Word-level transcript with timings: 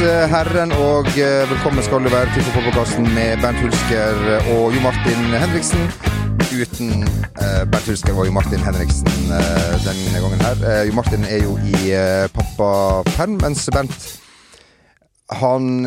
herren, 0.00 0.70
og 0.72 1.08
eh, 1.18 1.42
velkommen 1.50 1.84
skal 1.84 2.00
du 2.04 2.08
være 2.08 2.30
til 2.32 2.44
fotballpodkasten 2.46 3.08
med 3.12 3.42
Bernt 3.42 3.60
Hulsker 3.60 4.20
og 4.54 4.72
Jo 4.72 4.80
Martin 4.80 5.26
Henriksen. 5.34 5.82
Uten 6.48 7.04
eh, 7.04 7.64
Bernt 7.68 7.88
Hulsker 7.90 8.16
og 8.16 8.28
Jo 8.28 8.32
Martin 8.32 8.62
Henriksen 8.64 9.10
eh, 9.36 9.74
denne 9.84 10.22
gangen 10.22 10.44
her. 10.44 10.62
Jo 10.88 10.94
Martin 10.96 11.26
er 11.28 11.42
jo 11.44 11.58
i 11.60 11.92
pappaperm, 12.32 13.36
mens 13.42 13.66
Bernt 13.74 14.08
han 15.40 15.84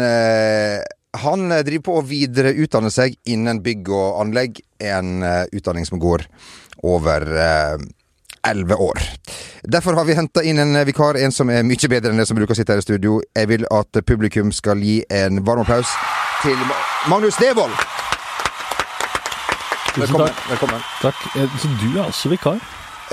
han 1.13 1.49
driver 1.65 1.83
på 1.87 1.97
å 1.97 2.05
videreutdanne 2.07 2.93
seg 2.93 3.17
innen 3.29 3.63
bygg 3.65 3.89
og 3.93 4.21
anlegg. 4.21 4.61
En 4.77 5.25
utdanning 5.53 5.89
som 5.89 6.01
går 6.01 6.27
over 6.85 7.27
elleve 8.47 8.75
år. 8.75 8.99
Derfor 9.63 9.93
har 9.95 10.05
vi 10.05 10.13
henta 10.17 10.43
inn 10.43 10.59
en 10.59 10.75
vikar, 10.85 11.15
en 11.17 11.31
som 11.31 11.49
er 11.49 11.63
mye 11.63 11.89
bedre 11.89 12.11
enn 12.11 12.19
det 12.19 12.27
som 12.27 12.35
bruker 12.37 12.53
å 12.53 12.57
sitte 12.59 12.73
her 12.75 12.81
i 12.83 12.85
studio. 12.85 13.21
Jeg 13.35 13.47
vil 13.47 13.65
at 13.71 14.01
publikum 14.05 14.51
skal 14.51 14.81
gi 14.83 14.99
en 15.09 15.39
varm 15.47 15.63
applaus 15.63 15.87
til 16.43 16.57
Magnus 17.11 17.37
Devold. 17.39 17.71
Velkommen. 19.93 20.31
velkommen. 20.49 20.81
Takk. 21.01 21.15
Eh, 21.37 21.49
Så 21.61 21.69
du 21.79 21.99
er 21.99 22.07
også 22.07 22.29
vikar? 22.31 22.57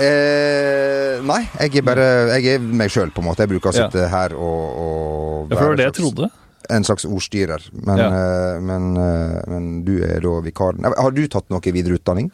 Eh, 0.01 1.21
nei, 1.21 1.43
jeg 1.59 1.75
er 1.77 1.81
bare 1.85 2.05
Jeg 2.41 2.55
er 2.55 2.59
meg 2.59 2.89
sjøl, 2.89 3.11
på 3.13 3.21
en 3.21 3.27
måte. 3.27 3.43
Jeg 3.45 3.49
bruker 3.49 3.69
å 3.69 3.75
Ja. 3.75 3.85
sitte 3.89 4.07
her 4.09 4.33
og, 4.33 4.77
og 4.81 5.51
Ja, 5.51 5.57
for 5.57 5.75
det 5.75 5.85
jeg 5.85 5.93
trodde. 5.93 6.29
En 6.69 6.83
slags 6.83 7.05
ordstyrer. 7.05 7.61
Men, 7.73 7.97
Ja. 7.97 8.09
men, 8.09 8.65
men, 8.65 8.97
eh, 8.97 9.41
men 9.47 9.85
du 9.85 10.01
er 10.03 10.19
da 10.19 10.41
vikaren. 10.41 10.83
Har 10.97 11.11
du 11.11 11.27
tatt 11.27 11.49
noe 11.49 11.59
videreutdanning? 11.61 12.31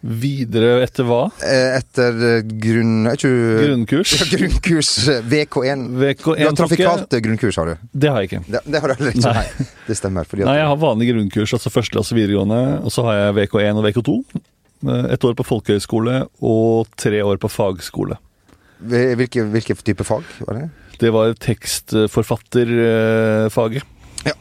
Videre 0.00 0.82
etter 0.84 1.02
hva? 1.08 1.24
Eh, 1.42 1.76
Etter 1.80 2.12
eh, 2.28 2.42
grunn... 2.62 3.08
Ikke 3.10 3.28
Grunnkurs? 3.64 4.12
Ja, 4.20 4.26
grunnkurs 4.30 4.90
eh, 5.10 5.18
VK1. 5.26 5.80
Du 5.90 5.98
VK1 6.04 6.22
tok 6.22 6.38
jeg. 6.38 6.54
trafikalt 6.60 7.10
eh, 7.18 7.22
grunnkurs, 7.24 7.56
har 7.58 7.66
du? 7.66 7.74
Det 7.92 8.08
har 8.14 8.18
jeg 8.22 8.28
ikke. 8.30 8.42
Det, 8.46 8.60
det 8.64 8.78
har 8.84 8.88
du 8.88 8.94
heller 9.00 9.12
ikke. 9.16 9.32
Nei. 9.34 9.42
Nei. 9.42 9.66
Det 9.88 9.94
stemmer. 9.98 10.22
Nei, 10.38 10.54
jeg 10.60 10.68
har 10.70 10.78
vanlig 10.84 11.06
grunnkurs, 11.10 11.50
altså 11.58 11.68
førsteklasse 11.74 12.14
videregående. 12.14 12.60
Og 12.86 12.90
så 12.94 13.00
har 13.08 13.14
jeg 13.18 13.34
VK1 13.40 13.74
og 13.82 13.86
VK2. 13.88 14.14
Eh, 14.86 15.04
Et 15.16 15.22
år 15.26 15.34
på 15.40 15.44
folkehøyskole 15.50 16.14
og 16.46 16.86
tre 16.96 17.18
år 17.26 17.36
på 17.42 17.48
fagskole. 17.50 18.14
hvilke, 18.86 19.42
hvilke 19.50 19.74
type 19.82 20.04
fag 20.06 20.22
var 20.46 20.54
det? 20.60 20.68
Det 20.98 21.10
var 21.14 21.30
tekstforfatterfaget. 21.42 23.82
Ja. 24.28 24.34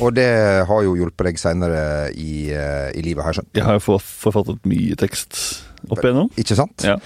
Og 0.00 0.14
det 0.16 0.28
har 0.68 0.84
jo 0.86 0.94
hjulpet 0.98 1.30
deg 1.30 1.40
seinere 1.42 1.82
i, 2.14 2.50
eh, 2.54 2.90
i 2.96 3.02
livet, 3.04 3.24
har 3.24 3.32
jeg 3.34 3.42
skjønt. 3.42 3.50
Jeg 3.60 3.66
har 3.66 3.78
jo 3.80 3.98
forfattet 3.98 4.64
mye 4.70 4.96
tekst 5.00 5.40
opp 5.88 6.00
igjennom. 6.02 6.30
Ikke 6.40 6.56
sant? 6.58 6.84
Ja. 6.86 6.96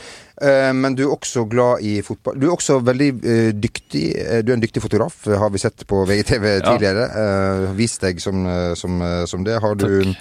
Eh, 0.42 0.72
Men 0.74 0.96
du 0.98 1.04
er 1.06 1.12
også 1.14 1.44
glad 1.50 1.84
i 1.86 2.00
fotball. 2.02 2.38
Du 2.40 2.48
er 2.48 2.54
også 2.56 2.80
veldig 2.84 3.10
eh, 3.22 3.52
dyktig. 3.54 4.04
Du 4.44 4.50
er 4.52 4.56
en 4.56 4.64
dyktig 4.64 4.82
fotograf, 4.82 5.20
har 5.26 5.50
vi 5.54 5.62
sett 5.62 5.86
på 5.86 6.02
VGTV 6.08 6.48
tidligere. 6.64 7.06
Ja. 7.14 7.72
Vist 7.78 8.02
deg 8.02 8.20
som, 8.22 8.44
som, 8.76 8.98
som 9.30 9.44
det. 9.46 9.60
Har 9.62 9.74
du, 9.78 10.14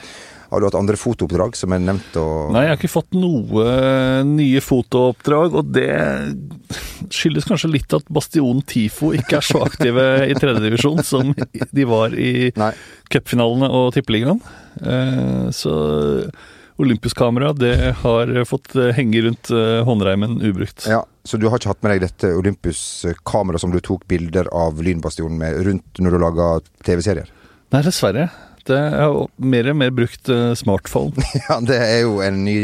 har 0.54 0.62
du 0.62 0.68
hatt 0.70 0.78
andre 0.78 0.98
fotooppdrag 1.00 1.56
som 1.58 1.74
er 1.76 1.82
nevnt? 1.84 2.16
Nei, 2.54 2.64
jeg 2.68 2.72
har 2.72 2.78
ikke 2.80 2.92
fått 2.94 3.18
noe 3.18 3.66
nye 4.30 4.62
fotooppdrag, 4.64 5.58
og 5.60 5.72
det 5.74 5.90
skyldes 7.14 7.48
kanskje 7.50 7.72
litt 7.74 7.94
at 7.98 8.06
Bastionen 8.14 8.62
Tifo 8.70 9.12
ikke 9.18 9.40
er 9.42 9.46
så 9.46 9.64
aktive 9.66 10.06
i 10.30 10.36
tredjedivisjon 10.38 11.02
som 11.06 11.34
de 11.74 11.88
var 11.90 12.14
i 12.16 12.52
cupfinalene 13.14 13.70
og 13.74 13.92
tippeligaen. 13.98 14.40
Eh, 14.82 15.50
Så 15.54 15.74
olympisk 16.82 17.18
kamera, 17.20 17.52
det 17.54 17.76
har 18.02 18.32
fått 18.50 18.74
henge 18.98 19.22
rundt 19.28 19.52
eh, 19.54 19.84
håndreimen 19.86 20.40
ubrukt. 20.42 20.88
Ja, 20.90 21.04
Så 21.24 21.38
du 21.38 21.46
har 21.50 21.60
ikke 21.62 21.70
hatt 21.74 21.84
med 21.86 21.94
deg 21.94 22.06
dette 22.08 22.32
Olympus-kameraet 22.38 23.62
som 23.62 23.72
du 23.72 23.80
tok 23.80 24.08
bilder 24.10 24.50
av 24.54 24.82
Lynbastionen 24.84 25.38
med 25.40 25.62
rundt 25.68 26.02
når 26.02 26.16
du 26.18 26.24
laga 26.24 26.48
TV-serier? 26.84 27.30
Nei, 27.74 27.82
dessverre. 27.86 28.28
Er 28.72 29.18
mer 29.44 29.70
og 29.74 29.76
mer 29.82 29.92
brukt 29.92 30.30
eh, 30.32 30.54
smartphone. 30.56 31.14
Ja, 31.50 31.60
det 31.60 31.76
er 31.82 32.02
jo 32.06 32.20
en 32.24 32.44
ny 32.46 32.58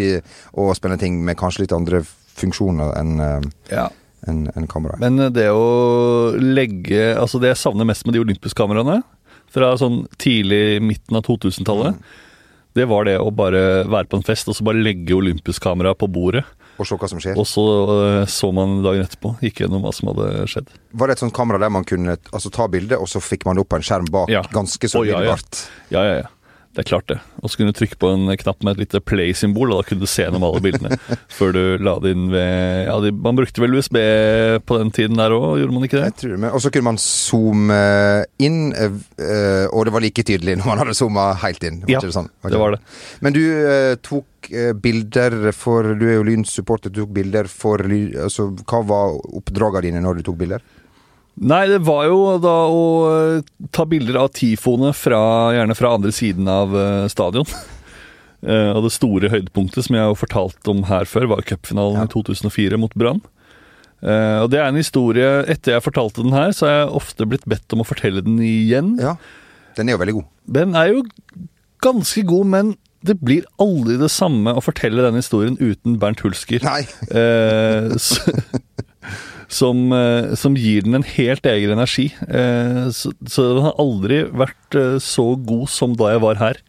og 0.53 0.71
spennende 0.77 1.01
ting 1.03 1.17
med 1.25 1.37
kanskje 1.39 1.65
litt 1.65 1.75
andre 1.75 2.03
funksjoner 2.39 2.93
enn 2.99 3.19
eh, 3.19 3.49
Ja. 3.73 3.89
en, 4.27 4.45
en 4.55 4.67
kamera. 4.71 4.95
Men 5.01 5.19
eh, 5.19 5.31
det 5.35 5.49
å 5.51 6.31
legge 6.39 7.15
Altså, 7.19 7.39
det 7.43 7.51
jeg 7.53 7.61
savner 7.65 7.87
mest 7.89 8.05
med 8.07 8.15
de 8.15 8.23
olympiske 8.23 8.57
kameraene, 8.61 9.01
fra 9.49 9.71
sånn 9.81 10.03
tidlig 10.21 10.77
midten 10.85 11.17
av 11.17 11.23
2000-tallet, 11.25 11.95
det 12.77 12.85
var 12.85 13.07
det 13.09 13.15
å 13.17 13.31
bare 13.33 13.83
være 13.89 14.05
på 14.11 14.19
en 14.19 14.23
fest 14.27 14.47
og 14.51 14.53
så 14.55 14.63
bare 14.67 14.77
legge 14.85 15.15
olympisk 15.17 15.63
kamera 15.65 15.95
på 15.97 16.05
bordet. 16.13 16.43
Og 16.79 16.87
se 16.87 16.95
hva 16.95 17.09
som 17.11 17.19
skjer. 17.19 17.37
Og 17.39 17.47
så 17.49 17.65
eh, 17.97 18.25
så 18.31 18.49
man 18.55 18.79
dagen 18.85 19.03
etterpå, 19.03 19.33
gikk 19.43 19.65
gjennom 19.65 19.83
hva 19.83 19.91
som 19.95 20.13
hadde 20.13 20.47
skjedd. 20.49 20.71
Var 20.95 21.11
det 21.11 21.17
et 21.17 21.23
sånt 21.25 21.35
kamera 21.35 21.59
der 21.61 21.71
man 21.75 21.87
kunne 21.87 22.15
altså, 22.31 22.51
ta 22.55 22.69
bilde, 22.71 22.97
og 22.97 23.09
så 23.11 23.21
fikk 23.23 23.45
man 23.47 23.59
det 23.59 23.65
opp 23.65 23.73
på 23.73 23.81
en 23.81 23.85
skjerm 23.85 24.07
bak? 24.13 24.31
Ja. 24.31 24.45
Ganske 24.53 24.91
så 24.91 25.03
Å, 25.03 25.07
ja, 25.07 25.21
ja. 25.27 25.35
Ja, 25.91 26.03
ja, 26.07 26.19
ja. 26.23 26.29
Det 26.79 26.85
er 26.85 26.89
klart 26.93 27.09
det. 27.11 27.17
Og 27.43 27.51
så 27.51 27.59
kunne 27.59 27.73
du 27.73 27.75
trykke 27.75 27.97
på 27.99 28.07
en 28.15 28.29
knapp 28.39 28.61
med 28.63 28.77
et 28.77 28.85
lite 28.85 29.01
play-symbol, 29.03 29.73
og 29.75 29.81
da 29.81 29.87
kunne 29.89 30.05
du 30.05 30.07
se 30.07 30.23
gjennom 30.23 30.45
alle 30.47 30.61
bildene 30.63 30.95
før 31.37 31.51
du 31.51 31.59
la 31.83 31.97
det 31.99 32.13
inn 32.15 32.29
ved 32.31 32.85
Ja, 32.87 32.93
de, 33.03 33.11
man 33.11 33.35
brukte 33.35 33.59
vel 33.59 33.75
USB 33.75 33.97
på 34.63 34.77
den 34.79 34.93
tiden 34.95 35.19
der 35.19 35.35
òg, 35.35 35.57
gjorde 35.59 35.75
man 35.75 35.83
ikke 35.89 35.99
det? 35.99 36.05
Jeg 36.13 36.17
tror 36.21 36.37
det. 36.37 36.51
Og 36.55 36.63
så 36.63 36.71
kunne 36.71 36.87
man 36.87 37.01
zoome 37.03 37.81
inn, 38.47 38.61
eh, 38.71 38.95
eh, 39.19 39.65
og 39.75 39.89
det 39.89 39.95
var 39.97 40.05
like 40.07 40.23
tydelig 40.23 40.55
når 40.61 40.71
man 40.71 40.81
hadde 40.85 40.95
zooma 41.01 41.27
helt 41.43 41.67
inn. 41.67 41.81
Var 41.83 41.95
Ja, 41.97 41.99
det, 42.05 42.15
sånn? 42.15 42.31
okay. 42.39 42.53
Det 42.55 42.63
var 42.63 42.77
det. 42.77 42.81
Men 43.27 43.35
du 43.35 43.41
eh, 43.43 43.95
tok 44.07 44.51
eh, 44.53 44.71
bilder 44.87 45.51
for 45.51 45.91
Du 45.99 46.07
er 46.07 46.15
jo 46.21 46.23
Lyn-supporter. 46.31 46.95
Du 46.95 47.03
tok 47.03 47.11
bilder 47.19 47.51
for 47.51 47.83
Lyn 47.83 48.15
altså, 48.23 48.47
Hva 48.63 48.79
var 48.87 49.19
oppdragene 49.35 49.89
dine 49.89 50.07
når 50.07 50.21
du 50.23 50.29
tok 50.31 50.39
bilder? 50.45 50.63
Nei, 51.39 51.61
det 51.71 51.77
var 51.87 52.05
jo 52.09 52.17
da 52.43 52.55
å 52.67 52.83
eh, 53.37 53.43
ta 53.71 53.85
bilder 53.87 54.17
av 54.25 54.31
tifoene 54.35 54.89
fra, 54.97 55.19
gjerne 55.55 55.75
fra 55.77 55.93
andre 55.95 56.11
siden 56.15 56.47
av 56.51 56.75
eh, 56.75 57.05
stadion. 57.11 57.47
Eh, 58.39 58.69
og 58.71 58.85
det 58.85 58.93
store 58.95 59.27
høydepunktet 59.33 59.83
som 59.83 59.97
jeg 59.97 60.05
har 60.07 60.13
fortalt 60.15 60.67
om 60.71 60.85
her 60.87 61.03
før, 61.11 61.25
var 61.27 61.41
cupfinalen 61.43 61.97
Ja. 61.99 62.05
i 62.07 62.11
2004 62.13 62.77
mot 62.79 62.93
Brann. 62.95 63.17
Og 63.99 64.45
det 64.53 64.61
er 64.61 64.69
en 64.69 64.77
historie 64.79 65.25
Etter 65.51 65.73
jeg 65.73 65.83
fortalte 65.83 66.23
den 66.23 66.31
her, 66.31 66.53
så 66.55 66.63
har 66.69 66.71
jeg 66.77 66.93
ofte 67.01 67.27
blitt 67.27 67.43
bedt 67.51 67.75
om 67.75 67.83
å 67.83 67.87
fortelle 67.89 68.23
den 68.23 68.37
igjen. 68.39 68.93
Ja. 68.95 69.17
Den 69.75 69.91
er 69.91 69.97
jo 69.97 69.99
veldig 70.05 70.15
god. 70.21 70.29
Den 70.55 70.71
er 70.79 70.93
jo 70.93 71.03
ganske 71.83 72.23
god, 72.31 72.47
men 72.55 72.71
det 73.03 73.17
blir 73.19 73.43
aldri 73.59 73.99
det 73.99 74.07
samme 74.15 74.55
å 74.55 74.63
fortelle 74.63 75.03
den 75.09 75.19
historien 75.19 75.59
uten 75.59 75.99
Bernt 75.99 76.23
Hulsker. 76.23 76.63
Nei. 76.63 76.87
Eh, 77.11 77.91
s- 77.99 78.23
som, 79.49 79.91
eh, 79.91 80.35
som 80.37 80.55
gir 80.57 80.85
den 80.85 80.99
en 80.99 81.05
helt 81.05 81.45
egen 81.49 81.73
energi. 81.73 82.09
Eh, 82.29 82.89
så, 82.93 83.11
så 83.25 83.47
den 83.55 83.65
har 83.65 83.79
aldri 83.81 84.21
vært 84.29 84.77
eh, 84.77 84.97
så 85.01 85.33
god 85.35 85.69
som 85.73 85.95
da 85.97 86.13
jeg 86.13 86.23
var 86.23 86.39
her. 86.41 86.61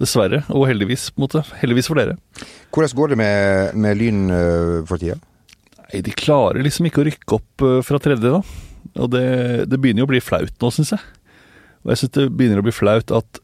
Dessverre. 0.00 0.42
Og 0.48 0.64
heldigvis, 0.70 1.10
på 1.12 1.20
en 1.20 1.26
måte. 1.26 1.44
Heldigvis 1.60 1.90
for 1.90 2.00
dere. 2.00 2.16
Hvordan 2.72 2.96
går 2.96 3.12
det 3.12 3.20
med, 3.20 3.76
med 3.76 4.00
Lyn 4.00 4.22
for 4.88 4.96
tida? 4.96 5.18
Nei, 5.90 6.00
De 6.06 6.16
klarer 6.16 6.64
liksom 6.64 6.88
ikke 6.88 7.02
å 7.02 7.06
rykke 7.10 7.36
opp 7.36 7.64
fra 7.84 8.00
tredje, 8.00 8.32
da. 8.32 8.40
Og 8.96 9.10
det, 9.12 9.26
det 9.68 9.76
begynner 9.76 10.06
jo 10.06 10.08
å 10.08 10.12
bli 10.14 10.22
flaut 10.24 10.54
nå, 10.62 10.72
syns 10.72 10.94
jeg. 10.96 11.04
Og 11.84 11.92
jeg 11.92 12.00
syns 12.00 12.14
det 12.16 12.28
begynner 12.32 12.62
å 12.62 12.64
bli 12.64 12.72
flaut 12.72 13.12
at 13.12 13.42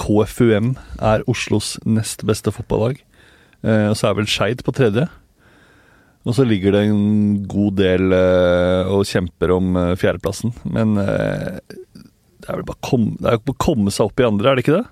KFUM 0.00 0.72
er 1.04 1.26
Oslos 1.28 1.74
nest 1.84 2.24
beste 2.24 2.54
fotballag. 2.54 3.02
Og 3.62 3.94
så 3.98 4.08
er 4.08 4.16
vel 4.16 4.30
Skeid 4.30 4.64
på 4.64 4.72
tredje. 4.74 5.04
Og 6.22 6.36
så 6.36 6.46
ligger 6.46 6.76
det 6.76 6.84
en 6.86 7.42
god 7.50 7.78
del 7.80 8.14
eh, 8.14 8.90
og 8.92 9.06
kjemper 9.08 9.54
om 9.56 9.78
eh, 9.78 9.94
fjerdeplassen. 9.98 10.54
Men 10.70 10.94
eh, 11.02 11.58
det 11.62 12.46
er 12.46 12.60
vel 12.60 12.66
bare 12.68 12.82
kom, 12.86 13.08
det 13.18 13.32
er 13.32 13.40
å 13.42 13.58
komme 13.58 13.94
seg 13.94 14.10
opp 14.10 14.22
i 14.22 14.28
andre, 14.28 14.52
er 14.52 14.58
det 14.58 14.66
ikke 14.66 14.78
det? 14.78 14.86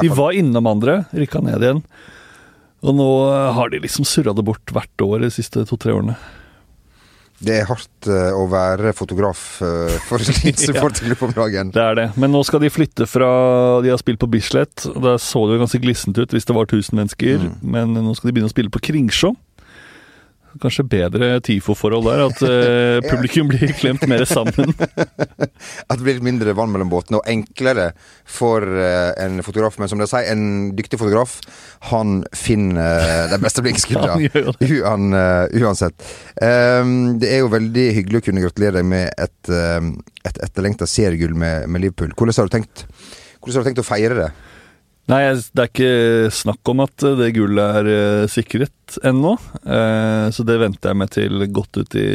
De 0.00 0.08
var 0.16 0.36
innom 0.36 0.68
andre, 0.70 1.02
rykka 1.12 1.42
ned 1.44 1.64
igjen. 1.64 1.84
Og 2.86 2.96
nå 2.96 3.10
har 3.56 3.70
de 3.72 3.82
liksom 3.82 4.08
surra 4.08 4.32
det 4.36 4.44
bort 4.46 4.72
hvert 4.72 5.04
år 5.04 5.26
de 5.26 5.30
siste 5.32 5.64
to-tre 5.68 5.92
årene. 5.92 6.16
Det 7.36 7.52
er 7.52 7.68
hardt 7.68 8.08
å 8.08 8.46
være 8.48 8.94
fotograf 8.96 9.40
for 9.60 10.22
Lyn 10.24 10.56
supporterklubb 10.56 11.24
om 11.26 11.34
dagen. 11.36 11.72
Det 11.74 11.82
er 11.82 11.98
det. 11.98 12.06
Men 12.16 12.32
nå 12.32 12.40
skal 12.48 12.62
de 12.62 12.70
flytte 12.72 13.04
fra 13.10 13.28
De 13.84 13.92
har 13.92 14.00
spilt 14.00 14.22
på 14.22 14.30
Bislett, 14.32 14.86
der 14.86 15.20
så 15.20 15.44
det 15.44 15.58
jo 15.58 15.64
ganske 15.66 15.82
glissent 15.84 16.16
ut 16.16 16.32
hvis 16.32 16.48
det 16.48 16.56
var 16.56 16.64
1000 16.70 16.96
mennesker. 16.96 17.44
Mm. 17.44 17.58
Men 17.76 17.92
nå 17.98 18.16
skal 18.16 18.30
de 18.30 18.38
begynne 18.38 18.48
å 18.48 18.54
spille 18.54 18.72
på 18.72 18.80
Kringsjå. 18.88 19.34
Kanskje 20.62 20.84
bedre 20.88 21.30
TIFO-forhold 21.44 22.06
der, 22.08 22.22
at 22.26 22.42
uh, 22.46 23.10
publikum 23.10 23.50
blir 23.50 23.72
klemt 23.78 24.06
mer 24.10 24.24
sammen. 24.28 24.72
At 25.88 25.98
det 25.98 26.04
blir 26.04 26.22
mindre 26.24 26.54
vann 26.56 26.72
mellom 26.72 26.90
båtene, 26.92 27.20
og 27.20 27.30
enklere 27.30 27.90
for 28.24 28.64
uh, 28.64 29.12
en 29.22 29.42
fotograf. 29.46 29.78
Men 29.80 29.90
som 29.90 30.00
dere 30.00 30.10
sier, 30.10 30.30
en 30.32 30.72
dyktig 30.76 31.00
fotograf, 31.00 31.38
han 31.90 32.20
finner 32.36 33.26
uh, 33.26 33.34
de 33.34 33.40
beste 33.42 33.62
det. 33.66 34.44
Uan, 34.80 35.12
eh, 35.16 35.60
uansett. 35.60 36.08
Um, 36.40 37.16
det 37.20 37.30
er 37.32 37.42
jo 37.42 37.52
veldig 37.52 37.86
hyggelig 38.00 38.20
å 38.20 38.26
kunne 38.28 38.42
gratulere 38.44 38.80
deg 38.80 38.88
med 38.88 39.10
et, 39.16 39.50
um, 39.50 39.94
et 40.26 40.42
etterlengta 40.44 40.88
seriegull 40.90 41.36
med, 41.38 41.68
med 41.70 41.84
Liverpool. 41.86 42.14
Hvordan 42.16 42.36
har 42.40 42.50
du 42.50 42.56
tenkt 42.58 42.86
hvordan 43.46 43.60
har 43.60 43.62
du 43.62 43.68
tenkt 43.68 43.84
å 43.84 43.86
feire 43.86 44.14
det? 44.18 44.30
Nei, 45.06 45.20
det 45.54 45.62
er 45.62 45.68
ikke 45.70 46.30
snakk 46.34 46.66
om 46.72 46.80
at 46.82 47.04
det 47.20 47.28
gullet 47.36 47.76
er 47.78 47.88
eh, 47.92 48.24
sikret 48.30 48.96
ennå. 49.06 49.36
Eh, 49.62 50.26
så 50.34 50.42
det 50.46 50.56
venter 50.58 50.90
jeg 50.90 50.98
meg 50.98 51.12
til 51.14 51.44
godt 51.54 51.78
ut 51.78 51.94
i 52.00 52.06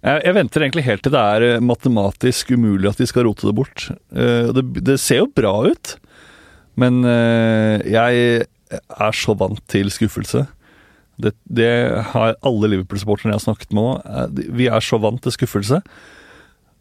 Jeg, 0.00 0.32
venter 0.32 0.64
egentlig 0.64 0.86
helt 0.86 1.04
til 1.04 1.12
det 1.12 1.20
er 1.20 1.44
eh, 1.50 1.60
matematisk 1.60 2.54
umulig 2.56 2.88
at 2.88 3.02
de 3.02 3.08
skal 3.10 3.28
rote 3.28 3.44
det 3.44 3.52
bort. 3.58 3.90
Eh, 4.16 4.48
det, 4.56 4.64
det 4.88 4.96
ser 5.04 5.20
jo 5.20 5.28
bra 5.36 5.52
ut, 5.68 5.92
men 6.80 7.02
eh, 7.04 7.84
jeg 7.92 8.46
er 8.80 9.20
så 9.20 9.36
vant 9.36 9.60
til 9.68 9.92
skuffelse. 9.92 10.46
Det, 11.20 11.34
det 11.44 11.72
har 12.14 12.38
alle 12.40 12.72
Liverpool-supporterne 12.72 13.34
jeg 13.34 13.40
har 13.42 13.44
snakket 13.50 13.76
med 13.76 13.84
nå. 13.84 13.92
eh, 14.00 14.48
Vi 14.56 14.70
er 14.72 14.80
så 14.80 14.96
vant 15.02 15.20
til 15.26 15.36
skuffelse 15.36 15.82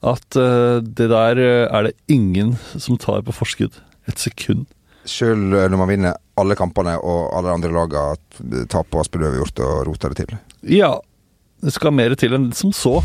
at 0.07 0.39
eh, 0.39 0.79
det 0.79 1.09
der 1.11 1.43
eh, 1.43 1.67
er 1.67 1.89
det 1.89 1.97
ingen 2.07 2.55
som 2.79 2.95
tar 2.95 3.27
på 3.27 3.35
forskudd. 3.35 3.81
Et 4.09 4.21
sekund. 4.25 4.65
Sjøl 5.09 5.39
når 5.53 5.77
man 5.79 5.89
vinner 5.89 6.17
alle 6.39 6.57
kampene 6.59 6.97
og 6.99 7.29
alle 7.37 7.53
andre 7.55 7.71
laga 7.73 8.01
taper 8.69 8.99
og 8.99 9.03
Aspeløv 9.05 9.37
gjort 9.39 9.61
og 9.65 9.85
rota 9.87 10.11
det 10.11 10.19
til. 10.25 10.35
Ja, 10.69 10.91
det 11.63 11.73
skal 11.75 11.95
mer 11.95 12.13
til 12.19 12.35
enn 12.37 12.49
som 12.55 12.73
så. 12.75 12.99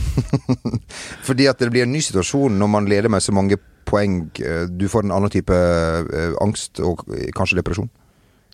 Fordi 1.28 1.48
at 1.50 1.62
det 1.62 1.70
blir 1.74 1.86
en 1.86 1.94
ny 1.94 2.02
situasjon 2.04 2.58
når 2.60 2.70
man 2.70 2.90
leder 2.90 3.10
med 3.12 3.24
så 3.24 3.34
mange 3.34 3.58
poeng. 3.88 4.24
Eh, 4.42 4.66
Du 4.70 4.86
får 4.90 5.06
en 5.06 5.14
annen 5.16 5.32
type 5.32 5.54
eh, 5.54 6.34
angst 6.44 6.80
og 6.82 7.04
kanskje 7.36 7.58
depresjon. 7.60 7.90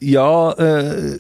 Ja 0.01 0.55
eh, 0.57 1.19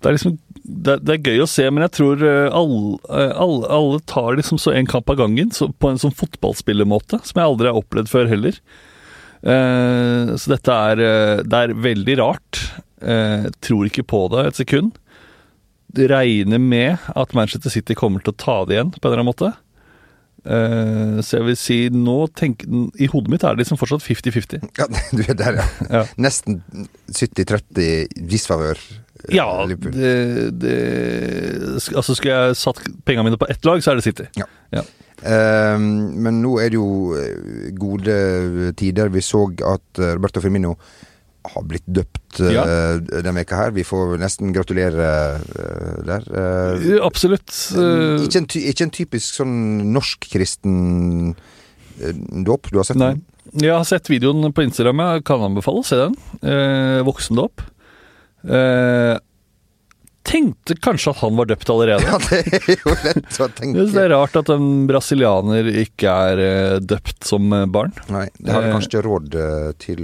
Det 0.00 0.08
er 0.10 0.16
liksom 0.16 0.38
det, 0.66 0.96
det 1.06 1.12
er 1.14 1.28
gøy 1.30 1.44
å 1.44 1.46
se, 1.46 1.62
men 1.70 1.84
jeg 1.84 1.92
tror 1.94 2.22
eh, 2.26 2.48
alle, 2.50 2.96
eh, 3.06 3.32
alle, 3.38 3.68
alle 3.70 4.00
tar 4.10 4.34
liksom 4.38 4.58
så 4.58 4.72
en 4.74 4.88
kamp 4.90 5.06
av 5.12 5.20
gangen, 5.20 5.52
så, 5.54 5.68
på 5.70 5.92
en 5.92 6.00
sånn 6.02 6.14
fotballspillermåte, 6.18 7.20
som 7.22 7.38
jeg 7.38 7.46
aldri 7.46 7.70
har 7.70 7.78
opplevd 7.78 8.10
før 8.10 8.26
heller. 8.32 8.58
Eh, 9.42 10.32
så 10.40 10.54
dette 10.54 10.72
er, 10.92 11.02
eh, 11.04 11.42
det 11.44 11.60
er 11.66 11.74
veldig 11.74 12.18
rart. 12.22 12.62
Jeg 13.06 13.52
tror 13.60 13.86
ikke 13.90 14.06
på 14.08 14.22
det 14.32 14.46
et 14.48 14.62
sekund. 14.62 14.94
Regner 15.96 16.58
med 16.60 16.98
at 17.16 17.32
Manchester 17.36 17.70
City 17.72 17.94
kommer 17.96 18.20
til 18.24 18.32
å 18.34 18.36
ta 18.40 18.56
det 18.68 18.76
igjen, 18.76 18.90
på 18.92 19.00
en 19.04 19.12
eller 19.12 19.22
annen 19.22 19.30
måte. 19.30 19.52
Eh, 20.46 21.20
så 21.26 21.38
jeg 21.40 21.46
vil 21.48 21.56
si 21.58 21.78
nå 21.90 22.16
tenk, 22.38 22.62
I 23.02 23.08
hodet 23.10 23.32
mitt 23.32 23.44
er 23.46 23.56
det 23.56 23.64
liksom 23.64 23.78
fortsatt 23.80 24.04
50-50. 24.04 24.66
Ja, 24.78 24.86
du 25.16 25.22
er 25.24 25.34
der, 25.40 25.60
ja. 25.60 25.66
Ja. 25.90 26.02
Nesten 26.22 26.60
70-30 27.10 28.12
disfavør. 28.30 28.78
eh, 29.28 29.34
Ja, 29.38 29.48
det, 29.66 29.80
det 30.60 30.76
Altså, 31.96 32.14
skulle 32.14 32.36
jeg 32.36 32.60
satt 32.60 32.82
pengene 33.08 33.26
mine 33.30 33.40
på 33.40 33.48
ett 33.50 33.64
lag, 33.66 33.82
så 33.82 33.92
er 33.94 34.00
det 34.00 34.06
City. 34.06 34.28
Eh, 34.76 34.84
men 35.24 36.42
nå 36.42 36.56
er 36.60 36.70
det 36.72 36.76
jo 36.78 37.16
eh, 37.16 37.70
gode 37.78 38.16
tider. 38.76 39.08
Vi 39.14 39.22
så 39.24 39.46
at 39.64 40.00
eh, 40.02 40.14
Roberto 40.16 40.42
Firmino 40.44 40.74
har 41.46 41.62
blitt 41.62 41.86
døpt 41.86 42.40
eh, 42.42 42.52
Ja. 42.52 42.64
denne 42.98 43.36
veka 43.38 43.56
her. 43.60 43.70
Vi 43.76 43.84
får 43.86 44.16
nesten 44.20 44.52
gratulere 44.52 45.38
der. 46.06 46.26
Absolutt. 47.06 47.52
ikke, 47.72 48.42
en 48.42 48.48
ikke 48.50 48.84
en 48.88 48.94
typisk 48.94 49.38
sånn 49.40 49.56
norsk-kristen 49.94 50.76
eh, 52.02 52.12
dåp 52.44 52.70
du 52.72 52.80
har 52.82 52.88
sett? 52.90 53.00
Nei. 53.00 53.14
Jeg 53.62 53.70
har 53.72 53.86
sett 53.86 54.10
videoen 54.10 54.50
på 54.52 54.64
Instagram. 54.66 55.00
Jeg 55.14 55.24
kan 55.28 55.44
anbefale 55.46 55.80
å 55.80 55.86
se 55.86 55.96
den. 56.02 56.16
Eh, 56.42 57.00
voksendåp. 57.06 57.62
Tenkte 60.26 60.74
kanskje 60.82 61.12
at 61.12 61.20
han 61.22 61.36
var 61.38 61.46
døpt 61.52 61.70
allerede. 61.70 62.02
Ja, 62.10 62.18
det 62.18 62.40
er 62.58 62.80
jo 62.82 62.94
lett 63.04 63.40
å 63.40 63.48
tenke. 63.54 63.84
det 63.92 64.02
er 64.02 64.10
rart 64.10 64.34
at 64.40 64.50
en 64.54 64.68
brasilianer 64.90 65.68
ikke 65.84 66.14
er 66.30 66.42
eh, 66.42 66.76
døpt 66.82 67.26
som 67.28 67.46
eh, 67.54 67.66
barn. 67.70 67.94
Nei, 68.10 68.26
det 68.38 68.54
har 68.54 68.66
Eh, 68.66 68.72
kanskje 68.74 68.90
ikke 68.96 69.04
råd 69.06 69.36
til 69.82 70.02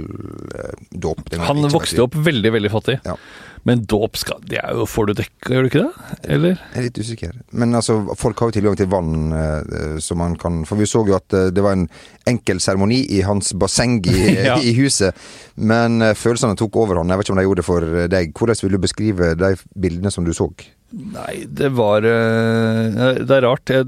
dåp. 1.03 1.25
Han 1.43 1.65
vokste 1.73 2.05
opp 2.05 2.15
veldig, 2.15 2.53
veldig 2.55 2.71
fattig. 2.71 2.99
Ja. 3.03 3.17
Men 3.63 3.85
dåp 3.87 4.17
Det 4.49 4.59
er 4.59 4.75
jo 4.75 4.85
Får 4.89 5.07
du 5.07 5.13
dekka, 5.17 5.53
gjør 5.53 5.63
du 5.63 5.69
ikke 5.69 5.83
det? 5.85 6.17
Eller? 6.35 6.57
Jeg 6.73 6.79
er 6.81 6.87
litt 6.87 6.99
usikker. 6.99 7.35
Men 7.55 7.75
altså, 7.79 7.95
folk 8.19 8.39
har 8.41 8.51
jo 8.51 8.55
tilgang 8.57 8.75
til 8.79 8.89
vann, 8.91 9.13
eh, 9.31 9.97
som 10.03 10.19
man 10.19 10.35
kan 10.39 10.63
For 10.67 10.79
vi 10.79 10.87
så 10.89 11.03
jo 11.07 11.15
at 11.15 11.35
eh, 11.37 11.49
det 11.55 11.63
var 11.63 11.77
en 11.77 11.87
enkel 12.29 12.59
seremoni 12.63 13.01
i 13.15 13.21
hans 13.23 13.53
basseng 13.59 14.01
i, 14.03 14.17
Ja. 14.49 14.57
i 14.59 14.73
huset. 14.77 15.15
Men 15.55 16.01
eh, 16.03 16.15
følelsene 16.17 16.59
tok 16.59 16.75
overhånd. 16.83 17.11
Jeg 17.11 17.21
vet 17.21 17.29
ikke 17.29 17.35
om 17.37 17.41
de 17.41 17.45
gjorde 17.47 17.63
det 17.63 17.67
for 17.69 17.87
eh, 18.03 18.09
deg. 18.11 18.33
Hvordan 18.35 18.63
vil 18.65 18.75
du 18.75 18.81
beskrive 18.83 19.33
de 19.39 19.53
bildene 19.79 20.11
som 20.11 20.27
du 20.27 20.33
så? 20.35 20.49
Nei, 20.93 21.45
det 21.49 21.71
var 21.73 22.05
eh, 22.05 23.13
Det 23.23 23.37
er 23.37 23.47
rart. 23.47 23.71
Jeg, 23.71 23.87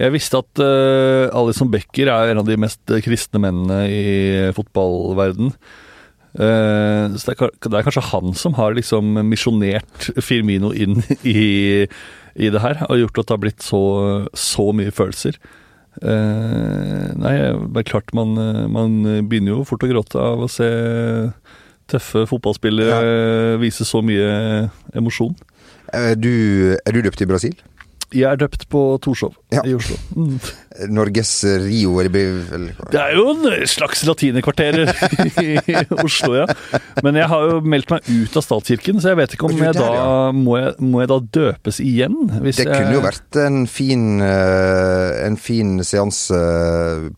jeg 0.00 0.14
visste 0.14 0.40
at 0.40 0.60
uh, 0.64 1.28
Alison 1.36 1.68
Becker 1.68 2.08
er 2.08 2.30
en 2.32 2.40
av 2.40 2.46
de 2.48 2.56
mest 2.56 2.80
kristne 3.04 3.42
mennene 3.42 3.82
i 3.92 4.02
fotballverden. 4.56 5.52
Eh, 6.38 7.16
så 7.16 7.30
det 7.32 7.36
er, 7.36 7.54
det 7.66 7.78
er 7.80 7.86
kanskje 7.86 8.04
han 8.12 8.34
som 8.38 8.54
har 8.58 8.76
liksom 8.78 9.16
misjonert 9.26 10.10
Firmino 10.22 10.70
inn 10.72 11.00
i, 11.26 11.86
i 12.38 12.52
det 12.54 12.62
her, 12.62 12.84
og 12.88 13.00
gjort 13.02 13.18
at 13.22 13.26
det 13.30 13.34
har 13.36 13.42
blitt 13.46 13.66
så, 13.66 13.82
så 14.38 14.70
mye 14.76 14.94
følelser. 14.94 15.40
Uh, 16.00 17.10
nei, 17.18 17.32
det 17.74 17.80
er 17.82 17.88
klart 17.88 18.12
man, 18.14 18.38
man 18.70 19.00
begynner 19.26 19.56
jo 19.56 19.64
fort 19.66 19.82
å 19.82 19.88
gråte 19.90 20.20
av 20.22 20.44
å 20.46 20.48
se 20.48 20.68
tøffe 21.90 22.22
fotballspillere 22.30 23.58
vise 23.60 23.84
så 23.84 23.98
mye 24.06 24.68
emosjon. 24.96 25.34
Eh, 25.92 26.14
Du, 26.14 26.30
er 26.78 26.94
du 26.94 27.00
døpt 27.02 27.20
i 27.24 27.28
Brasil? 27.28 27.56
Jeg 28.12 28.26
er 28.26 28.38
døpt 28.40 28.64
på 28.72 28.80
Torshov 29.04 29.34
Ja. 29.54 29.62
i 29.66 29.74
Oslo. 29.74 29.96
Mm. 30.16 30.38
Norges 30.96 31.30
Rio 31.60 31.98
eller 32.00 32.72
Det 32.90 32.98
er 33.00 33.14
jo 33.18 33.24
en 33.34 33.66
slags 33.68 34.02
latinekvarterer 34.06 34.90
i 35.44 35.76
Oslo, 36.02 36.34
ja. 36.40 36.46
Men 37.04 37.18
jeg 37.20 37.28
har 37.30 37.46
jo 37.50 37.60
meldt 37.60 37.90
meg 37.92 38.06
ut 38.08 38.38
av 38.38 38.46
statskirken, 38.46 39.00
så 39.02 39.12
jeg 39.12 39.18
vet 39.20 39.34
ikke 39.36 39.50
om 39.50 39.56
jeg 39.58 39.74
der, 39.74 39.80
da 39.82 39.90
ja? 39.98 40.30
må, 40.34 40.56
jeg, 40.60 40.74
må 40.82 41.02
jeg 41.02 41.10
da 41.12 41.18
døpes 41.38 41.80
igjen? 41.84 42.16
Det 42.40 42.66
kunne 42.70 42.94
jo 42.96 43.02
vært 43.04 43.40
en 43.44 43.60
fin, 43.70 44.06
eh, 44.24 45.20
en 45.26 45.36
fin 45.40 45.76
seanse 45.86 46.40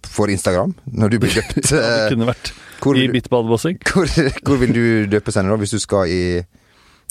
for 0.09 0.33
Instagram, 0.33 0.75
når 0.93 1.15
du 1.15 1.19
blir 1.23 1.37
døpt. 1.41 1.61
ja, 1.71 1.79
Det 1.79 1.83
Eh, 1.83 2.09
kunne 2.17 2.29
vært 2.33 2.53
Hvor, 2.83 2.99
i 2.99 3.07
mitt 3.13 3.29
badebasseng. 3.31 3.79
hvor, 3.93 4.11
hvor 4.43 4.59
vil 4.59 4.73
du 4.75 4.85
døpes 5.13 5.37
hen 5.39 5.49
da, 5.53 5.57
hvis 5.61 5.77
du 5.77 5.79
skal 5.83 6.11
i 6.11 6.23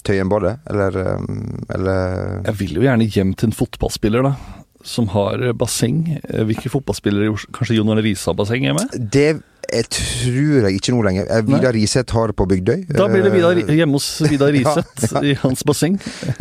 Tøyenbadet, 0.06 0.56
eller, 0.70 0.96
um, 1.20 1.62
eller 1.70 2.42
Jeg 2.48 2.58
vil 2.58 2.74
jo 2.80 2.84
gjerne 2.88 3.06
hjem 3.06 3.34
til 3.38 3.50
en 3.50 3.56
fotballspiller, 3.56 4.26
da. 4.26 4.34
Som 4.82 5.06
har 5.14 5.38
basseng. 5.54 6.00
Eh, 6.26 6.42
Hvilke 6.48 6.66
fotballspillere 6.72 7.30
Kanskje 7.54 7.76
Jon 7.78 7.92
Arne 7.94 8.02
Riise 8.02 8.26
har 8.32 8.34
basseng 8.34 8.64
hjemme? 8.66 8.82
Det 8.98 9.28
jeg 9.72 9.86
tror 9.94 10.66
jeg 10.66 10.74
ikke 10.76 10.92
nå 10.92 10.98
lenger. 11.06 11.28
Eh, 11.32 11.44
Vidar 11.46 11.72
Riseth 11.72 12.12
har 12.12 12.32
på 12.36 12.44
Bygdøy. 12.50 12.82
Da 12.98 13.06
blir 13.08 13.22
det 13.24 13.30
Vidar, 13.32 13.56
Eh, 13.62 13.70
hjemme 13.78 13.94
hos 13.96 14.08
Vidar 14.32 14.50
Riseth 14.52 15.14
i 15.22 15.36
hans 15.38 15.62
basseng. 15.64 15.94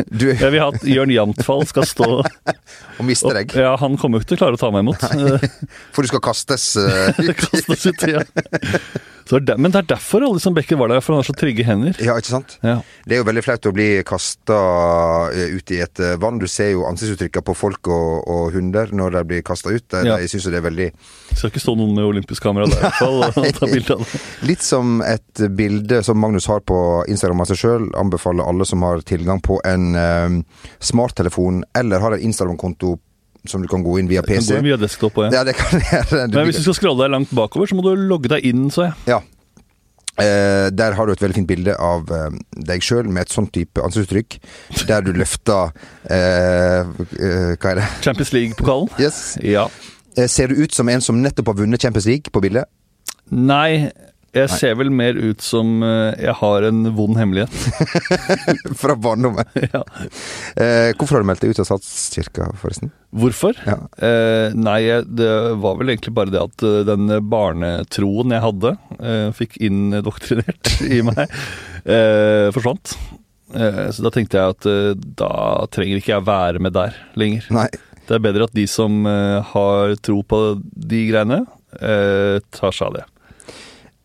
Du 0.09 0.25
Jeg 0.33 0.51
vil 0.51 0.59
ha 0.59 0.71
at 0.73 0.81
Jørn 0.89 1.13
Jamtfall 1.13 1.63
skal 1.69 1.85
stå 1.87 2.09
og 2.99 3.05
miste 3.07 3.31
deg. 3.37 3.53
Ja, 3.55 3.75
han 3.79 3.95
kommer 4.01 4.17
jo 4.19 4.25
ikke 4.25 4.33
til 4.33 4.39
å 4.39 4.41
klare 4.41 4.57
å 4.57 4.61
ta 4.63 4.71
meg 4.73 4.83
imot. 4.83 5.05
For 5.93 6.01
du 6.03 6.11
skal 6.11 6.23
kastes 6.25 6.65
eh, 6.81 7.21
Det 7.29 7.37
kastes 7.39 7.85
ut, 7.87 8.07
ja. 8.09 8.25
Så 9.29 9.39
det 9.39 9.57
men 9.61 9.71
det 9.71 9.79
er 9.83 9.87
derfor 9.95 10.23
alle 10.27 10.39
som 10.43 10.53
Becker 10.55 10.77
var 10.79 10.87
der, 10.91 11.01
for 11.03 11.13
han 11.13 11.21
har 11.21 11.27
så 11.29 11.35
trygge 11.37 11.63
hender. 11.67 11.95
Ja, 12.03 12.15
ikke 12.19 12.31
sant? 12.33 12.57
Ja. 12.65 12.77
Det 13.05 13.15
er 13.15 13.21
jo 13.21 13.27
veldig 13.27 13.43
flaut 13.45 13.67
å 13.69 13.73
bli 13.75 13.89
kasta 14.07 14.57
ut 15.31 15.71
i 15.71 15.79
et 15.83 15.99
eh, 16.03 16.15
vann. 16.21 16.39
Du 16.41 16.47
ser 16.51 16.71
jo 16.73 16.85
ansiktsuttrykket 16.89 17.45
på 17.47 17.55
folk 17.55 17.87
og, 17.91 18.27
og 18.31 18.51
hunder 18.55 18.91
når 18.95 19.17
de 19.19 19.23
blir 19.33 19.41
kasta 19.47 19.69
ut. 19.73 19.85
De- 19.93 20.05
Ja. 20.07 20.17
Jeg 20.21 20.31
syns 20.31 20.45
jo 20.47 20.51
det 20.51 20.57
er 20.61 20.65
veldig 20.65 20.87
Skal 21.37 21.51
ikke 21.51 21.61
stå 21.61 21.75
noen 21.77 21.93
med 21.95 22.03
olympisk 22.07 22.43
kamera 22.43 22.65
der 22.67 22.79
i 22.79 22.81
hvert 22.81 22.97
fall 22.99 23.21
og 23.27 23.53
ta 23.59 23.67
bilde 23.69 23.95
av 23.95 24.01
det. 24.03 24.21
Litt 24.49 24.65
som 24.65 25.01
et 25.05 25.43
bilde 25.57 26.01
som 26.03 26.17
Magnus 26.19 26.47
har 26.49 26.59
på 26.65 26.79
Instagram 27.11 27.43
av 27.45 27.51
seg 27.51 27.61
sjøl. 27.61 27.87
Anbefaler 28.01 28.47
alle 28.49 28.65
som 28.67 28.81
har 28.87 29.01
tilgang 29.07 29.39
på 29.45 29.59
en 29.67 29.91
um, 29.95 30.41
smarttelefon 30.81 31.63
eller 31.77 31.99
har 32.03 32.17
en 32.17 32.25
Instagram-konto 32.31 32.97
som 33.47 33.61
du 33.61 33.67
kan 33.67 33.81
gå 33.83 33.97
inn 33.99 34.07
via 34.09 34.21
PC. 34.21 34.55
inn 34.57 34.63
via 34.67 34.77
desktop 34.77 35.15
også, 35.17 35.31
ja. 35.31 35.39
Ja, 35.39 35.43
det 35.47 35.55
kan 35.57 35.79
gjøre. 35.91 36.27
Du- 36.29 36.37
Men 36.37 36.45
hvis 36.49 36.57
du 36.61 36.63
skal 36.67 36.77
scrolle 36.77 37.03
deg 37.05 37.11
langt 37.15 37.31
bakover, 37.35 37.65
så 37.71 37.75
må 37.75 37.81
du 37.85 37.95
logge 37.95 38.29
deg 38.29 38.45
inn, 38.45 38.67
så 38.73 38.89
jeg. 38.89 38.93
Ja. 39.15 39.21
Eh, 40.21 40.67
der 40.75 40.93
har 40.93 41.05
du 41.07 41.13
et 41.13 41.21
veldig 41.23 41.37
fint 41.39 41.47
bilde 41.49 41.73
av 41.81 42.09
eh, 42.13 42.33
deg 42.67 42.83
sjøl 42.83 43.07
med 43.09 43.23
et 43.25 43.31
sånn 43.33 43.47
type 43.49 43.81
ansiktsuttrykk. 43.81 44.35
Der 44.89 45.01
du 45.07 45.13
løfter 45.15 45.71
eh, 46.11 46.83
eh, 46.83 47.55
Hva 47.55 47.71
er 47.71 47.79
det? 47.79 47.87
Champions 48.03 48.33
League-pokalen. 48.35 48.91
Yes. 49.01 49.21
Ja. 49.41 49.69
Eh, 50.17 50.27
ser 50.29 50.51
du 50.51 50.59
ut 50.61 50.75
som 50.75 50.89
en 50.91 51.01
som 51.01 51.17
nettopp 51.23 51.53
har 51.53 51.61
vunnet 51.63 51.81
Champions 51.81 52.05
League 52.11 52.29
på 52.35 52.43
bildet? 52.43 52.67
Nei, 53.31 53.87
jeg 54.31 54.47
Nei. 54.47 54.57
ser 54.61 54.77
vel 54.79 54.91
mer 54.95 55.17
ut 55.19 55.41
som 55.43 55.81
eh, 55.83 56.15
jeg 56.23 56.33
har 56.39 56.63
en 56.63 56.85
vond 56.95 57.17
hemmelighet. 57.19 57.51
Fra 58.81 58.95
barndommen. 58.95 59.43
ja. 59.73 59.81
Eh, 60.55 60.91
hvorfor 60.95 61.17
har 61.17 61.25
du 61.25 61.27
meldt 61.27 61.43
deg 61.43 61.51
ut 61.51 61.59
av 61.59 61.67
statskirka, 61.67 62.47
forresten? 62.61 62.93
Hvorfor? 63.11 63.59
Ja. 63.67 63.75
Eh, 63.99 64.55
nei, 64.55 64.79
det 65.03 65.31
var 65.59 65.75
vel 65.81 65.91
egentlig 65.91 66.15
bare 66.15 66.31
det 66.31 66.45
at 66.45 66.63
eh, 66.63 66.79
den 66.87 67.11
barnetroen 67.27 68.31
jeg 68.37 68.45
hadde, 68.47 68.73
eh, 69.01 69.27
fikk 69.35 69.59
indoktrinert 69.67 70.75
i 70.87 71.03
meg, 71.11 71.27
eh, 71.83 72.47
forsvant. 72.55 72.95
Eh, 73.51 73.85
så 73.91 74.07
da 74.07 74.15
tenkte 74.15 74.39
jeg 74.39 74.55
at 74.55 74.71
da 75.19 75.33
trenger 75.75 75.99
ikke 75.99 76.15
jeg 76.15 76.29
være 76.31 76.63
med 76.63 76.77
der 76.79 76.95
lenger. 77.19 77.51
Nei. 77.51 77.67
Det 78.07 78.15
er 78.15 78.23
bedre 78.23 78.47
at 78.47 78.55
de 78.55 78.63
som 78.67 79.03
har 79.05 79.97
tro 80.03 80.23
på 80.27 80.39
de 80.63 81.03
greiene, 81.11 81.43
eh, 81.79 82.39
tar 82.55 82.75
seg 82.75 82.87
av 82.89 83.01
det. 83.01 83.09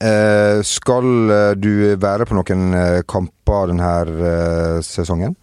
Eh, 0.03 0.61
skal 0.67 1.31
eh, 1.33 1.53
du 1.57 1.71
være 1.97 2.27
på 2.29 2.37
noen 2.37 2.65
eh, 2.77 3.01
kamper 3.09 3.71
denne 3.73 3.93
eh, 4.13 4.79
sesongen? 4.85 5.37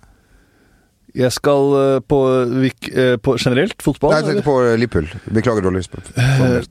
Jeg 1.13 1.29
skal 1.33 1.72
eh, 1.77 2.00
på, 2.10 2.19
eh, 2.65 3.15
på 3.22 3.36
generelt 3.41 3.81
fotball? 3.86 4.13
Nei, 4.13 4.19
jeg 4.22 4.29
tenkte 4.29 4.45
på 4.48 4.57
Liverpool. 4.81 5.10
Beklager 5.33 5.65
dårlig 5.65 5.83
spørsmål. 5.88 6.62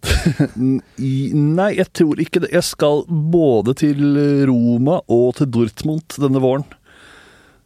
Nei, 1.59 1.71
jeg 1.79 1.89
tror 1.95 2.23
ikke 2.23 2.45
det. 2.45 2.53
Jeg 2.55 2.67
skal 2.67 3.05
både 3.09 3.75
til 3.83 4.03
Roma 4.51 5.01
og 5.11 5.37
til 5.39 5.51
Dortmund 5.59 6.19
denne 6.23 6.43
våren. 6.43 6.67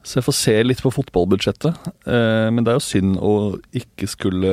Så 0.06 0.20
jeg 0.20 0.26
får 0.28 0.36
se 0.38 0.56
litt 0.62 0.82
på 0.84 0.92
fotballbudsjettet. 0.94 1.88
Eh, 2.06 2.48
Men 2.54 2.62
det 2.64 2.72
er 2.72 2.76
jo 2.78 2.84
synd 2.88 3.16
å 3.18 3.32
ikke 3.74 4.06
skulle 4.06 4.52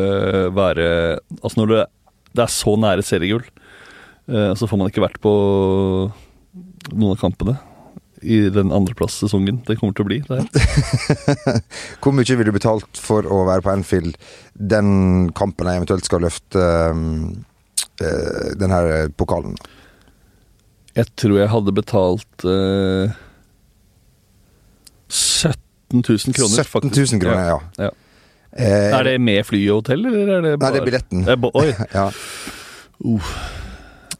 være 0.55 0.87
Altså 1.43 1.59
når 1.59 1.73
det, 1.75 1.83
det 2.33 2.47
er 2.47 2.55
så 2.55 2.73
nære 2.79 3.05
seriegull, 3.05 3.43
eh, 3.45 3.62
så 4.27 4.67
får 4.69 4.79
man 4.79 4.87
ikke 4.87 5.03
vært 5.03 5.17
på 5.23 5.31
noen 6.93 7.11
av 7.11 7.19
kampene 7.19 7.57
i 8.23 8.37
den 8.55 8.71
andreplasssesongen 8.71 9.61
det 9.67 9.75
kommer 9.79 9.95
til 9.97 10.05
å 10.05 10.07
bli. 10.07 10.19
Hvor 12.03 12.13
mye 12.15 12.37
vil 12.39 12.47
du 12.47 12.53
betalt 12.55 12.99
for 12.99 13.27
å 13.27 13.41
være 13.49 13.65
på 13.65 13.71
Anfield 13.73 14.15
den 14.55 15.31
kampen 15.35 15.67
jeg 15.67 15.81
eventuelt 15.81 16.07
skal 16.07 16.23
løfte 16.23 16.61
øh, 16.63 17.33
eh, 17.99 18.53
den 18.61 18.71
her 18.73 19.09
pokalen? 19.19 19.57
Jeg 20.95 21.09
tror 21.19 21.39
jeg 21.41 21.51
hadde 21.51 21.73
betalt 21.75 22.45
øh, 22.47 23.11
17 25.09 25.57
000 25.99 26.37
kroner. 26.37 26.63
17 26.63 26.93
000 26.95 27.21
kroner, 27.25 27.43
ja. 27.49 27.59
Ja. 27.89 27.91
Eh, 28.53 28.93
Er 28.99 29.03
det 29.09 29.17
med 29.21 29.43
fly 29.49 29.65
og 29.73 29.81
hotell, 29.81 30.05
eller 30.05 30.31
er 30.37 30.47
det 30.47 30.55
Nei, 30.61 30.71
det 30.71 30.79
er 30.83 30.87
billetten. 30.87 31.25
Det 31.27 31.35
er 31.35 31.41
ba- 31.43 31.51
Oi. 31.59 31.67
ja. 31.97 32.07
Uh. 33.03 33.35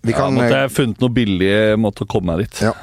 Vi 0.03 0.11
ja, 0.11 0.25
måtte 0.27 0.49
eh, 0.51 0.65
jeg 0.65 0.73
funnet 0.75 0.99
noe 1.03 1.13
billig 1.15 1.53
måte 1.79 2.03
å 2.03 2.09
komme 2.09 2.33
meg 2.33 2.43
dit. 2.43 2.63
Ja. 2.65 2.73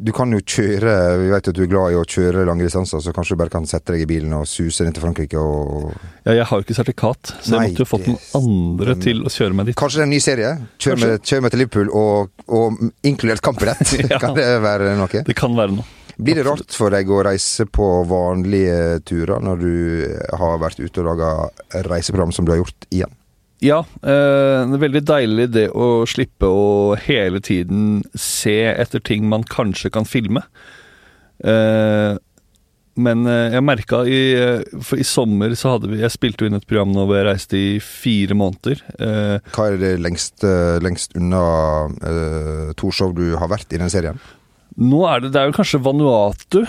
du 0.00 0.10
kan 0.16 0.32
jo 0.32 0.40
kjøre 0.40 0.92
Vi 1.20 1.28
vet 1.32 1.48
at 1.48 1.56
du 1.56 1.62
er 1.64 1.68
glad 1.68 1.94
i 1.94 1.96
å 1.96 2.02
kjøre 2.04 2.44
lange 2.48 2.64
distanser, 2.66 3.00
så 3.04 3.14
kanskje 3.16 3.36
du 3.36 3.40
bare 3.40 3.52
kan 3.52 3.68
sette 3.68 3.94
deg 3.94 4.04
i 4.04 4.08
bilen 4.08 4.34
og 4.36 4.44
suse 4.48 4.84
inn 4.84 4.96
til 4.96 5.04
Frankrike 5.04 5.40
og 5.40 5.94
Ja, 6.26 6.34
jeg 6.42 6.48
har 6.50 6.60
jo 6.60 6.66
ikke 6.66 6.76
sertifikat, 6.76 7.32
så 7.40 7.54
Nei, 7.54 7.62
jeg 7.64 7.72
måtte 7.72 7.84
jo 7.84 7.88
fått 7.88 8.10
noen 8.10 8.26
andre 8.40 8.96
til 9.00 9.24
å 9.24 9.32
kjøre 9.32 9.56
meg 9.56 9.70
dit. 9.70 9.78
Kanskje 9.80 10.00
det 10.00 10.04
er 10.04 10.10
en 10.10 10.14
ny 10.16 10.20
serie? 10.24 10.50
Kjør, 10.76 11.00
meg 11.00 11.14
med, 11.14 11.24
kjør 11.32 11.46
med 11.46 11.54
til 11.54 11.62
Liverpool 11.64 11.94
og, 12.02 12.44
og 12.48 12.84
inkludert 13.12 13.44
kampbillett. 13.44 13.96
Ja. 14.10 14.18
Kan 14.18 14.34
det 14.34 14.46
være 14.64 14.94
noe? 14.98 15.22
Det 15.24 15.36
kan 15.38 15.54
være 15.54 15.76
noe. 15.76 15.86
Blir 16.20 16.36
det 16.36 16.44
rart 16.44 16.74
for 16.74 16.92
deg 16.92 17.08
å 17.08 17.22
reise 17.24 17.64
på 17.70 17.86
vanlige 18.08 19.00
turer 19.08 19.40
når 19.44 19.62
du 19.62 19.74
har 20.40 20.58
vært 20.60 20.80
ute 20.82 21.00
og 21.00 21.06
laga 21.06 21.30
reiseprogram 21.86 22.34
som 22.34 22.44
du 22.44 22.52
har 22.52 22.60
gjort 22.60 22.88
igjen? 22.92 23.12
Ja, 23.60 23.82
eh, 24.00 24.62
det 24.64 24.76
er 24.78 24.82
veldig 24.86 25.02
deilig 25.04 25.46
det 25.52 25.66
å 25.76 26.06
slippe 26.08 26.48
å 26.48 26.96
hele 26.96 27.42
tiden 27.44 28.00
se 28.16 28.56
etter 28.72 29.02
ting 29.04 29.26
man 29.28 29.44
kanskje 29.44 29.92
kan 29.92 30.08
filme. 30.08 30.42
Eh, 31.44 32.16
men 33.00 33.28
eh, 33.28 33.54
jeg 33.54 33.64
merka 33.64 34.02
i 34.04 34.20
For 34.84 35.00
i 35.00 35.06
sommer 35.08 35.54
så 35.56 35.70
hadde 35.72 35.88
vi 35.88 36.02
Jeg 36.02 36.12
spilte 36.12 36.44
jo 36.44 36.50
inn 36.50 36.58
et 36.58 36.66
program 36.68 36.90
nå 36.92 37.06
hvor 37.06 37.16
jeg 37.16 37.28
reiste 37.30 37.56
i 37.56 37.70
fire 37.84 38.36
måneder. 38.36 38.82
Eh, 38.98 39.52
Hva 39.54 39.68
er 39.70 39.78
det 39.80 39.94
lengst, 40.02 40.44
lengst 40.84 41.16
unna 41.16 41.44
uh, 42.02 42.90
show 42.92 43.14
du 43.16 43.38
har 43.40 43.52
vært 43.52 43.72
i 43.72 43.80
den 43.80 43.92
serien? 43.92 44.20
nå 44.80 45.02
er 45.10 45.20
det 45.20 45.32
Det 45.34 45.40
er 45.40 45.50
jo 45.50 45.56
kanskje 45.58 45.82
Vanuatu 45.84 46.60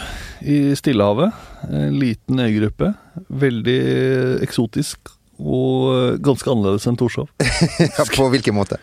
i 0.43 0.75
Stillehavet. 0.75 1.31
En 1.69 1.95
liten 2.01 2.41
øygruppe. 2.43 2.91
Veldig 3.29 3.79
eksotisk. 4.43 5.13
Og 5.41 6.21
ganske 6.23 6.49
annerledes 6.51 6.87
enn 6.89 6.99
Torshov. 6.99 7.29
Ja, 7.97 8.05
på 8.05 8.29
hvilken 8.33 8.57
måte? 8.57 8.77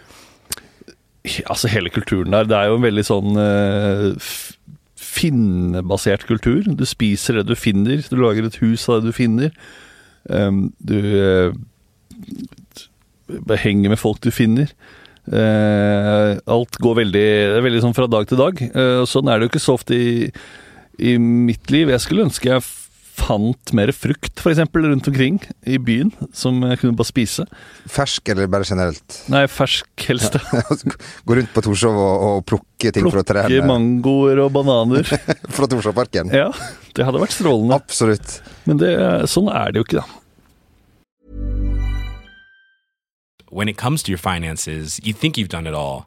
Altså 1.46 1.70
hele 1.70 1.90
kulturen 1.92 2.32
der. 2.34 2.48
Det 2.48 2.56
er 2.56 2.70
jo 2.70 2.78
en 2.78 2.86
veldig 2.86 3.04
sånn 3.06 3.38
uh, 3.38 4.28
finnebasert 4.98 6.26
kultur. 6.28 6.62
Du 6.66 6.86
spiser 6.88 7.40
det 7.40 7.48
du 7.50 7.56
finner. 7.58 8.02
Du 8.08 8.16
lager 8.20 8.48
et 8.48 8.60
hus 8.62 8.88
av 8.88 9.02
det 9.02 9.12
du 9.12 9.16
finner. 9.16 9.52
Um, 10.28 10.68
du 10.78 10.96
uh, 10.98 11.52
henger 13.60 13.92
med 13.92 14.00
folk 14.00 14.22
du 14.24 14.30
finner. 14.34 14.72
Uh, 15.28 16.40
alt 16.48 16.78
går 16.80 16.94
veldig 17.02 17.20
Det 17.20 17.56
er 17.58 17.64
veldig 17.66 17.82
sånn 17.84 17.96
fra 17.96 18.08
dag 18.08 18.28
til 18.28 18.40
dag. 18.40 18.62
Eh, 18.64 19.04
sånn 19.08 19.28
er 19.28 19.38
det 19.38 19.48
jo 19.48 19.52
ikke 19.52 19.60
så 19.66 19.76
ofte 19.76 19.96
i, 19.96 20.30
i 20.98 21.18
mitt 21.20 21.70
liv. 21.74 21.92
Jeg 21.92 22.04
skulle 22.04 22.24
ønske 22.28 22.48
jeg 22.48 22.64
fant 23.18 23.72
mer 23.76 23.90
frukt, 23.94 24.38
f.eks., 24.38 24.60
rundt 24.74 25.10
omkring 25.10 25.40
i 25.66 25.78
byen, 25.82 26.12
som 26.36 26.60
jeg 26.64 26.80
kunne 26.82 26.98
bare 26.98 27.10
spise. 27.10 27.46
Fersk 27.90 28.30
eller 28.32 28.50
bare 28.50 28.68
generelt? 28.68 29.18
Nei, 29.32 29.44
fersk 29.50 30.06
helst. 30.08 30.38
Gå 31.26 31.38
rundt 31.38 31.52
på 31.54 31.64
Torshov 31.66 31.98
og, 31.98 32.28
og 32.28 32.46
plukke 32.48 32.94
ting 32.94 33.08
fra 33.10 33.24
Plukke 33.26 33.64
mangoer 33.66 34.44
og 34.44 34.54
bananer. 34.54 35.08
fra 35.56 35.70
Torshovparken? 35.70 36.32
Ja, 36.34 36.48
det 36.96 37.08
hadde 37.08 37.22
vært 37.22 37.36
strålende. 37.36 37.78
Absolutt. 37.78 38.38
Men 38.68 38.80
det, 38.82 38.94
sånn 39.30 39.50
er 39.52 39.74
det 39.74 39.82
jo 39.82 39.88
ikke, 39.88 40.02
da. 40.02 40.24
when 43.50 43.68
it 43.68 43.76
comes 43.76 44.02
to 44.02 44.10
your 44.10 44.18
finances, 44.18 45.00
you 45.02 45.12
think 45.12 45.36
you've 45.36 45.48
done 45.48 45.66
it 45.66 45.74
all. 45.74 46.06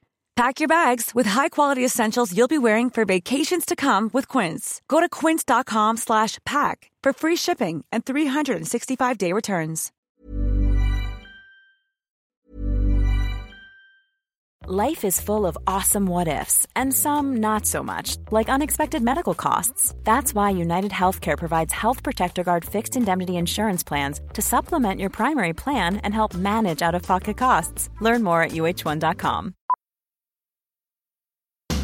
Pack 0.41 0.59
your 0.59 0.67
bags 0.67 1.11
with 1.13 1.27
high-quality 1.27 1.85
essentials 1.85 2.35
you'll 2.35 2.47
be 2.47 2.57
wearing 2.57 2.89
for 2.89 3.05
vacations 3.05 3.63
to 3.63 3.75
come 3.75 4.09
with 4.11 4.27
Quince. 4.27 4.81
Go 4.87 4.99
to 4.99 5.07
quince.com 5.07 5.97
slash 5.97 6.39
pack 6.43 6.89
for 7.03 7.13
free 7.13 7.35
shipping 7.35 7.85
and 7.91 8.05
365-day 8.05 9.33
returns. 9.33 9.91
Life 14.65 15.05
is 15.05 15.21
full 15.21 15.45
of 15.45 15.59
awesome 15.67 16.07
what 16.07 16.27
ifs, 16.27 16.65
and 16.75 16.91
some 16.91 17.37
not 17.37 17.67
so 17.67 17.83
much, 17.83 18.17
like 18.31 18.49
unexpected 18.49 19.03
medical 19.03 19.35
costs. 19.35 19.93
That's 20.03 20.33
why 20.33 20.49
United 20.49 20.91
Healthcare 20.91 21.37
provides 21.37 21.73
Health 21.73 22.01
Protector 22.01 22.43
Guard 22.43 22.65
fixed 22.65 22.95
indemnity 22.95 23.37
insurance 23.37 23.83
plans 23.83 24.21
to 24.33 24.41
supplement 24.41 24.99
your 24.99 25.11
primary 25.11 25.53
plan 25.53 25.97
and 25.97 26.15
help 26.15 26.33
manage 26.33 26.81
out 26.81 26.95
of 26.95 27.03
pocket 27.03 27.37
costs. 27.37 27.89
Learn 27.99 28.23
more 28.23 28.41
at 28.43 28.51
uh1.com. 28.51 29.53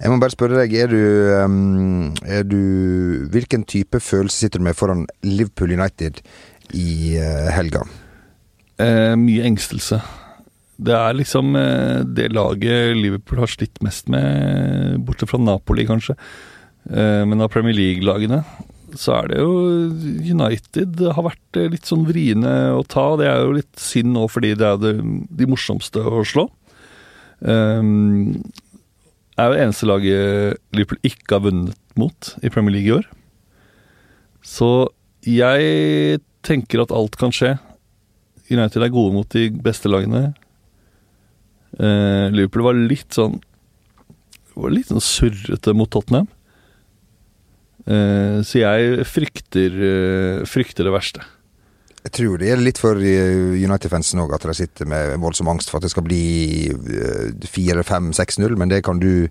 Jeg 0.00 0.10
må 0.10 0.18
bare 0.22 0.34
spørre 0.34 0.58
deg, 0.62 0.74
er 0.74 0.90
du, 0.90 1.00
um, 1.44 2.08
er 2.26 2.42
du 2.46 3.28
Hvilken 3.30 3.62
type 3.68 4.00
følelse 4.02 4.46
sitter 4.46 4.62
du 4.62 4.66
med 4.66 4.78
foran 4.78 5.06
Liverpool 5.22 5.74
United 5.76 6.22
i 6.74 7.14
uh, 7.20 7.52
helga? 7.54 7.84
Eh, 8.82 9.14
mye 9.20 9.44
engstelse. 9.46 10.00
Det 10.84 10.94
er 10.94 11.14
liksom 11.14 11.54
eh, 11.58 12.02
det 12.02 12.32
laget 12.34 12.96
Liverpool 12.98 13.44
har 13.44 13.50
slitt 13.50 13.78
mest 13.84 14.08
med, 14.10 14.98
bortsett 15.06 15.30
fra 15.30 15.38
Napoli, 15.38 15.86
kanskje. 15.86 16.16
Eh, 16.90 17.22
men 17.28 17.44
av 17.44 17.52
Premier 17.54 17.76
League-lagene 17.76 18.42
så 18.98 19.16
er 19.16 19.30
det 19.32 19.40
jo 19.42 19.54
United 20.22 21.00
har 21.16 21.26
vært 21.26 21.58
eh, 21.58 21.70
litt 21.70 21.86
sånn 21.86 22.04
vriene 22.08 22.52
å 22.74 22.82
ta. 22.86 23.12
Det 23.20 23.30
er 23.30 23.44
jo 23.44 23.56
litt 23.60 23.80
synd 23.80 24.14
nå 24.16 24.26
fordi 24.30 24.54
det 24.58 24.72
er 24.72 25.00
de 25.00 25.50
morsomste 25.50 26.02
å 26.02 26.24
slå. 26.26 26.48
Um, 27.44 28.40
er 29.38 29.48
jo 29.48 29.54
det 29.54 29.62
eneste 29.64 29.88
laget 29.88 30.60
Liverpool 30.76 31.00
ikke 31.06 31.36
har 31.36 31.44
vunnet 31.46 31.98
mot 31.98 32.30
i 32.42 32.50
Premier 32.52 32.76
League 32.76 32.90
i 32.90 32.96
år. 32.98 33.08
Så 34.44 34.68
jeg 35.24 36.20
tenker 36.44 36.84
at 36.84 36.92
alt 36.94 37.16
kan 37.18 37.32
skje. 37.34 37.54
United 38.52 38.82
er 38.84 38.92
gode 38.92 39.14
mot 39.16 39.28
de 39.32 39.48
beste 39.64 39.90
lagene. 39.90 40.34
Eh, 41.80 42.30
Liverpool 42.34 42.66
var 42.68 42.78
litt 42.78 43.16
sånn 43.16 43.40
var 44.54 44.70
litt 44.70 44.92
sånn 44.92 45.02
surrete 45.02 45.74
mot 45.74 45.90
Tottenham. 45.90 46.28
Eh, 47.90 48.38
så 48.46 48.60
jeg 48.60 49.06
frykter, 49.08 49.80
eh, 49.82 50.44
frykter 50.46 50.86
det 50.86 50.94
verste. 50.94 51.24
Jeg 52.04 52.12
tror 52.18 52.40
det 52.40 52.50
gjelder 52.50 52.66
litt 52.66 52.80
for 52.80 53.00
eh, 53.00 53.54
United-fansen 53.64 54.20
òg, 54.20 54.34
at 54.36 54.44
de 54.44 54.54
sitter 54.58 54.88
med 54.88 55.14
voldsom 55.22 55.48
angst 55.48 55.70
for 55.72 55.80
at 55.80 55.86
det 55.86 55.92
skal 55.94 56.04
bli 56.04 56.24
eh, 56.68 57.30
4-5-6-0, 57.48 58.58
men 58.60 58.72
det 58.72 58.82
kan 58.84 59.00
du 59.00 59.30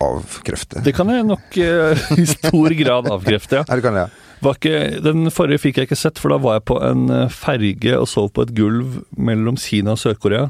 avkrefte. 0.00 0.82
Det 0.84 0.92
kan 0.96 1.08
jeg 1.12 1.24
nok 1.28 1.56
eh, 1.60 2.04
i 2.20 2.26
stor 2.28 2.76
grad 2.76 3.08
avkrefte, 3.12 3.60
ja. 3.60 3.64
Ja, 3.68 3.78
det 3.78 3.86
kan 3.86 3.96
ja. 3.96 4.08
Var 4.40 4.56
ikke, 4.56 4.76
den 5.04 5.28
forrige 5.32 5.60
fikk 5.60 5.80
jeg 5.80 5.88
ikke 5.90 5.98
sett, 6.00 6.20
for 6.20 6.32
da 6.32 6.38
var 6.40 6.58
jeg 6.58 6.66
på 6.70 6.78
en 6.84 7.08
eh, 7.12 7.26
ferge 7.32 7.96
og 7.98 8.08
sov 8.08 8.30
på 8.36 8.46
et 8.46 8.54
gulv 8.56 9.00
mellom 9.16 9.58
Kina 9.60 9.96
og 9.96 10.00
Sør-Korea 10.00 10.48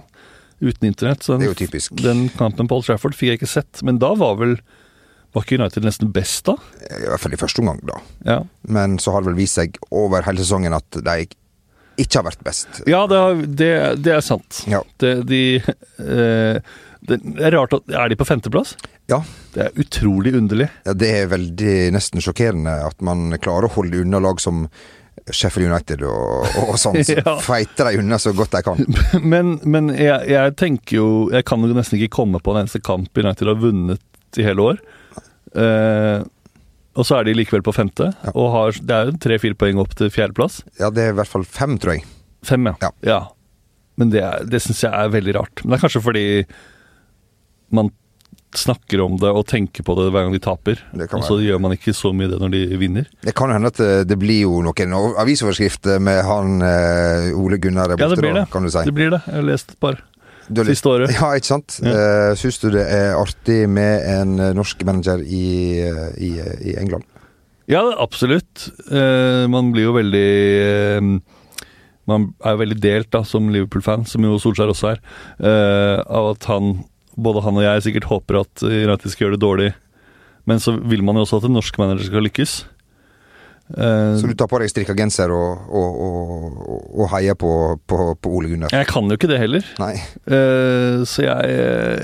uten 0.60 0.90
internett. 0.90 1.24
Så 1.24 1.38
den, 1.40 1.54
den 2.02 2.26
kampen 2.36 2.68
på 2.68 2.78
Old 2.78 2.86
Trafford 2.86 3.16
fikk 3.16 3.32
jeg 3.32 3.40
ikke 3.40 3.50
sett. 3.50 3.80
Men 3.86 3.98
da 4.02 4.12
var 4.18 4.36
vel 4.38 4.58
Var 5.34 5.44
ikke 5.46 5.58
United 5.60 5.84
nesten 5.86 6.10
best 6.14 6.44
da? 6.48 6.56
I 6.90 7.04
hvert 7.06 7.22
fall 7.22 7.34
i 7.36 7.38
første 7.40 7.62
omgang, 7.62 7.78
da. 7.86 8.00
Ja, 8.26 8.38
Men 8.66 8.98
så 8.98 9.12
har 9.14 9.22
det 9.22 9.30
vel 9.30 9.38
vist 9.42 9.54
seg 9.60 9.76
over 9.94 10.24
hele 10.26 10.42
sesongen 10.42 10.74
at 10.74 11.00
de 11.06 11.16
ikke 12.00 12.16
har 12.18 12.24
vært 12.30 12.42
best. 12.46 12.80
ja 12.88 13.02
det, 13.10 13.18
har- 13.20 13.42
det, 13.60 13.72
det 14.02 14.14
er 14.16 14.22
sant. 14.24 14.62
Ja. 14.70 14.80
Det, 14.98 15.12
de 15.28 15.40
eh, 15.60 16.60
det 17.00 17.16
er 17.40 17.54
rart 17.56 17.72
at 17.78 17.88
Er 17.96 18.08
de 18.12 18.16
på 18.20 18.26
femteplass? 18.28 18.74
Ja. 19.08 19.22
Det 19.54 19.62
er 19.68 19.78
utrolig 19.82 20.34
underlig. 20.36 20.66
Ja, 20.86 20.92
det 20.94 21.08
er 21.22 21.30
veldig 21.32 21.74
nesten 21.96 22.20
sjokkerende 22.22 22.74
at 22.86 23.00
man 23.04 23.30
klarer 23.42 23.68
å 23.68 23.74
holde 23.74 24.02
unna 24.04 24.20
lag 24.22 24.40
som 24.42 24.66
Sheffield 25.30 25.68
United 25.70 26.02
og, 26.06 26.46
og 26.66 26.76
sånn. 26.80 26.98
Så 27.06 27.16
Ja. 27.20 27.36
feiter 27.44 27.90
de 27.90 27.98
unna 28.02 28.18
så 28.22 28.32
godt 28.36 28.54
de 28.56 28.62
kan. 28.66 28.80
Men, 29.32 29.58
men 29.64 29.90
jeg, 29.94 30.26
jeg 30.32 30.54
tenker 30.58 30.96
jo 30.96 31.08
Jeg 31.34 31.44
kan 31.48 31.60
jo 31.62 31.74
nesten 31.76 31.98
ikke 32.00 32.14
komme 32.20 32.40
på 32.42 32.54
en 32.54 32.62
eneste 32.64 32.80
kamp 32.84 33.14
United 33.18 33.46
har 33.50 33.60
vunnet 33.60 34.00
i 34.38 34.46
hele 34.46 34.62
år. 34.72 34.80
Eh, 35.54 36.22
og 36.98 37.06
så 37.06 37.20
er 37.20 37.24
de 37.28 37.34
likevel 37.38 37.62
på 37.62 37.72
femte, 37.74 38.10
Ja. 38.24 38.32
og 38.34 38.48
har, 38.52 38.72
det 38.82 38.90
er 38.96 39.10
jo 39.10 39.18
tre-fire 39.22 39.54
poeng 39.54 39.78
opp 39.78 39.94
til 39.96 40.10
fjerdeplass. 40.10 40.60
Ja, 40.80 40.90
det 40.90 41.04
er 41.04 41.12
i 41.14 41.16
hvert 41.20 41.30
fall 41.30 41.44
fem, 41.46 41.78
tror 41.78 41.94
jeg. 41.98 42.04
Fem, 42.44 42.66
ja. 42.66 42.90
Ja. 43.06 43.20
Men 43.96 44.10
det, 44.10 44.22
er- 44.24 44.44
det 44.48 44.60
syns 44.64 44.82
jeg 44.82 44.92
er 44.92 45.08
veldig 45.12 45.34
rart. 45.36 45.62
Men 45.64 45.70
det 45.74 45.78
er 45.78 45.86
kanskje 45.88 46.02
fordi 46.02 46.24
man 47.70 47.90
snakker 48.56 48.98
om 49.04 49.14
det 49.20 49.30
og 49.30 49.44
tenker 49.46 49.84
på 49.86 49.94
det 49.94 50.08
hver 50.10 50.24
gang 50.26 50.32
de 50.34 50.40
taper. 50.42 50.80
Og 51.14 51.22
så 51.22 51.36
gjør 51.38 51.60
man 51.62 51.70
ikke 51.76 51.92
så 51.94 52.10
mye 52.16 52.26
det 52.32 52.40
når 52.42 52.50
de 52.50 52.62
vinner. 52.80 53.06
Det 53.22 53.34
kan 53.38 53.46
jo 53.52 53.54
hende 53.60 53.70
at 53.70 53.78
det, 53.78 53.90
det 54.10 54.16
blir 54.18 54.40
jo 54.42 54.56
noen 54.66 54.96
avisoverskrifter 55.22 56.00
med 56.02 56.24
han 56.26 56.56
eh, 56.66 57.30
Ole 57.38 57.60
Gunnar 57.62 57.92
der 57.92 58.00
Ja, 58.02 58.08
det 58.10 58.18
blir 58.18 58.34
da, 58.34 58.46
kan 58.50 58.66
du 58.66 58.70
si. 58.74 58.82
Det 58.88 58.96
blir 58.96 59.12
det. 59.14 59.20
Jeg 59.28 59.36
har 59.38 59.46
lest 59.46 59.70
et 59.76 59.78
par. 59.80 60.00
Du 60.50 60.64
Siste 60.66 60.90
året. 60.90 61.12
Ja, 61.14 61.30
ikke 61.38 61.46
sant? 61.52 61.78
Ja. 61.84 61.94
Ja. 61.94 62.34
Syns 62.38 62.58
du 62.62 62.68
det 62.74 62.82
er 62.90 63.14
artig 63.18 63.62
med 63.70 64.02
en 64.10 64.38
eh, 64.42 64.54
norsk 64.56 64.82
manager 64.88 65.22
i, 65.22 65.78
eh, 65.86 66.08
i, 66.18 66.30
i 66.72 66.76
England? 66.80 67.06
Ja, 67.70 67.84
absolutt. 68.02 68.66
Eh, 68.90 69.44
man 69.50 69.70
blir 69.70 69.86
jo 69.86 69.92
veldig 69.94 70.30
eh, 70.66 71.10
Man 72.10 72.24
er 72.42 72.56
jo 72.56 72.62
veldig 72.64 72.78
delt 72.82 73.12
da, 73.14 73.20
som 73.22 73.46
Liverpool-fan, 73.54 74.02
som 74.10 74.24
jo 74.26 74.40
Solskjær 74.42 74.72
også 74.72 74.88
er, 74.96 75.04
eh, 75.38 76.00
av 76.02 76.32
at 76.32 76.48
han, 76.50 76.72
både 77.14 77.44
han 77.44 77.60
og 77.60 77.62
jeg, 77.62 77.84
sikkert 77.86 78.08
håper 78.10 78.40
at 78.40 78.64
United 78.66 79.12
skal 79.12 79.28
gjøre 79.28 79.38
det 79.38 79.44
dårlig. 79.44 79.70
Men 80.50 80.58
så 80.58 80.74
vil 80.74 81.04
man 81.06 81.20
jo 81.20 81.22
også 81.28 81.38
at 81.38 81.46
en 81.46 81.54
norsk 81.54 81.78
manager 81.78 82.08
skal 82.08 82.26
lykkes. 82.26 82.56
Eh, 83.70 84.16
Så 84.18 84.26
du 84.26 84.34
tar 84.34 84.48
på 84.50 84.58
deg 84.58 84.70
strikka 84.72 84.96
genser 84.98 85.30
og, 85.30 85.62
og, 85.70 86.00
og, 86.02 86.80
og, 86.90 87.04
heier 87.12 87.36
på, 87.38 87.50
på, 87.86 87.98
på 88.18 88.32
Ole 88.34 88.50
Gunnar? 88.50 88.72
jeg 88.74 88.88
kan 88.90 89.06
jo 89.06 89.18
ikke 89.18 89.30
det 89.30 89.38
heller. 89.38 89.66
Eh, 89.78 91.04
så 91.06 91.22
jeg, 91.26 91.54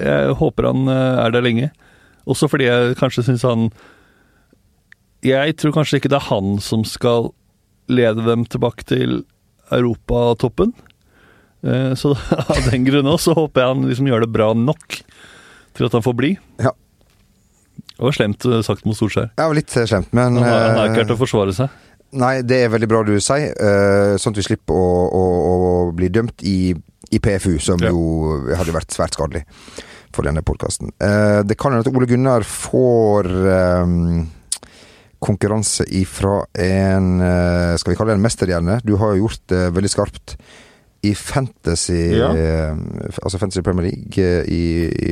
jeg 0.07 0.37
håper 0.39 0.71
han 0.71 0.87
eh, 0.93 1.25
er 1.25 1.35
der 1.35 1.47
lenge. 1.47 1.71
Også 2.27 2.49
fordi 2.51 2.69
jeg 2.69 2.97
kanskje 2.99 3.23
syns 3.27 3.45
han 3.47 3.69
Jeg 5.23 5.55
tror 5.59 5.75
kanskje 5.75 6.01
ikke 6.01 6.11
det 6.11 6.19
er 6.21 6.29
han 6.31 6.57
som 6.63 6.83
skal 6.87 7.31
lede 7.91 8.25
dem 8.27 8.45
tilbake 8.51 8.87
til 8.87 9.21
europatoppen. 9.75 10.73
Uh, 11.67 11.95
Så 11.99 12.13
av 12.53 12.67
den 12.71 12.85
grunn 12.87 13.09
også 13.11 13.33
så 13.33 13.39
håper 13.41 13.63
jeg 13.63 13.73
han 13.75 13.87
liksom 13.91 14.11
gjør 14.11 14.27
det 14.27 14.33
bra 14.35 14.53
nok 14.55 15.01
til 15.77 15.87
at 15.87 15.95
han 15.97 16.05
får 16.05 16.15
bli. 16.19 16.33
Ja. 16.63 16.73
Det 17.97 18.05
var 18.05 18.13
slemt 18.17 18.45
eh, 18.45 18.61
sagt 18.67 18.85
mot 18.89 18.97
Solskjær. 18.99 19.31
Ja, 19.41 19.49
litt 19.57 19.73
eh, 19.77 19.87
slemt, 19.89 20.13
men 20.17 20.37
Han 20.37 20.45
har, 20.45 20.67
ikke 20.69 20.81
vært 20.83 20.97
klart 21.01 21.15
å 21.17 21.19
forsvare 21.23 21.55
seg. 21.57 21.83
Nei, 22.17 22.35
det 22.47 22.61
er 22.65 22.71
veldig 22.73 22.89
bra 22.89 23.01
du 23.05 23.15
sier, 23.21 23.51
eh, 23.57 24.15
sånn 24.21 24.37
at 24.37 24.41
vi 24.41 24.47
slipper 24.47 24.77
å, 24.77 24.87
å, 25.09 25.25
å 25.49 25.75
bli 25.97 26.09
dømt 26.15 26.45
i, 26.47 26.71
i 27.11 27.21
PFU, 27.23 27.57
som 27.61 27.83
Ja. 27.83 27.91
jo 27.91 28.37
hadde 28.57 28.77
vært 28.77 28.95
svært 28.95 29.17
skadelig 29.19 29.45
for 30.15 30.25
denne 30.25 30.41
podkasten. 30.47 30.95
det 30.97 31.57
kan 31.61 31.75
hende 31.75 31.85
at 31.85 31.91
Ole 31.93 32.07
Gunnar 32.09 32.45
får 32.47 33.27
eh, 33.53 33.91
konkurranse 35.27 35.85
ifra 35.97 36.39
en 36.55 37.21
eh, 37.21 37.75
Skal 37.81 37.93
vi 37.93 37.97
kalle 37.99 38.15
det 38.15 38.19
en 38.21 38.25
mesterhjerne? 38.25 38.79
Du 38.85 38.95
har 39.01 39.15
jo 39.15 39.27
gjort 39.27 39.43
det 39.53 39.63
veldig 39.77 39.93
skarpt 39.93 40.37
i 41.07 41.15
Fantasy 41.15 42.01
Ja. 42.19 42.29
eh, 42.37 42.75
Altså 43.23 43.39
Fantasy 43.41 43.63
Premier 43.67 43.87
League 43.91 44.19
eh, 44.23 44.45
i, 44.51 44.63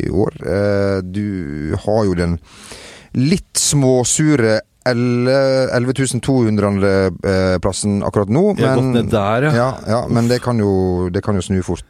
i 0.05 0.11
år. 0.11 0.33
Eh, 0.45 0.99
du 1.07 1.75
har 1.87 2.05
jo 2.09 2.15
den 2.19 2.39
litt 3.15 3.55
småsure 3.61 4.61
11.200-plassen 6.45 8.03
akkurat 8.05 8.29
nå. 8.33 8.43
Ned 8.59 9.09
der, 9.13 9.43
ja. 9.49 9.53
ja, 9.57 9.69
ja, 9.89 10.01
men 10.13 10.29
det 10.31 10.41
kan 10.45 10.59
jo, 10.61 11.09
det 11.15 11.23
kan 11.25 11.35
jo 11.39 11.43
snu 11.45 11.61
fort. 11.65 11.85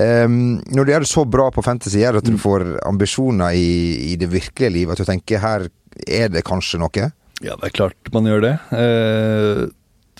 Um, 0.00 0.60
når 0.72 0.84
du 0.88 0.92
gjør 0.94 1.04
det 1.04 1.10
så 1.10 1.24
bra 1.28 1.50
på 1.54 1.64
Fantasy, 1.66 1.98
gjør 2.02 2.12
det 2.18 2.22
at 2.24 2.30
du 2.30 2.36
Mm. 2.36 2.42
får 2.44 2.64
ambisjoner 2.88 3.50
i, 3.58 4.12
i 4.12 4.16
det 4.16 4.30
virkelige 4.32 4.70
livet? 4.72 4.92
At 4.94 4.98
du 5.04 5.10
tenker 5.10 5.38
her 5.42 5.68
er 6.06 6.28
det 6.32 6.44
kanskje 6.46 6.78
noe? 6.80 7.10
Ja, 7.42 7.56
det 7.56 7.64
er 7.70 7.74
klart 7.76 8.12
man 8.14 8.24
gjør 8.28 8.40
det. 8.44 8.54
Uh, 8.72 9.68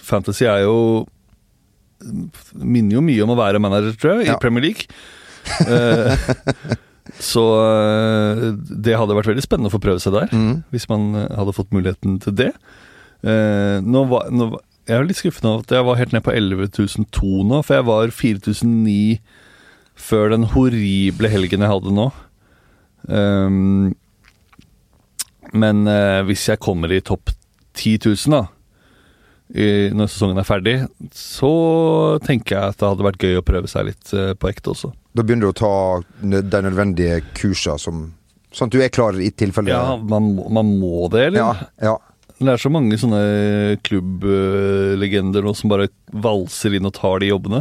fantasy 0.01 0.45
er 0.49 0.63
jo 0.67 1.07
Minner 2.57 2.97
jo 2.99 3.03
mye 3.05 3.23
om 3.27 3.33
å 3.35 3.39
være 3.39 3.61
manager, 3.63 3.97
tror 4.01 4.15
jeg, 4.21 4.27
Ja. 4.31 4.37
i 4.37 4.41
Premier 4.43 4.63
League. 4.65 4.87
Eh, 5.67 6.17
så 7.33 7.43
eh, 7.65 8.43
det 8.87 8.97
hadde 8.97 9.17
vært 9.19 9.31
veldig 9.33 9.45
spennende 9.45 9.71
å 9.71 9.75
få 9.75 9.81
prøve 9.83 10.01
seg 10.01 10.13
der, 10.17 10.29
Mm. 10.33 10.63
hvis 10.73 10.89
man 10.89 11.15
eh, 11.17 11.29
hadde 11.37 11.55
fått 11.57 11.73
muligheten 11.75 12.19
til 12.23 12.33
det. 12.39 12.53
Nå 13.23 14.03
var, 14.09 14.31
nå, 14.33 14.47
jeg 14.89 14.97
er 14.97 15.05
litt 15.05 15.19
skuffet 15.21 15.45
over 15.45 15.61
at 15.61 15.73
jeg 15.77 15.85
var 15.85 15.99
helt 16.01 16.13
ned 16.17 16.23
på 16.25 16.33
11.002 16.33 17.45
nå, 17.51 17.59
for 17.67 17.77
jeg 17.77 17.85
var 17.85 18.09
4009 18.17 19.19
før 20.01 20.31
den 20.33 20.47
horrible 20.55 21.29
helgen 21.29 21.61
jeg 21.61 21.69
hadde 21.75 21.93
nå. 21.93 22.07
Um, 23.13 23.93
men 25.53 25.85
hvis 26.29 26.47
jeg 26.49 26.61
kommer 26.65 26.93
i 26.97 27.03
topp 27.05 27.33
10 27.77 27.99
000 28.09 28.33
da, 28.33 28.41
i, 29.51 29.91
når 29.97 30.11
sesongen 30.13 30.39
er 30.39 30.47
ferdig, 30.47 30.75
så 31.17 31.51
tenker 32.23 32.57
jeg 32.57 32.75
at 32.75 32.79
det 32.81 32.87
hadde 32.91 33.07
vært 33.09 33.25
gøy 33.25 33.39
å 33.41 33.45
prøve 33.47 33.71
seg 33.71 33.89
litt 33.91 34.13
eh, 34.15 34.33
på 34.39 34.51
ekte 34.51 34.71
også. 34.75 34.93
Da 35.17 35.25
begynner 35.27 35.49
du 35.49 35.53
å 35.55 35.59
ta 35.59 35.73
de 36.23 36.63
nødvendige 36.69 37.21
kursa 37.35 37.79
som 37.81 38.09
Sånn 38.51 38.67
at 38.67 38.75
du 38.75 38.81
er 38.83 38.91
klar 38.91 39.15
i 39.23 39.29
tilfelle 39.31 39.71
Ja, 39.71 39.95
man, 39.95 40.33
man 40.51 40.73
må 40.81 41.05
det, 41.15 41.29
eller? 41.29 41.39
ja, 41.39 41.69
ja. 41.87 41.93
Det 42.41 42.49
er 42.51 42.59
så 42.63 42.71
mange 42.73 42.97
sånne 42.99 43.77
klubblegender 43.85 45.45
nå 45.45 45.53
som 45.55 45.71
bare 45.71 45.91
valser 46.11 46.75
inn 46.79 46.89
og 46.89 46.95
tar 46.97 47.21
de 47.21 47.29
jobbene. 47.29 47.61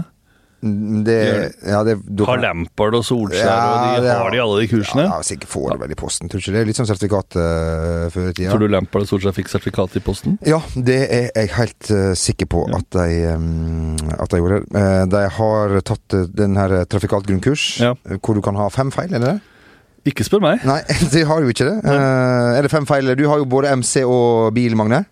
Mm, 0.62 1.04
Det, 1.08 1.17
ja, 1.63 1.78
det 1.88 1.93
du 2.04 2.26
Har 2.28 2.38
Lampard 2.43 2.95
og 2.98 3.04
Solskjær, 3.08 3.45
Ja, 3.48 3.95
og 3.95 4.04
de 4.04 4.10
har 4.12 4.32
de 4.34 4.39
alle 4.43 4.58
de 4.62 4.67
kursene. 4.67 5.06
Ja, 5.08 5.19
sikkert 5.24 5.50
får 5.54 5.69
det 5.72 5.78
vel 5.86 5.93
i 5.95 5.98
posten. 6.00 6.28
Tror 6.32 6.41
ikke 6.43 6.52
det 6.58 6.63
litt 6.67 6.80
sånn 6.80 6.89
sertifikat 6.89 7.38
uh, 7.39 8.08
før 8.12 8.28
i 8.28 8.34
tida? 8.36 8.50
Tror 8.52 8.65
du 8.65 8.74
Lampard 8.74 9.06
og 9.06 9.12
Solskjær 9.13 9.36
fikk 9.38 9.52
sertifikat 9.54 9.95
i 9.95 10.04
posten? 10.04 10.36
Ja, 10.48 10.60
det 10.76 10.98
er 11.08 11.30
jeg 11.32 11.54
helt 11.56 11.91
uh, 11.95 12.12
sikker 12.19 12.50
på 12.52 12.65
Ja. 12.69 12.82
at, 12.82 12.89
de, 12.98 13.36
um, 13.38 13.95
at 14.19 14.30
de 14.34 14.41
gjorde. 14.41 14.60
Uh, 14.76 15.06
de 15.15 15.24
har 15.38 15.78
tatt 15.88 16.17
uh, 16.19 16.26
den 16.41 16.60
her 16.60 16.76
trafikalt 16.91 17.28
grunnkurs, 17.30 17.69
Ja. 17.80 17.93
hvor 18.19 18.36
du 18.36 18.41
kan 18.43 18.60
ha 18.60 18.67
fem 18.74 18.91
feil, 18.91 19.13
er 19.15 19.19
det 19.24 19.32
det? 19.32 19.39
Ikke 20.12 20.24
spør 20.28 20.41
meg. 20.43 20.62
Nei, 20.67 20.82
de 21.13 21.24
har 21.28 21.39
jo 21.43 21.50
ikke 21.52 21.65
det. 21.69 21.78
Er 21.88 22.62
det 22.67 22.72
fem 22.72 22.86
feil? 22.89 23.15
Du 23.19 23.26
har 23.32 23.39
jo 23.41 23.48
både 23.52 23.72
MC 23.80 24.04
og 24.08 24.54
bil, 24.56 24.76
Magne. 24.80 25.06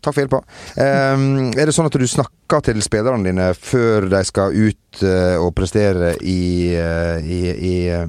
Takk 0.00 0.16
for 0.16 0.22
hjelpa. 0.22 0.40
Um, 0.80 1.50
er 1.52 1.68
det 1.68 1.74
sånn 1.76 1.88
at 1.90 1.96
du 2.00 2.06
snakker 2.08 2.62
til 2.64 2.80
spillerne 2.84 3.26
dine 3.26 3.50
før 3.52 4.06
de 4.08 4.22
skal 4.24 4.56
ut 4.56 5.02
uh, 5.04 5.36
og 5.42 5.52
prestere 5.58 6.14
i, 6.24 6.72
uh, 6.72 7.20
i, 7.20 7.40
i 7.52 7.74
uh, 7.92 8.06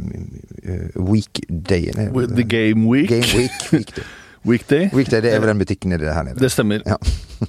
weekday? 0.96 1.92
The 1.92 2.48
Game 2.48 2.88
Week. 2.88 3.12
Game 3.12 3.28
week. 3.36 3.62
weekday. 3.74 4.08
Weekday. 4.42 4.88
Weekday, 4.90 5.20
det 5.22 5.36
er 5.36 5.42
vel 5.44 5.52
den 5.52 5.60
butikken 5.62 5.92
nede 5.94 6.10
her 6.16 6.24
nede. 6.26 6.42
Det 6.42 6.48
stemmer. 6.50 6.82
Ja. 6.82 6.96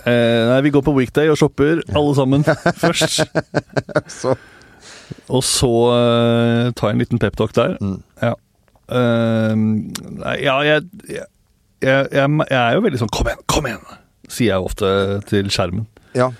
Nei, 0.50 0.58
vi 0.66 0.72
går 0.74 0.82
på 0.84 0.92
weekday 0.92 1.30
og 1.32 1.38
shopper, 1.40 1.80
alle 1.88 2.12
sammen, 2.18 2.44
først. 2.82 3.22
Så, 4.12 4.34
Og 5.32 5.40
så 5.40 5.72
tar 6.76 6.90
jeg 6.90 6.98
en 6.98 7.00
liten 7.00 7.22
peptalk 7.22 7.56
der. 7.56 7.78
Mm. 7.80 7.96
Ja. 8.20 8.34
Eh, 8.92 9.56
nei, 9.56 10.36
ja, 10.42 10.58
jeg, 10.66 10.82
jeg, 11.08 11.26
jeg, 11.82 12.06
jeg 12.50 12.58
er 12.58 12.74
jo 12.76 12.82
veldig 12.84 12.98
sånn 13.00 13.12
Kom 13.14 13.30
igjen, 13.30 13.44
kom 13.48 13.68
igjen! 13.70 13.84
Sier 14.32 14.54
jeg 14.54 14.64
ofte 14.64 14.88
til 15.28 15.52
skjermen. 15.52 15.86
ja. 16.16 16.30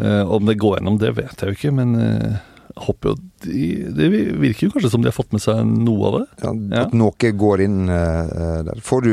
Eh, 0.00 0.22
om 0.24 0.46
det 0.48 0.54
går 0.56 0.78
gjennom, 0.78 0.94
det 1.02 1.10
vet 1.18 1.42
jeg 1.42 1.50
jo 1.50 1.54
ikke, 1.58 1.70
men 1.76 1.90
jeg 2.00 2.38
håper 2.80 3.10
jo 3.10 3.16
de, 3.44 3.64
Det 3.92 4.06
virker 4.40 4.64
jo 4.64 4.70
kanskje 4.72 4.90
som 4.94 5.02
de 5.04 5.10
har 5.10 5.16
fått 5.18 5.34
med 5.36 5.42
seg 5.44 5.58
noe 5.68 6.06
av 6.08 6.14
det. 6.16 6.22
ja, 6.46 6.52
Ja. 6.78 6.84
At 6.86 6.94
noe 6.96 7.32
går 7.42 7.60
inn 7.66 7.90
eh, 7.92 8.62
der. 8.70 8.80
Får 8.80 9.04
du 9.04 9.12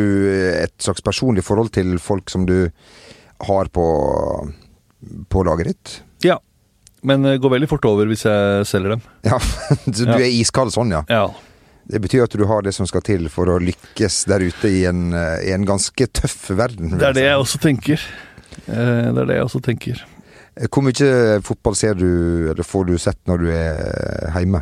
et 0.55 0.71
slags 0.79 1.03
personlig 1.03 1.43
forhold 1.43 1.73
til 1.75 1.97
folk 1.99 2.31
som 2.31 2.45
du 2.47 2.69
har 3.49 3.67
på, 3.75 3.83
på 5.29 5.43
laget 5.47 5.67
ditt? 5.73 5.97
Ja. 6.23 6.37
Men 7.03 7.23
det 7.27 7.37
går 7.43 7.53
veldig 7.57 7.69
fort 7.71 7.85
over 7.87 8.07
hvis 8.11 8.23
jeg 8.27 8.65
selger 8.71 8.95
dem. 8.95 9.03
Ja, 9.27 9.37
du 9.85 10.05
Ja. 10.05 10.15
er 10.15 10.31
iskald 10.31 10.71
sånn, 10.75 10.91
ja. 10.95 11.03
Ja. 11.11 11.27
Det 11.89 11.97
betyr 12.03 12.27
at 12.27 12.35
du 12.37 12.45
har 12.45 12.61
det 12.61 12.75
som 12.77 12.85
skal 12.89 13.01
til 13.01 13.25
for 13.33 13.49
å 13.49 13.57
lykkes 13.63 14.21
der 14.29 14.43
ute 14.45 14.69
i 14.69 14.83
en, 14.85 15.09
eh, 15.17 15.49
i 15.49 15.53
en 15.55 15.65
ganske 15.65 16.05
tøff 16.13 16.51
verden. 16.53 16.93
Det 16.93 17.07
er 17.07 17.17
det 17.17 17.25
jeg 17.25 17.41
også 17.41 17.61
tenker. 17.63 18.03
Eh, 18.67 19.09
det 19.09 19.23
er 19.23 19.25
det 19.25 19.37
jeg 19.39 19.47
også 19.47 19.61
tenker. 19.65 20.03
Hvor 20.69 20.83
mye 20.85 21.39
fotball 21.45 21.77
ser 21.79 21.97
du, 21.97 22.09
eller 22.51 22.67
får 22.67 22.85
du 22.91 22.95
sett 23.01 23.19
når 23.29 23.41
du 23.41 23.49
er 23.55 24.29
hjemme? 24.35 24.61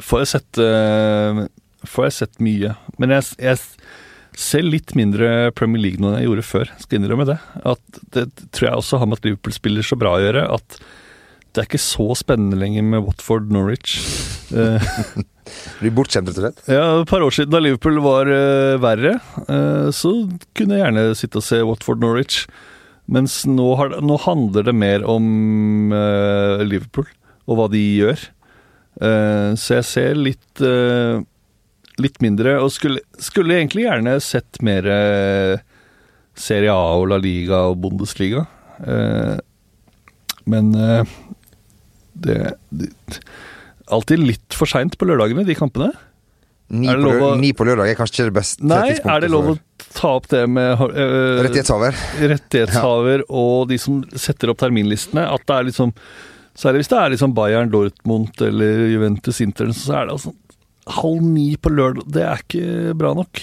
Får 0.00 0.24
jeg 0.24 0.30
sett, 0.32 0.62
eh, 0.64 1.46
får 1.86 2.08
jeg 2.08 2.18
sett 2.18 2.42
mye. 2.42 2.74
Men 2.98 3.14
jeg, 3.14 3.30
jeg 3.38 3.62
ser 4.34 4.66
litt 4.66 4.96
mindre 4.98 5.52
Premier 5.54 5.82
League 5.84 6.02
nå 6.02 6.10
enn 6.10 6.22
jeg 6.22 6.30
gjorde 6.32 6.48
før. 6.50 6.72
Skal 6.82 6.98
innrømme 6.98 7.28
det. 7.30 7.38
At 7.62 8.00
det 8.16 8.26
tror 8.50 8.72
jeg 8.72 8.80
også 8.82 8.98
har 8.98 9.06
med 9.06 9.20
at 9.20 9.28
Liverpool 9.28 9.54
spiller 9.54 9.86
så 9.86 9.98
bra 10.00 10.16
å 10.16 10.24
gjøre. 10.24 10.48
At 10.50 10.80
det 11.52 11.62
er 11.62 11.70
ikke 11.70 11.82
så 11.82 12.10
spennende 12.18 12.58
lenger 12.58 12.82
med 12.90 13.06
Watford 13.06 13.52
Norwich. 13.54 14.00
Blir 15.80 15.94
bortskjemt, 15.96 16.28
rett 16.30 16.38
og 16.38 16.44
slett? 16.44 16.60
ja, 16.68 16.84
Et 17.00 17.08
par 17.10 17.24
år 17.24 17.34
siden 17.34 17.52
da 17.52 17.60
Liverpool 17.62 18.00
var 18.04 18.28
uh, 18.30 18.80
verre, 18.82 19.16
uh, 19.48 19.88
så 19.94 20.12
kunne 20.56 20.76
jeg 20.76 20.84
gjerne 20.84 21.06
sitte 21.18 21.40
og 21.40 21.46
se 21.46 21.62
Watford 21.64 22.02
Norwich. 22.02 22.44
Mens 23.10 23.40
nå, 23.48 23.72
har, 23.80 23.96
nå 24.04 24.18
handler 24.22 24.68
det 24.68 24.76
mer 24.76 25.06
om 25.08 25.90
uh, 25.94 26.62
Liverpool 26.62 27.08
og 27.50 27.58
hva 27.58 27.66
de 27.72 27.80
gjør. 27.80 28.28
Så 29.00 29.78
jeg 29.78 29.84
ser 29.88 30.18
litt 30.18 30.60
litt 30.60 32.18
mindre, 32.20 32.52
og 32.60 32.68
skulle, 32.74 33.00
skulle 33.22 33.56
egentlig 33.56 33.86
gjerne 33.86 34.12
sett 34.22 34.58
mer 34.66 34.84
Serie 36.36 36.74
A 36.74 36.98
og 36.98 37.06
La 37.08 37.16
Liga 37.22 37.62
og 37.70 37.78
Bundesliga. 37.80 38.44
Men 40.52 40.70
det, 42.12 42.38
det 42.68 42.90
Alltid 43.90 44.22
litt 44.22 44.54
for 44.56 44.70
seint 44.70 44.96
på 44.98 45.08
lørdagene, 45.08 45.44
de 45.48 45.56
kampene. 45.58 45.90
Ni, 46.70 46.86
på, 46.86 47.00
lø 47.02 47.12
å- 47.26 47.36
ni 47.40 47.50
på 47.56 47.66
lørdag 47.66 47.88
er 47.90 47.96
kanskje 47.98 48.14
ikke 48.20 48.26
det 48.28 48.34
beste 48.36 48.62
Nei, 48.70 48.92
er 48.94 49.24
det 49.24 49.30
lov 49.32 49.48
å 49.50 49.54
ta 49.90 50.12
opp 50.20 50.28
det 50.30 50.44
med 50.46 50.78
uh, 50.78 51.40
rettighetshaver. 51.42 51.96
rettighetshaver 52.30 53.24
og 53.26 53.64
de 53.72 53.78
som 53.82 54.04
setter 54.14 54.52
opp 54.52 54.60
terminlistene? 54.62 55.24
At 55.34 55.42
det 55.48 55.56
er 55.56 55.66
liksom 55.72 55.94
Særlig 56.60 56.82
hvis 56.82 56.90
det 56.90 56.98
er 56.98 57.12
liksom 57.14 57.32
Bayern 57.34 57.70
Dortmund 57.72 58.40
eller 58.42 58.80
Juventus 58.90 59.38
Inter, 59.40 59.70
så 59.72 59.94
er 60.00 60.08
det 60.08 60.16
altså 60.16 60.32
halv 60.90 61.22
ni 61.22 61.54
på 61.56 61.70
lørdag. 61.72 62.08
Det 62.10 62.24
er 62.26 62.42
ikke 62.42 62.94
bra 62.98 63.12
nok. 63.16 63.40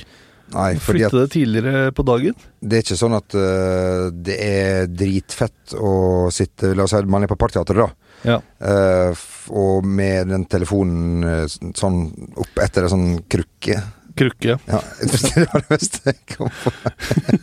Nei, 0.53 0.67
Flytte 0.79 1.23
det 1.23 1.31
tidligere 1.33 1.91
på 1.95 2.03
dagen. 2.07 2.36
det 2.62 2.77
er 2.77 2.83
ikke 2.86 2.99
sånn 2.99 3.15
at 3.17 3.36
uh, 3.36 4.07
det 4.12 4.38
er 4.43 4.88
dritfett 4.91 5.73
å 5.75 6.27
sitte 6.31 6.71
La 6.77 6.86
oss 6.86 6.93
si 6.95 7.01
man 7.10 7.25
er 7.25 7.31
på 7.31 7.39
Parkteatret, 7.39 7.79
da. 7.83 7.89
Ja. 8.27 8.39
Uh, 8.59 9.15
og 9.55 9.85
med 9.87 10.27
den 10.27 10.43
telefonen 10.51 11.23
eh, 11.23 11.45
sånn 11.77 12.01
opp 12.35 12.59
etter 12.59 12.83
en 12.87 12.91
sånn 12.91 13.05
krukke. 13.31 13.77
Krukke. 14.17 14.57
Ja, 14.67 14.79
det 15.11 15.45
var 15.53 15.61
det 15.63 15.69
beste 15.71 16.11
jeg 16.11 16.19
kom 16.33 16.51
på. 16.51 16.73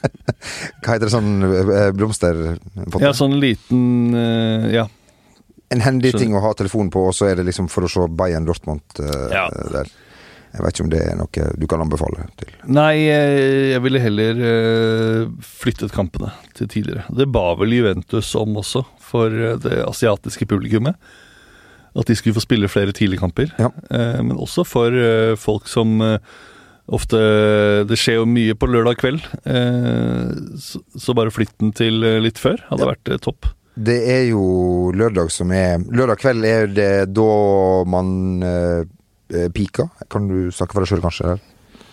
Hva 0.84 0.96
heter 0.96 1.06
det 1.06 1.14
sånn 1.14 1.30
Blomster 1.96 1.96
blomsterpotte? 1.96 3.04
Ja, 3.06 3.14
sånn 3.16 3.38
liten 3.40 4.12
uh, 4.12 4.68
Ja. 4.74 4.84
En 5.72 5.80
skjønner. 5.80 6.20
ting 6.20 6.34
å 6.36 6.42
ha 6.44 6.52
telefonen 6.54 6.90
på, 6.92 7.00
og 7.08 7.14
så 7.16 7.30
er 7.30 7.38
det 7.40 7.46
liksom 7.48 7.66
for 7.72 7.86
å 7.86 7.88
se 7.90 8.04
Bayern 8.14 8.44
Dortmund 8.46 8.84
uh, 9.00 9.30
Ja. 9.32 9.46
der. 9.72 9.88
Jeg 10.54 10.62
vet 10.62 10.76
ikke 10.76 10.84
om 10.84 10.92
det 10.92 11.02
er 11.02 11.16
noe 11.18 11.46
du 11.58 11.66
kan 11.70 11.82
anbefale 11.82 12.28
til. 12.38 12.54
Nei, 12.70 13.08
eh, 13.10 13.72
jeg 13.72 13.82
ville 13.82 14.02
heller 14.02 14.42
eh, 14.50 15.32
flyttet 15.42 15.94
kampene 15.94 16.30
til 16.54 16.70
tidligere. 16.70 17.08
Det 17.10 17.26
ba 17.34 17.48
vel 17.58 17.74
Juventus 17.74 18.30
om 18.38 18.60
også, 18.62 18.84
for 19.02 19.34
eh, 19.34 19.56
det 19.64 19.80
asiatiske 19.82 20.46
publikummet. 20.50 20.94
At 21.94 22.06
de 22.10 22.14
skulle 22.18 22.38
få 22.38 22.42
spille 22.42 22.70
flere 22.70 22.94
tidligkamper. 22.94 23.52
Ja. 23.54 23.68
Men 24.18 24.34
også 24.42 24.64
for 24.66 24.90
folk 25.38 25.68
som 25.70 26.00
ofte 26.90 27.18
Det 27.86 27.94
skjer 27.94 28.18
jo 28.18 28.24
mye 28.26 28.56
på 28.58 28.66
lørdag 28.66 28.98
kveld, 28.98 29.22
så, 30.58 31.14
bare 31.14 31.30
flytt 31.30 31.54
den 31.62 31.70
til 31.70 32.02
litt 32.24 32.40
før 32.42 32.58
hadde 32.72 32.88
vært 32.90 33.12
eh, 33.14 33.20
topp. 33.22 33.46
Det 33.74 34.00
er 34.10 34.24
jo 34.32 34.90
lørdag 34.94 35.30
som 35.34 35.54
er 35.54 35.86
Lørdag 35.86 36.18
kveld 36.22 36.50
er 36.50 36.66
det 36.74 36.90
da 37.14 37.30
man 37.86 38.10
eh, 39.32 39.48
eh. 39.48 40.06
Kan 40.10 40.28
du 40.28 40.50
snakke 40.52 40.76
for 40.76 40.84
deg 40.84 40.92
sjøl, 40.92 41.04
kanskje? 41.04 41.36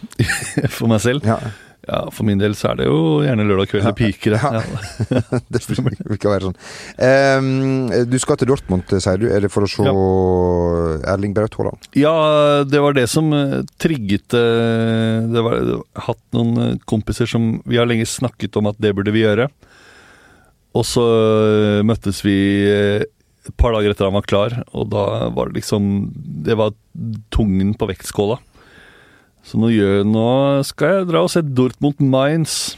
For 0.78 0.90
meg 0.90 1.04
selv. 1.04 1.28
Ja. 1.28 1.38
Ja, 1.82 2.04
For 2.14 2.26
min 2.28 2.38
del 2.38 2.54
så 2.58 2.72
er 2.72 2.78
det 2.78 2.86
jo 2.86 2.98
gjerne 3.26 3.46
lørdag 3.50 3.72
kveld 3.72 3.88
det 3.88 3.94
piker. 3.98 4.36
Ja. 4.38 4.60
Ja. 4.62 5.22
det 5.54 5.62
vil 5.66 5.96
ikke 6.14 6.30
være 6.30 6.50
sånn. 6.50 6.60
Um, 7.02 7.90
du 8.06 8.18
skal 8.22 8.38
til 8.38 8.52
Dortmund, 8.52 8.86
sier 8.92 9.18
du. 9.18 9.26
Er 9.34 9.42
det 9.42 9.50
for 9.54 9.66
å 9.66 9.70
se 9.72 9.88
Erling 11.10 11.34
Braut 11.34 11.58
Haaland? 11.58 11.90
Ja, 11.98 12.14
det 12.70 12.84
var 12.86 12.94
det 12.98 13.08
som 13.10 13.34
eh, 13.34 13.58
trigget 13.82 14.38
eh, 14.38 15.26
det 15.32 15.44
var, 15.46 15.58
det 15.58 15.80
var 15.80 16.06
hatt 16.12 16.22
noen 16.38 16.78
kompiser 16.90 17.30
som 17.30 17.56
Vi 17.66 17.82
har 17.82 17.90
lenge 17.90 18.06
snakket 18.10 18.62
om 18.62 18.70
at 18.70 18.78
det 18.82 18.94
burde 18.98 19.14
vi 19.16 19.26
gjøre. 19.26 19.50
Og 20.78 20.86
så 20.88 21.04
møttes 21.84 22.22
vi 22.24 22.38
et 23.48 23.56
par 23.58 23.74
dager 23.74 23.94
etter 23.94 24.06
han 24.06 24.14
var 24.14 24.28
klar, 24.30 24.54
og 24.78 24.92
da 24.94 25.30
var 25.34 25.50
det 25.50 25.62
liksom 25.62 26.12
Det 26.46 26.54
var 26.60 26.76
tungen 27.34 27.74
på 27.74 27.88
vektskåla. 27.90 28.38
Så 29.46 29.58
nå, 29.58 29.72
gjør, 29.74 30.04
nå 30.06 30.26
skal 30.68 31.00
jeg 31.00 31.10
dra 31.10 31.24
og 31.26 31.32
se 31.34 31.42
Dortmund 31.42 32.04
Mainz. 32.06 32.76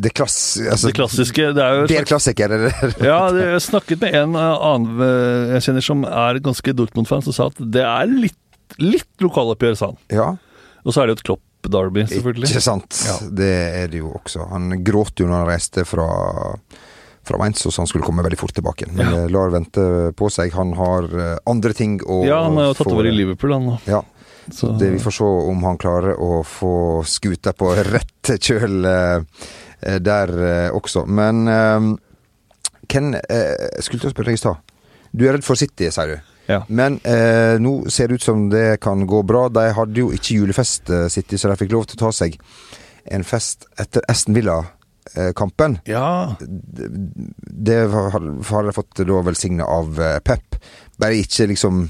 Det, 0.00 0.12
klass, 0.14 0.58
altså, 0.60 0.90
Det 0.90 0.96
klassiske. 0.96 1.46
Det 1.56 1.62
er 1.64 1.78
jo 1.80 1.86
Det 1.90 1.96
er 1.98 2.06
klassiker, 2.08 2.52
eller? 2.56 2.92
ja, 3.10 3.18
det, 3.34 3.46
jeg 3.56 3.62
snakket 3.66 4.04
med 4.04 4.14
en 4.20 4.36
eh, 4.38 4.66
annen 4.68 5.02
eh, 5.04 5.54
jeg 5.56 5.64
kjenner 5.66 5.86
som 5.88 6.04
er 6.06 6.40
ganske 6.44 6.74
Dortmund-fan, 6.78 7.24
som 7.26 7.36
sa 7.36 7.48
at 7.50 7.58
det 7.74 7.82
er 7.84 8.12
litt, 8.12 8.38
litt 8.78 9.24
lokaloppgjør, 9.24 9.78
sa 9.80 9.90
han. 9.90 9.98
Ja, 10.14 10.28
Og 10.84 10.94
så 10.94 11.02
er 11.02 11.08
det 11.10 11.16
jo 11.16 11.18
et 11.18 11.26
Klopp-derby, 11.30 12.04
selvfølgelig. 12.12 12.52
ikke 12.52 12.64
sant. 12.64 13.00
Ja. 13.08 13.16
Det 13.42 13.50
er 13.82 13.90
det 13.92 14.04
jo 14.04 14.12
også. 14.20 14.46
Han 14.52 14.70
gråt 14.86 15.20
jo 15.20 15.26
når 15.28 15.42
han 15.42 15.50
reiste 15.50 15.84
fra 15.88 16.06
fra 17.26 17.38
Mainz, 17.38 17.60
så 17.62 17.72
han 17.80 17.86
skulle 17.86 18.04
komme 18.06 18.22
veldig 18.24 18.38
fort 18.40 18.54
tilbake. 18.56 18.86
Men 18.92 19.06
Ja. 19.06 19.10
det 19.20 19.30
lar 19.34 19.50
vente 19.52 19.82
på 20.16 20.30
seg. 20.32 20.52
Han 20.56 20.72
har 20.78 21.04
eh, 21.18 21.36
andre 21.46 21.72
ting 21.76 21.98
å 22.02 22.22
Ja, 22.26 22.42
han 22.46 22.56
har 22.56 22.70
jo 22.70 22.74
tatt 22.74 22.92
over 22.92 23.06
i 23.06 23.12
Liverpool, 23.12 23.52
han. 23.52 23.78
Ja, 23.86 24.02
Så, 24.50 24.72
det, 24.78 24.88
vi 24.90 24.98
får 24.98 25.12
se 25.18 25.24
om 25.24 25.62
han 25.62 25.76
klarer 25.78 26.16
å 26.18 26.42
få 26.42 27.02
skuta 27.06 27.52
på 27.52 27.74
rett 27.92 28.32
kjøl 28.40 28.84
eh, 28.84 29.20
eh, 29.82 29.98
der 30.00 30.28
eh, 30.40 30.70
også. 30.74 31.04
Men 31.06 31.46
eh, 31.48 31.90
Ken, 32.90 33.14
eh, 33.14 33.78
skulle 33.84 34.00
til 34.02 34.10
å 34.10 34.14
spørre 34.14 34.32
deg 34.32 34.40
i 34.40 34.42
stad. 34.42 34.56
Du 35.12 35.26
er 35.28 35.36
redd 35.36 35.44
for 35.46 35.54
City, 35.60 35.90
sier 35.94 36.16
du. 36.16 36.18
Ja. 36.50 36.64
Men 36.66 36.96
eh, 37.06 37.58
nå 37.62 37.84
ser 37.92 38.08
det 38.10 38.16
ut 38.18 38.24
som 38.26 38.48
det 38.50 38.80
kan 38.82 39.04
gå 39.06 39.20
bra. 39.22 39.44
De 39.48 39.68
hadde 39.76 40.00
jo 40.02 40.08
ikke 40.10 40.40
julefest, 40.40 40.90
eh, 40.90 41.06
City, 41.12 41.38
så 41.38 41.52
de 41.52 41.58
fikk 41.60 41.70
lov 41.76 41.86
til 41.86 42.00
å 42.00 42.08
ta 42.08 42.12
seg 42.24 42.34
en 43.06 43.22
fest 43.22 43.68
etter 43.78 44.02
Aston 44.10 44.34
Villa-kampen. 45.14 45.78
ja. 45.84 46.36
Det 46.40 47.78
har, 47.92 48.10
har 48.50 48.72
fått 48.72 48.96
da 49.06 49.22
velsigna 49.22 49.64
av 49.64 50.00
eh, 50.00 50.18
Pep. 50.24 50.56
Bare 51.00 51.18
ikke 51.20 51.46
liksom 51.50 51.88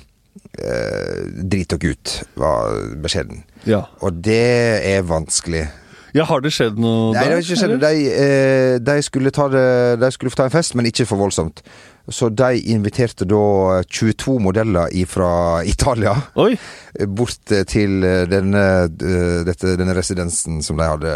eh, 0.59 1.27
drit 1.43 1.71
dere 1.71 1.93
ut, 1.95 2.17
var 2.35 2.81
beskjeden. 3.03 3.45
ja. 3.65 3.85
Og 4.01 4.13
det 4.13 4.85
er 4.87 5.03
vanskelig. 5.03 5.69
Ja, 6.13 6.25
har 6.27 6.41
det 6.43 6.51
skjedd 6.51 6.75
noe 6.83 7.13
Nei, 7.15 7.23
det 7.23 7.37
har 7.37 7.45
ikke 7.45 7.57
skjedd. 7.61 7.77
De, 7.79 7.91
eh, 8.11 8.79
de, 8.83 8.97
skulle 9.07 9.31
ta 9.31 9.47
det, 9.49 10.01
de 10.03 10.11
skulle 10.11 10.33
få 10.33 10.41
ta 10.41 10.49
en 10.49 10.51
fest, 10.57 10.75
men 10.75 10.89
ikke 10.91 11.07
for 11.07 11.21
voldsomt. 11.23 11.63
Så 12.11 12.33
de 12.35 12.59
inviterte 12.73 13.29
da 13.31 13.39
22 13.87 14.41
modeller 14.43 14.91
fra 15.07 15.63
Italia 15.63 16.17
Oi! 16.35 16.57
eh, 16.99 17.07
bort 17.07 17.53
eh, 17.55 17.63
til 17.63 18.03
eh, 18.03 18.25
denne, 18.27 18.65
eh, 18.91 19.45
dette, 19.47 19.77
denne 19.79 19.95
residensen 19.95 20.59
som 20.67 20.81
de 20.81 20.89
hadde 20.91 21.15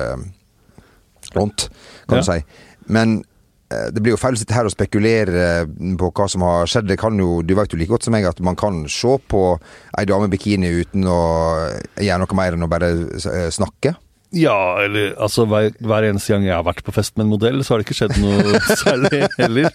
eh, 1.35 1.41
lånt, 1.43 1.69
kan 2.09 2.19
Ja. 2.19 2.23
du 2.23 2.29
si. 2.31 2.39
Men 2.95 3.17
eh, 3.73 3.89
det 3.91 4.03
blir 4.05 4.15
jo 4.15 4.21
feil 4.21 4.37
å 4.37 4.41
sitte 4.41 4.55
her 4.55 4.69
og 4.69 4.75
spekulere 4.75 5.65
på 5.99 6.13
hva 6.15 6.29
som 6.31 6.43
har 6.47 6.67
skjedd. 6.71 6.89
Det 6.91 6.99
kan 7.01 7.19
jo, 7.19 7.43
du 7.43 7.55
vet 7.59 7.73
jo 7.73 7.81
like 7.81 7.91
godt 7.93 8.05
som 8.07 8.13
meg 8.17 8.27
at 8.29 8.41
man 8.45 8.57
kan 8.61 8.85
se 8.93 9.17
på 9.29 9.45
ei 9.99 10.05
dame 10.09 10.29
i 10.31 10.33
bikini 10.37 10.71
uten 10.85 11.05
å 11.11 11.21
gjøre 11.99 12.23
noe 12.25 12.37
mer 12.41 12.57
enn 12.59 12.67
å 12.67 12.71
bare 12.71 12.93
eh, 12.95 13.51
snakke. 13.55 13.97
Ja, 14.35 14.81
eller 14.83 15.13
altså 15.23 15.45
hver, 15.47 15.69
hver 15.79 16.03
eneste 16.09 16.33
gang 16.35 16.43
jeg 16.43 16.57
har 16.57 16.65
vært 16.67 16.83
på 16.83 16.91
fest 16.97 17.13
med 17.15 17.23
en 17.29 17.31
modell, 17.31 17.61
så 17.63 17.75
har 17.77 17.79
det 17.79 17.85
ikke 17.87 17.95
skjedd 18.01 18.17
noe 18.19 18.59
særlig 18.83 19.21
heller. 19.39 19.69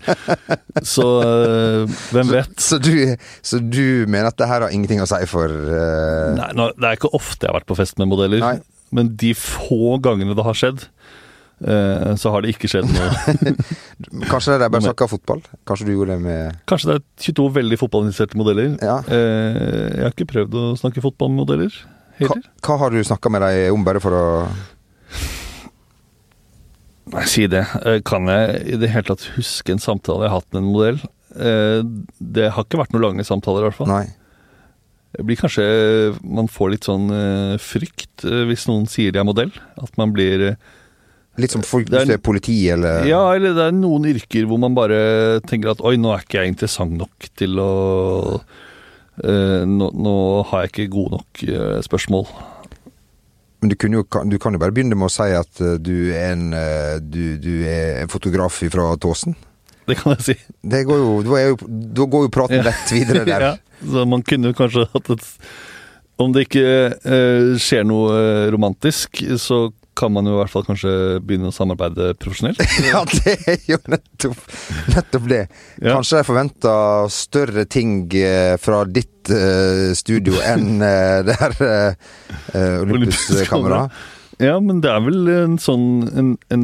Så 0.84 1.06
øh, 1.24 1.94
hvem 2.12 2.34
vet? 2.34 2.58
Så 2.60 2.76
du, 2.84 2.92
så 3.40 3.62
du 3.64 4.04
mener 4.12 4.28
at 4.34 4.36
det 4.42 4.50
her 4.52 4.66
har 4.66 4.76
ingenting 4.76 5.00
å 5.00 5.08
si 5.08 5.22
for 5.32 5.48
øh... 5.48 6.34
Nei, 6.36 6.50
nå, 6.60 6.74
det 6.76 6.90
er 6.92 7.00
ikke 7.00 7.14
ofte 7.16 7.48
jeg 7.48 7.54
har 7.54 7.62
vært 7.62 7.70
på 7.72 7.78
fest 7.80 7.96
med 8.04 8.12
modeller, 8.12 8.44
Nei. 8.44 8.58
men 8.92 9.14
de 9.22 9.32
få 9.40 9.96
gangene 10.04 10.36
det 10.36 10.44
har 10.50 10.60
skjedd, 10.60 10.84
så 11.60 12.32
har 12.32 12.42
det 12.46 12.54
ikke 12.54 12.70
skjedd 12.72 12.88
noe. 12.88 13.10
Kanskje 14.32 14.56
det 14.60 14.66
er 14.68 14.72
bare 14.72 14.86
snakka 14.86 15.08
fotball? 15.12 15.42
Kanskje 15.68 15.90
du 15.90 15.92
gjorde 15.92 16.16
det 16.16 16.24
med 16.24 16.60
Kanskje 16.72 16.88
det 16.94 16.96
er 17.02 17.04
22 17.26 17.48
veldig 17.58 17.80
fotballinteresserte 17.82 18.40
modeller. 18.40 18.78
Ja. 18.80 18.98
Eh, 19.12 19.60
jeg 19.98 20.06
har 20.06 20.14
ikke 20.16 20.30
prøvd 20.32 20.56
å 20.56 20.66
snakke 20.80 21.04
fotball 21.04 21.34
med 21.34 21.42
modeller 21.44 21.76
Hva, 21.76 22.30
heller. 22.30 22.46
hva 22.64 22.78
har 22.86 22.96
du 22.96 23.02
snakka 23.04 23.32
med 23.36 23.44
dem 23.44 23.76
om, 23.76 23.84
bare 23.88 24.00
for 24.04 24.16
å 24.16 24.26
Nei, 27.10 27.24
si 27.26 27.48
det. 27.50 27.64
Eh, 27.86 28.00
Kan 28.06 28.30
jeg 28.30 28.60
i 28.76 28.78
det 28.80 28.92
hele 28.94 29.08
tatt 29.10 29.24
huske 29.36 29.74
en 29.74 29.82
samtale 29.82 30.28
jeg 30.28 30.32
har 30.32 30.40
hatt 30.44 30.52
med 30.54 30.62
en 30.62 30.72
modell? 30.72 31.00
Eh, 31.36 31.82
Det 32.22 32.50
har 32.54 32.66
ikke 32.68 32.80
vært 32.84 32.94
noen 32.94 33.08
lange 33.08 33.26
samtaler, 33.26 33.64
i 33.64 33.70
hvert 33.70 33.80
fall. 33.80 33.90
Nei. 33.90 34.06
Det 35.18 35.24
blir 35.26 35.40
kanskje 35.42 35.64
Man 36.22 36.48
får 36.54 36.70
litt 36.76 36.86
sånn 36.86 37.08
eh, 37.10 37.56
frykt 37.58 38.28
eh, 38.30 38.44
hvis 38.50 38.68
noen 38.70 38.86
sier 38.90 39.12
de 39.16 39.20
er 39.24 39.26
modell. 39.26 39.50
At 39.82 39.98
man 39.98 40.14
blir 40.14 40.52
eh, 40.52 40.60
Litt 41.40 41.54
som 41.56 41.64
folk, 41.66 41.90
er- 41.94 42.18
politi, 42.22 42.58
eller 42.74 43.06
Ja, 43.08 43.22
eller 43.36 43.56
det 43.58 43.68
er 43.70 43.76
noen 43.76 44.06
yrker 44.12 44.46
hvor 44.50 44.60
man 44.62 44.76
bare 44.78 45.40
tenker 45.48 45.72
at 45.74 45.82
oi, 45.86 45.96
nå 46.02 46.12
er 46.14 46.26
ikke 46.26 46.42
jeg 46.44 46.54
interessant 46.54 46.98
nok 47.00 47.30
til 47.40 47.60
å 47.64 47.72
eh, 49.24 49.66
nå, 49.68 49.92
nå 49.96 50.16
har 50.52 50.66
jeg 50.66 50.74
ikke 50.74 50.90
gode 50.96 51.20
nok 51.20 51.44
eh, 51.48 51.78
spørsmål. 51.86 52.28
Men 53.60 53.74
du, 53.74 53.76
jo, 53.92 54.04
du 54.08 54.38
kan 54.40 54.56
jo 54.56 54.62
bare 54.62 54.72
begynne 54.76 54.96
med 54.96 55.10
å 55.10 55.12
si 55.12 55.28
at 55.36 55.60
eh, 55.64 55.76
du 55.84 56.12
er 56.16 56.34
en, 56.34 56.46
eh, 56.56 56.98
du, 57.04 57.36
du 57.42 57.54
er 57.68 58.04
en 58.06 58.12
fotograf 58.12 58.62
fra 58.72 58.92
Tåsen. 59.02 59.36
Det 59.90 59.98
kan 60.00 60.14
jeg 60.16 60.26
si. 60.28 60.36
Det 60.62 60.84
går 60.88 61.02
jo, 61.02 61.10
da, 61.26 61.42
jo, 61.50 61.58
da 61.98 62.06
går 62.14 62.28
jo 62.28 62.32
praten 62.34 62.64
rett 62.66 62.94
videre 62.94 63.26
der. 63.28 63.46
ja, 63.50 63.56
så 63.84 64.06
man 64.08 64.24
kunne 64.28 64.54
kanskje 64.56 64.86
hatt 64.94 65.12
et 65.16 65.28
Om 66.20 66.34
det 66.36 66.42
ikke 66.50 66.64
eh, 67.00 67.54
skjer 67.64 67.86
noe 67.88 68.16
eh, 68.20 68.48
romantisk, 68.52 69.22
så 69.40 69.70
kan 70.00 70.14
man 70.16 70.28
jo 70.28 70.38
i 70.38 70.40
hvert 70.40 70.54
fall 70.54 70.66
kanskje 70.68 70.92
begynne 71.26 71.52
å 71.52 71.56
samarbeide 71.56 72.14
profesjonelt. 72.22 72.62
Ja, 72.90 73.04
det 73.10 73.36
er 73.50 73.60
jo 73.68 73.80
nettopp, 73.92 74.44
nettopp 74.96 75.26
det. 75.32 75.42
Ja. 75.82 75.98
Kanskje 75.98 76.22
jeg 76.22 76.30
forventer 76.30 77.10
større 77.14 77.66
ting 77.70 78.06
eh, 78.16 78.56
fra 78.62 78.84
ditt 78.88 79.32
uh, 79.34 79.92
studio 79.98 80.40
enn 80.48 80.80
uh, 80.80 81.20
det 81.28 81.36
her 81.42 81.58
uh, 81.60 82.86
Olympus-kamera. 82.86 83.88
Ja, 84.40 84.56
men 84.64 84.80
det 84.84 84.92
er 84.94 85.04
vel 85.04 85.28
en 85.34 85.58
sånn 85.60 86.08
en, 86.16 86.36
en, 86.54 86.64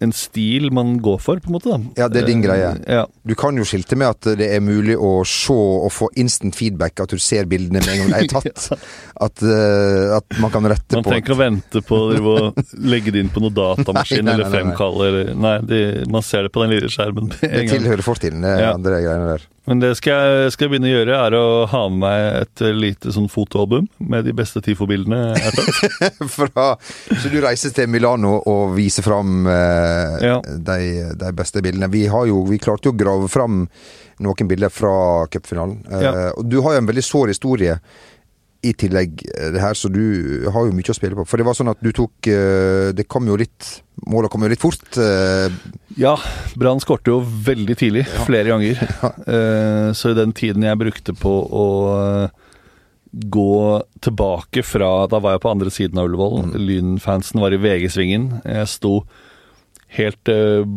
en 0.00 0.12
stil 0.16 0.70
man 0.72 0.94
går 1.04 1.18
for, 1.20 1.36
på 1.44 1.50
en 1.50 1.52
måte. 1.58 1.68
da. 1.68 1.78
Ja, 2.00 2.08
det 2.08 2.22
er 2.22 2.26
din 2.30 2.40
Eh, 2.40 2.46
greie. 2.46 2.70
Ja. 2.88 3.02
Du 3.26 3.34
kan 3.36 3.56
jo 3.60 3.64
skilte 3.68 3.96
med 4.00 4.08
at 4.08 4.30
det 4.40 4.46
er 4.54 4.60
mulig 4.64 4.96
å 4.96 5.20
se 5.28 5.52
og 5.52 5.90
få 5.92 6.08
instant 6.16 6.56
feedback, 6.56 7.00
at 7.04 7.10
du 7.12 7.18
ser 7.20 7.44
bildene 7.50 7.82
med 7.84 7.88
en 7.92 7.98
gang 7.98 8.08
de 8.14 8.22
er 8.24 8.30
tatt. 8.32 8.70
At, 9.20 9.42
eh, 9.44 10.16
at 10.16 10.38
man 10.40 10.48
kan 10.54 10.64
rette 10.64 10.96
Man 10.96 11.04
på 11.04 11.10
trenger 11.12 11.20
ikke 11.26 11.34
å 11.34 11.40
vente 11.42 11.82
på 11.84 11.96
å 12.16 12.36
legge 12.80 13.12
det 13.12 13.20
inn 13.20 13.28
på 13.28 13.42
noen 13.44 13.52
datamaskin 13.52 14.24
Nei, 14.24 14.32
nei, 14.32 14.32
nei, 14.32 14.38
eller 14.38 14.54
fremkaller 14.54 15.18
Nei, 15.36 15.54
de, 15.68 15.80
man 16.08 16.24
ser 16.24 16.46
det 16.48 16.52
på 16.54 16.62
den 16.64 16.72
lille 16.72 16.88
skjermen 16.88 17.28
Det 17.34 17.66
tilhører 17.68 18.00
fortiden, 18.06 18.40
det 18.46 18.54
Ja. 18.62 18.70
andre 18.78 19.02
greiene 19.04 19.34
der. 19.34 19.44
Men 19.70 19.78
det 19.78 19.92
skal 20.00 20.16
jeg, 20.18 20.50
skal 20.56 20.66
jeg 20.66 20.72
begynne 20.72 20.88
å 20.90 20.92
gjøre, 20.96 21.18
er 21.28 21.34
å 21.38 21.42
ha 21.70 21.80
med 21.92 22.00
meg 22.02 22.24
et 22.40 22.62
lite 22.74 23.12
sånn 23.14 23.28
fotoalbum 23.30 23.84
med 24.10 24.26
de 24.26 24.32
beste 24.34 24.58
TIFO-bildene 24.66 25.20
jeg 25.36 25.44
har 25.44 25.54
tatt. 25.60 26.18
Fra, 26.34 26.64
så 27.14 27.30
du 27.30 27.36
reiser 27.44 27.70
til 27.76 27.86
Milano 27.92 28.40
og 28.50 28.74
viser 28.74 29.06
fram 29.06 29.46
eh, 29.46 30.16
Ja. 30.26 30.36
de, 30.42 30.78
de 31.22 31.32
beste 31.38 31.62
bildene. 31.62 31.86
Vi, 31.94 32.08
har 32.10 32.26
jo, 32.26 32.42
vi 32.50 32.58
klarte 32.58 32.90
jo 32.90 32.96
å 32.96 32.98
grave 32.98 33.30
fram 33.30 33.62
noen 34.20 34.50
bilder 34.50 34.74
fra 34.74 34.94
cupfinalen. 35.32 35.78
Eh, 35.86 36.02
Ja. 36.08 36.14
Og 36.34 36.50
du 36.50 36.58
har 36.66 36.74
jo 36.74 36.82
en 36.82 36.90
veldig 36.90 37.06
sår 37.06 37.30
historie 37.36 37.78
i 38.62 38.74
tillegg 38.76 39.22
eh, 39.24 39.50
det 39.54 39.60
her, 39.62 39.72
så 39.78 39.88
du 39.88 40.02
har 40.52 40.66
jo 40.68 40.74
mye 40.76 40.92
å 40.92 40.96
spille 40.96 41.16
på. 41.16 41.24
For 41.28 41.40
det 41.40 41.46
var 41.48 41.56
sånn 41.56 41.70
at 41.72 41.80
du 41.80 41.88
tok 41.96 42.28
eh, 42.28 42.90
Det 42.92 43.06
kom 43.08 43.24
jo 43.30 43.38
litt 43.40 43.70
Måla 44.10 44.28
kom 44.32 44.44
jo 44.44 44.50
litt 44.52 44.60
fort. 44.60 44.84
eh, 45.00 45.48
Ja, 46.00 46.12
Brann 46.60 46.80
skårte 46.80 47.12
jo 47.12 47.18
veldig 47.24 47.76
tidlig, 47.80 48.04
flere 48.26 48.52
ganger. 48.52 48.80
Ja. 49.00 49.10
så 49.96 50.12
i 50.12 50.16
den 50.18 50.32
tiden 50.36 50.64
jeg 50.64 50.78
brukte 50.80 51.12
på 51.16 51.32
å 51.48 51.66
gå 53.10 53.82
tilbake 54.04 54.62
fra 54.64 54.90
Da 55.10 55.18
var 55.20 55.34
jeg 55.34 55.42
på 55.44 55.50
andre 55.52 55.72
siden 55.74 55.98
av 56.00 56.08
Ullevål. 56.08 56.52
Lynfansen 56.60 57.40
var 57.42 57.52
i 57.56 57.58
VG-svingen. 57.60 58.28
Jeg 58.44 58.68
sto 58.70 59.00
helt 59.96 60.30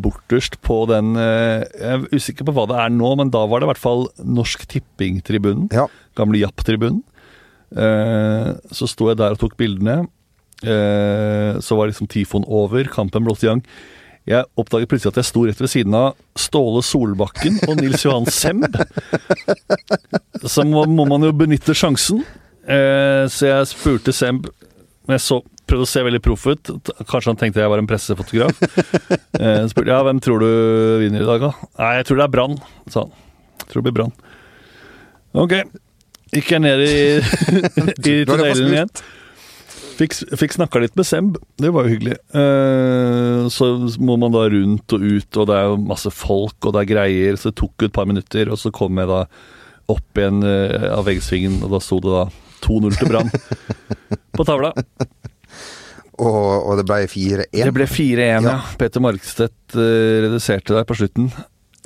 borterst 0.03 0.55
på 0.65 0.79
den 0.89 1.13
Jeg 1.19 1.67
er 1.93 2.07
usikker 2.15 2.47
på 2.47 2.55
hva 2.57 2.65
det 2.71 2.79
er 2.81 2.93
nå, 2.95 3.11
men 3.19 3.29
da 3.33 3.43
var 3.45 3.61
det 3.61 3.67
i 3.67 3.71
hvert 3.73 3.83
fall 3.83 4.07
Norsk 4.23 4.65
Tipping-tribunen. 4.71 5.67
Ja. 5.75 5.85
Gamle 6.17 6.41
Japp-tribunen. 6.41 7.03
Eh, 7.73 8.49
så 8.73 8.89
sto 8.89 9.09
jeg 9.09 9.19
der 9.21 9.35
og 9.35 9.41
tok 9.41 9.57
bildene. 9.59 10.03
Eh, 10.63 11.59
så 11.59 11.77
var 11.77 11.89
liksom 11.89 12.09
Tifon 12.11 12.47
over, 12.47 12.87
kampen 12.93 13.25
blåste 13.25 13.47
i 13.47 13.51
gang. 13.51 13.63
Jeg 14.29 14.47
oppdaget 14.55 14.87
plutselig 14.87 15.11
at 15.11 15.19
jeg 15.19 15.27
sto 15.27 15.41
rett 15.43 15.59
ved 15.59 15.71
siden 15.71 15.95
av 15.99 16.13
Ståle 16.39 16.79
Solbakken 16.87 17.57
og 17.67 17.75
Nils 17.81 18.05
Johan 18.05 18.29
Semb. 18.31 18.77
Så 20.47 20.63
må, 20.67 20.85
må 20.87 21.03
man 21.09 21.25
jo 21.27 21.33
benytte 21.35 21.75
sjansen. 21.75 22.21
Eh, 22.63 23.25
så 23.27 23.49
jeg 23.49 23.67
spurte 23.67 24.13
Semb 24.15 24.45
Jeg 25.11 25.19
så, 25.19 25.41
prøvde 25.67 25.83
å 25.83 25.89
se 25.91 26.03
veldig 26.07 26.21
proff 26.23 26.45
ut. 26.47 26.71
Kanskje 27.09 27.33
han 27.33 27.39
tenkte 27.41 27.59
jeg 27.59 27.71
var 27.73 27.81
en 27.83 27.89
pressefotograf. 27.89 28.63
Eh, 29.33 29.63
spurte 29.67 29.89
ja, 29.91 29.99
hvem 30.05 30.19
tror 30.23 30.43
du 30.43 30.49
vinner 31.01 31.23
i 31.23 31.27
dag, 31.27 31.41
da? 31.41 31.67
Nei, 31.81 31.91
jeg 31.97 32.05
tror 32.07 32.19
det 32.19 32.25
er 32.27 32.33
Brann, 32.35 32.53
sa 32.93 33.01
han. 33.03 33.15
Jeg 33.63 33.71
tror 33.71 33.81
det 33.81 33.85
blir 33.87 33.95
Brann. 33.97 34.13
Ok. 35.43 35.55
Gikk 36.33 36.53
jeg 36.55 36.63
ned 36.63 36.85
i, 36.85 36.95
i 38.13 38.15
tunnelen 38.27 38.71
igjen. 38.73 38.95
Fikk, 39.93 40.15
fikk 40.39 40.55
snakka 40.55 40.81
litt 40.81 40.95
med 40.97 41.05
Semb, 41.05 41.35
det 41.61 41.69
var 41.73 41.85
jo 41.85 41.93
hyggelig. 41.93 42.15
Uh, 42.33 43.45
så 43.53 43.75
må 44.01 44.17
man 44.21 44.33
da 44.33 44.47
rundt 44.49 44.95
og 44.95 45.03
ut, 45.03 45.37
og 45.37 45.49
det 45.49 45.57
er 45.57 45.67
jo 45.69 45.81
masse 45.85 46.09
folk, 46.13 46.57
og 46.63 46.73
det 46.73 46.81
er 46.81 46.89
greier, 46.89 47.37
så 47.37 47.51
det 47.51 47.59
tok 47.61 47.85
et 47.85 47.93
par 47.93 48.09
minutter, 48.09 48.49
og 48.49 48.59
så 48.61 48.73
kom 48.73 48.97
jeg 49.01 49.11
da 49.11 49.23
opp 49.93 50.19
igjen 50.19 50.41
uh, 50.45 50.89
av 50.95 51.05
veggsvingen, 51.09 51.61
og 51.65 51.75
da 51.75 51.83
sto 51.83 51.99
det 52.03 52.15
da 52.15 52.25
2-0 52.63 52.97
til 52.97 53.11
Brann 53.11 53.29
på 54.37 54.47
tavla. 54.47 54.73
Og, 56.13 56.27
og 56.29 56.77
det 56.79 56.85
ble 56.87 56.99
4-1. 57.09 57.47
Det 57.53 57.73
ble 57.75 57.89
4-1, 57.89 58.23
ja. 58.23 58.41
Ja. 58.47 58.59
Peter 58.79 59.03
Markstedt 59.03 59.77
uh, 59.77 60.25
reduserte 60.25 60.73
der 60.73 60.89
på 60.89 60.97
slutten. 60.97 61.29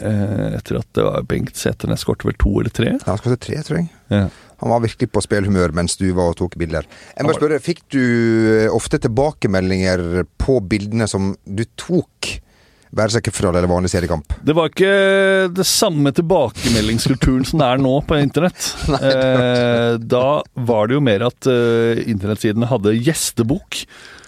Eh, 0.01 0.57
etter 0.57 0.81
at 0.81 0.89
det 0.97 1.05
var 1.05 1.27
Bengt 1.29 1.59
Sæternes 1.59 2.03
skåret 2.05 2.25
vel 2.27 2.37
to 2.39 2.53
eller 2.61 2.73
tre. 2.73 2.91
Ja, 2.95 3.03
han 3.09 3.21
skåret 3.21 3.43
tre, 3.43 3.61
tror 3.65 3.81
jeg. 3.81 3.89
Ja. 4.13 4.27
Han 4.61 4.73
var 4.73 4.81
virkelig 4.81 5.11
på 5.13 5.21
spillhumør 5.21 5.73
mens 5.77 5.97
du 5.99 6.07
var 6.17 6.31
og 6.31 6.39
tok 6.39 6.57
bilder. 6.57 6.87
Jeg 7.13 7.27
må 7.27 7.35
spørre, 7.37 7.61
Fikk 7.61 7.83
du 7.93 8.01
eh, 8.01 8.73
ofte 8.73 8.99
tilbakemeldinger 9.03 10.25
på 10.41 10.59
bildene 10.65 11.09
som 11.09 11.35
du 11.45 11.65
tok? 11.77 12.37
Være 12.97 13.17
seg 13.17 13.25
cupfinale 13.27 13.59
eller 13.59 13.69
vanlig 13.69 13.91
seriekamp? 13.91 14.31
Det 14.47 14.55
var 14.55 14.71
ikke 14.71 14.91
det 15.53 15.65
samme 15.67 16.13
tilbakemeldingskulturen 16.15 17.43
som 17.45 17.59
det 17.61 17.67
er 17.67 17.81
nå 17.83 17.93
på 18.07 18.19
internett. 18.21 18.69
eh, 19.01 19.97
da 19.99 20.27
var 20.69 20.87
det 20.87 20.97
jo 20.97 21.03
mer 21.03 21.27
at 21.27 21.49
eh, 21.51 22.05
internettsidene 22.07 22.69
hadde 22.71 22.95
gjestebok, 22.95 23.81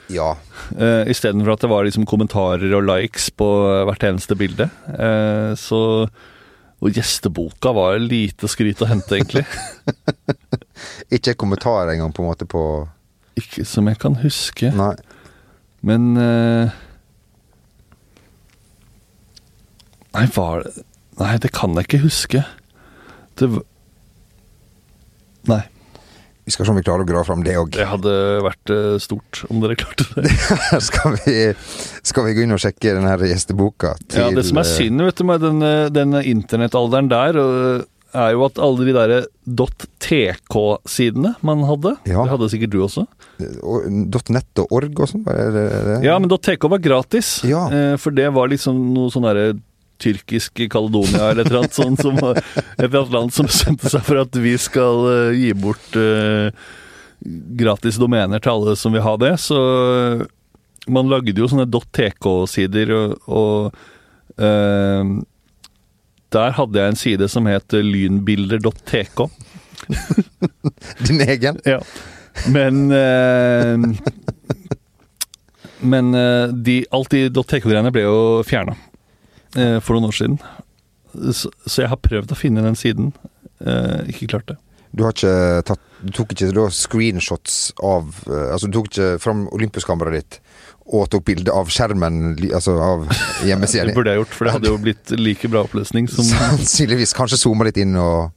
Ja. 0.10 0.34
Uh, 0.74 1.06
istedenfor 1.10 1.54
at 1.54 1.64
det 1.64 1.70
var 1.72 1.86
liksom 1.86 2.08
kommentarer 2.10 2.74
og 2.78 2.86
likes 2.88 3.30
på 3.38 3.48
hvert 3.90 4.06
eneste 4.08 4.38
bilde. 4.40 4.70
Uh, 4.90 5.54
så 5.60 6.10
Og 6.80 6.96
gjesteboka 6.96 7.74
var 7.76 7.98
lite 8.00 8.48
skryt 8.48 8.82
å 8.82 8.88
hente, 8.88 9.18
egentlig. 9.18 9.44
Ikke 11.16 11.36
kommentarer 11.36 11.92
engang, 11.94 12.14
på 12.16 12.24
en 12.24 12.30
måte, 12.32 12.48
på 12.48 12.62
Ikke 13.40 13.66
som 13.68 13.90
jeg 13.92 14.00
kan 14.00 14.16
huske. 14.24 14.72
Nei. 14.76 14.94
Men 15.84 16.14
uh, 16.18 16.72
Nei, 20.16 20.26
var 20.36 20.64
det 20.66 20.86
Nei, 21.20 21.34
det 21.44 21.50
kan 21.52 21.76
jeg 21.76 21.84
ikke 21.84 22.06
huske. 22.06 22.46
Det 23.36 23.50
Nei. 25.50 25.66
Vi 26.50 26.54
skal 26.56 26.66
se 26.66 26.72
om 26.74 26.78
vi 26.80 26.82
klarer 26.82 27.06
å 27.06 27.06
grave 27.06 27.28
fram 27.28 27.44
det 27.46 27.54
òg. 27.62 27.68
Det 27.76 27.86
hadde 27.86 28.12
vært 28.42 28.72
eh, 28.74 28.96
stort 29.04 29.44
om 29.54 29.60
dere 29.62 29.76
klarte 29.78 30.08
det. 30.16 30.32
skal, 30.88 31.14
vi, 31.22 31.36
skal 32.10 32.26
vi 32.26 32.34
gå 32.34 32.42
inn 32.48 32.56
og 32.56 32.64
sjekke 32.64 32.96
den 32.98 33.06
her 33.06 33.22
gjesteboka 33.30 33.92
til 34.10 34.24
Ja, 34.24 34.32
Det 34.34 34.48
som 34.48 34.58
er 34.58 34.66
eh, 34.66 34.72
synd 34.80 35.06
vet 35.06 35.22
du, 35.22 35.28
med 35.30 35.46
denne, 35.46 35.72
den 35.94 36.18
internettalderen 36.24 37.12
der, 37.12 37.38
er 38.18 38.34
jo 38.34 38.42
at 38.48 38.58
alle 38.66 38.88
de 38.88 38.96
derre 38.98 39.20
.tk-sidene 39.46 41.36
man 41.46 41.62
hadde 41.70 41.94
Ja. 42.10 42.24
Det 42.26 42.34
hadde 42.34 42.50
sikkert 42.56 42.74
du 42.74 42.80
også. 42.88 43.06
og- 43.62 43.86
.nett 44.34 44.60
og 44.66 44.74
org 44.74 45.00
og 45.06 45.08
sånn? 45.14 45.30
Ja, 46.04 46.18
men 46.18 46.30
.tk 46.34 46.66
var 46.70 46.82
gratis. 46.82 47.44
Ja. 47.46 47.68
Eh, 47.70 47.96
for 47.98 48.10
det 48.10 48.34
var 48.34 48.50
liksom 48.50 48.94
noe 48.98 49.14
sånn 49.14 49.30
derre 49.30 49.54
tyrkisk 50.02 50.62
Kaledonia 50.72 51.30
eller 51.30 51.44
et 51.44 51.52
eller 51.52 51.64
annet 51.64 51.78
sånt 51.78 52.02
som 52.04 52.18
et 52.18 52.44
eller 52.80 53.00
annet 53.02 53.16
land 53.16 53.34
som 53.36 53.50
bestemte 53.50 53.92
seg 53.92 54.06
for 54.08 54.22
at 54.22 54.40
vi 54.40 54.56
skal 54.60 55.06
uh, 55.08 55.32
gi 55.36 55.54
bort 55.58 56.00
uh, 56.00 56.50
gratis 57.60 58.00
domener 58.00 58.42
til 58.44 58.54
alle 58.56 58.76
som 58.80 58.96
vil 58.96 59.04
ha 59.06 59.16
det. 59.20 59.34
Så 59.44 59.60
Man 60.90 61.10
lagde 61.12 61.36
jo 61.36 61.50
sånne 61.52 61.68
.tk-sider, 61.70 62.94
og, 62.96 63.18
og 63.28 64.40
uh, 64.40 65.20
der 66.34 66.56
hadde 66.56 66.80
jeg 66.80 66.94
en 66.94 67.00
side 67.04 67.28
som 67.30 67.50
het 67.50 67.74
lynbilder.tk. 67.74 69.28
Din 71.08 71.22
egen? 71.22 71.60
Ja. 71.66 71.80
Men 72.48 72.92
eh, 72.92 73.78
Men 75.80 76.14
eh, 76.14 76.48
de, 76.54 76.86
alt 76.92 77.10
de 77.10 77.30
.tk-greiene 77.30 77.92
ble 77.96 78.04
jo 78.06 78.20
fjerna 78.48 78.76
eh, 79.58 79.78
for 79.84 79.96
noen 79.96 80.10
år 80.10 80.18
siden. 80.18 80.40
Så, 81.34 81.50
så 81.66 81.84
jeg 81.84 81.92
har 81.92 82.02
prøvd 82.02 82.34
å 82.34 82.38
finne 82.38 82.64
den 82.66 82.78
siden. 82.78 83.14
Eh, 83.60 84.10
ikke 84.14 84.30
klart 84.36 84.52
det. 84.52 84.60
Du 84.92 85.04
har 85.06 85.14
ikke 85.14 85.62
tatt 85.70 85.82
Du 86.02 86.10
tok 86.16 86.32
ikke 86.34 86.48
da 86.56 86.64
screenshots 86.74 87.76
av 87.86 88.08
eh, 88.26 88.48
Altså, 88.56 88.66
du 88.66 88.80
tok 88.80 88.88
ikke 88.90 89.10
fram 89.22 89.44
Olympus-kameraet 89.54 90.16
ditt 90.18 90.40
og 90.90 91.04
tok 91.14 91.22
bilde 91.28 91.54
av 91.54 91.68
skjermen, 91.70 92.32
altså 92.50 92.74
av 92.82 93.04
hjemmesida 93.46 93.84
Det 93.86 93.94
burde 93.94 94.16
jeg 94.16 94.24
gjort, 94.24 94.32
for 94.34 94.48
det 94.48 94.54
hadde 94.56 94.72
jo 94.72 94.80
blitt 94.82 95.12
like 95.20 95.52
bra 95.54 95.62
oppløsning 95.68 96.08
som 96.10 96.26
Sannsynligvis. 96.26 97.14
Kanskje 97.14 97.38
zooma 97.44 97.68
litt 97.68 97.78
inn 97.78 97.94
og 98.02 98.32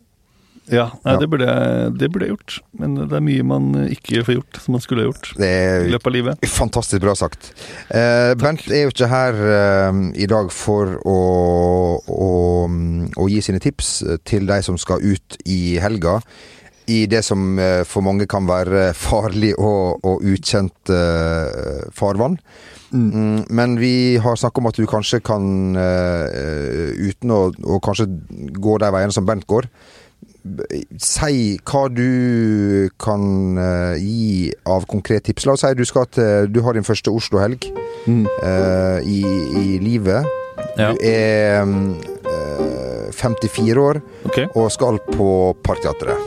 Ja, 0.70 0.84
nei, 1.02 1.12
Ja. 1.14 1.18
Det, 1.18 1.26
burde 1.28 1.46
jeg, 1.48 1.92
det 1.98 2.08
burde 2.12 2.26
jeg 2.28 2.34
gjort. 2.36 2.54
Men 2.78 2.94
det 3.00 3.16
er 3.18 3.24
mye 3.26 3.42
man 3.44 3.64
ikke 3.90 4.22
får 4.24 4.36
gjort, 4.36 4.60
som 4.62 4.76
man 4.76 4.80
skulle 4.84 5.02
ha 5.02 5.08
gjort 5.10 5.32
Det 5.40 5.48
i 5.50 5.66
er 5.82 5.88
løpet 5.90 6.06
av 6.06 6.14
livet. 6.14 6.46
fantastisk 6.46 7.02
bra 7.02 7.14
sagt. 7.18 7.50
Eh, 7.90 8.34
Bent 8.38 8.68
er 8.70 8.84
jo 8.86 8.92
ikke 8.94 9.08
her 9.10 9.42
eh, 9.58 10.00
i 10.22 10.28
dag 10.30 10.52
for 10.54 10.94
å, 11.02 11.18
å, 12.06 12.30
å 13.18 13.28
gi 13.28 13.40
sine 13.42 13.58
tips 13.62 13.94
til 14.28 14.46
de 14.46 14.60
som 14.62 14.78
skal 14.78 15.02
ut 15.02 15.36
i 15.50 15.78
helga. 15.82 16.20
I 16.90 17.04
det 17.06 17.22
som 17.26 17.58
eh, 17.62 17.82
for 17.86 18.02
mange 18.02 18.26
kan 18.30 18.46
være 18.48 18.92
farlig 18.98 19.52
og, 19.58 20.00
og 20.06 20.22
ukjent 20.26 20.90
eh, 20.90 21.90
farvann. 21.94 22.38
Mm, 22.92 23.46
men 23.48 23.76
vi 23.80 24.18
har 24.20 24.36
snakket 24.36 24.58
om 24.60 24.66
at 24.68 24.76
du 24.76 24.84
kanskje 24.90 25.22
kan, 25.24 25.44
eh, 25.78 26.90
uten 27.08 27.30
å, 27.32 27.38
å 27.64 27.78
kanskje 27.80 28.04
gå 28.58 28.74
de 28.82 28.90
veiene 28.92 29.14
som 29.14 29.24
Bent 29.24 29.46
går, 29.48 29.68
si 30.98 31.58
hva 31.62 31.82
du 31.92 32.88
kan 33.00 33.58
uh, 33.58 33.94
gi 33.98 34.50
av 34.66 34.86
konkret 34.90 35.24
tips. 35.28 35.46
La 35.46 35.54
oss 35.54 35.62
si 35.64 35.74
du, 35.78 35.84
skal 35.86 36.08
til, 36.10 36.48
du 36.50 36.60
har 36.66 36.74
din 36.78 36.86
første 36.86 37.12
Oslo-helg 37.14 37.70
Mm. 38.02 38.24
uh, 38.26 38.98
i, 39.06 39.20
i 39.62 39.78
livet. 39.78 40.26
Ja. 40.78 40.90
Du 40.90 40.98
er 41.06 41.62
um, 41.62 41.94
eh, 42.26 43.12
54 43.12 43.78
år 43.78 44.00
okay. 44.26 44.48
og 44.56 44.72
skal 44.72 44.98
på 45.12 45.28
Parkteatret. 45.62 46.18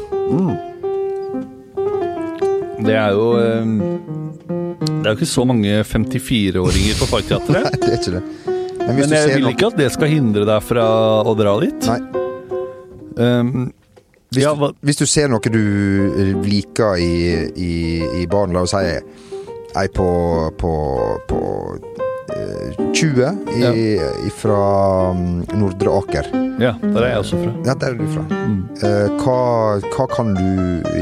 Det 2.86 2.95
er 2.95 3.12
jo 3.15 3.28
um, 3.36 3.75
Det 4.78 5.06
er 5.06 5.10
jo 5.10 5.15
ikke 5.17 5.30
så 5.30 5.45
mange 5.47 5.80
54-åringer 5.84 6.99
på 7.01 7.10
Parkteatret. 7.12 7.75
Det 7.82 7.89
er 7.89 7.97
ikke 7.99 8.15
det. 8.19 8.23
Men 8.86 8.95
Men 8.99 9.10
du 9.10 9.15
jeg 9.15 9.34
vil 9.34 9.47
noe 9.47 9.56
ikke 9.56 9.71
at 9.71 9.80
det 9.80 9.88
skal 9.95 10.12
hindre 10.12 10.45
deg 10.45 10.62
fra 10.62 10.86
å 11.25 11.34
dra 11.38 11.56
dit. 11.63 11.88
Nei. 11.89 11.99
Um, 13.17 13.71
Hvis, 14.33 14.43
ja, 14.43 14.53
hva, 14.57 14.71
hvis 14.85 14.99
du 14.99 15.05
ser 15.07 15.29
noe 15.31 15.51
du 15.53 16.41
liker 16.45 16.97
i, 16.99 17.13
i, 17.55 17.75
i 18.21 18.25
barn, 18.31 18.55
la 18.55 18.65
oss 18.65 18.73
si 18.75 18.97
ei 19.75 19.89
på, 19.91 20.07
på, 20.57 20.71
på 21.27 21.39
eh, 22.35 22.77
20 22.95 23.55
i, 23.59 24.29
fra 24.38 24.59
mm, 25.13 25.41
Nordre 25.59 25.97
Aker. 25.99 26.29
ja, 26.63 26.73
der 26.81 27.01
er 27.01 27.09
jeg 27.09 27.23
også 27.25 27.41
fra. 27.41 27.55
Ja, 27.67 27.75
der 27.81 27.89
er 27.89 27.99
du 27.99 28.05
fra. 28.13 28.23
Mm. 28.31 28.61
Eh, 28.79 29.17
hva, 29.19 29.39
hva 29.89 30.07
kan 30.13 30.31
du 30.38 30.47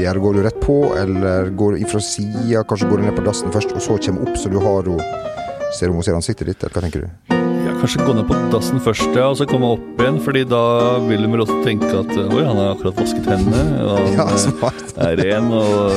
gjøre? 0.00 0.24
Går 0.26 0.38
du 0.38 0.42
rett 0.48 0.60
på, 0.64 0.80
eller 0.98 1.54
går 1.54 1.76
du 1.76 1.86
ifra 1.86 2.02
sida? 2.02 2.64
Kanskje 2.66 2.90
går 2.90 3.02
du 3.02 3.08
ned 3.08 3.16
på 3.20 3.28
dassen 3.28 3.54
først, 3.54 3.76
og 3.76 3.86
så 3.86 4.00
kommer 4.08 4.26
opp, 4.26 4.36
så 4.42 4.52
du 4.52 4.60
har 4.62 4.90
henne 4.90 5.22
Ser 5.74 5.90
hun 5.90 6.04
ser 6.06 6.14
ansiktet 6.14 6.46
ditt, 6.46 6.60
eller 6.62 6.76
hva 6.76 6.84
tenker 6.84 7.02
du? 7.02 7.33
Kanskje 7.84 8.00
gå 8.06 8.12
ned 8.16 8.24
på 8.24 8.36
dassen 8.48 8.80
først, 8.80 9.10
ja, 9.12 9.26
og 9.28 9.34
så 9.36 9.44
komme 9.44 9.68
opp 9.74 9.98
igjen. 10.00 10.16
Fordi 10.24 10.40
da 10.48 10.60
vil 11.04 11.20
hun 11.26 11.34
vel 11.34 11.42
også 11.44 11.58
tenke 11.66 11.90
at 11.92 12.12
oi, 12.16 12.40
han 12.40 12.56
har 12.56 12.70
akkurat 12.72 12.96
vasket 12.96 13.26
hendene, 13.28 13.82
og 13.84 13.98
han 13.98 14.14
Ja, 14.16 14.24
eh, 14.24 14.38
smart. 14.40 14.94
er 15.04 15.20
ren, 15.20 15.50
og 15.52 15.92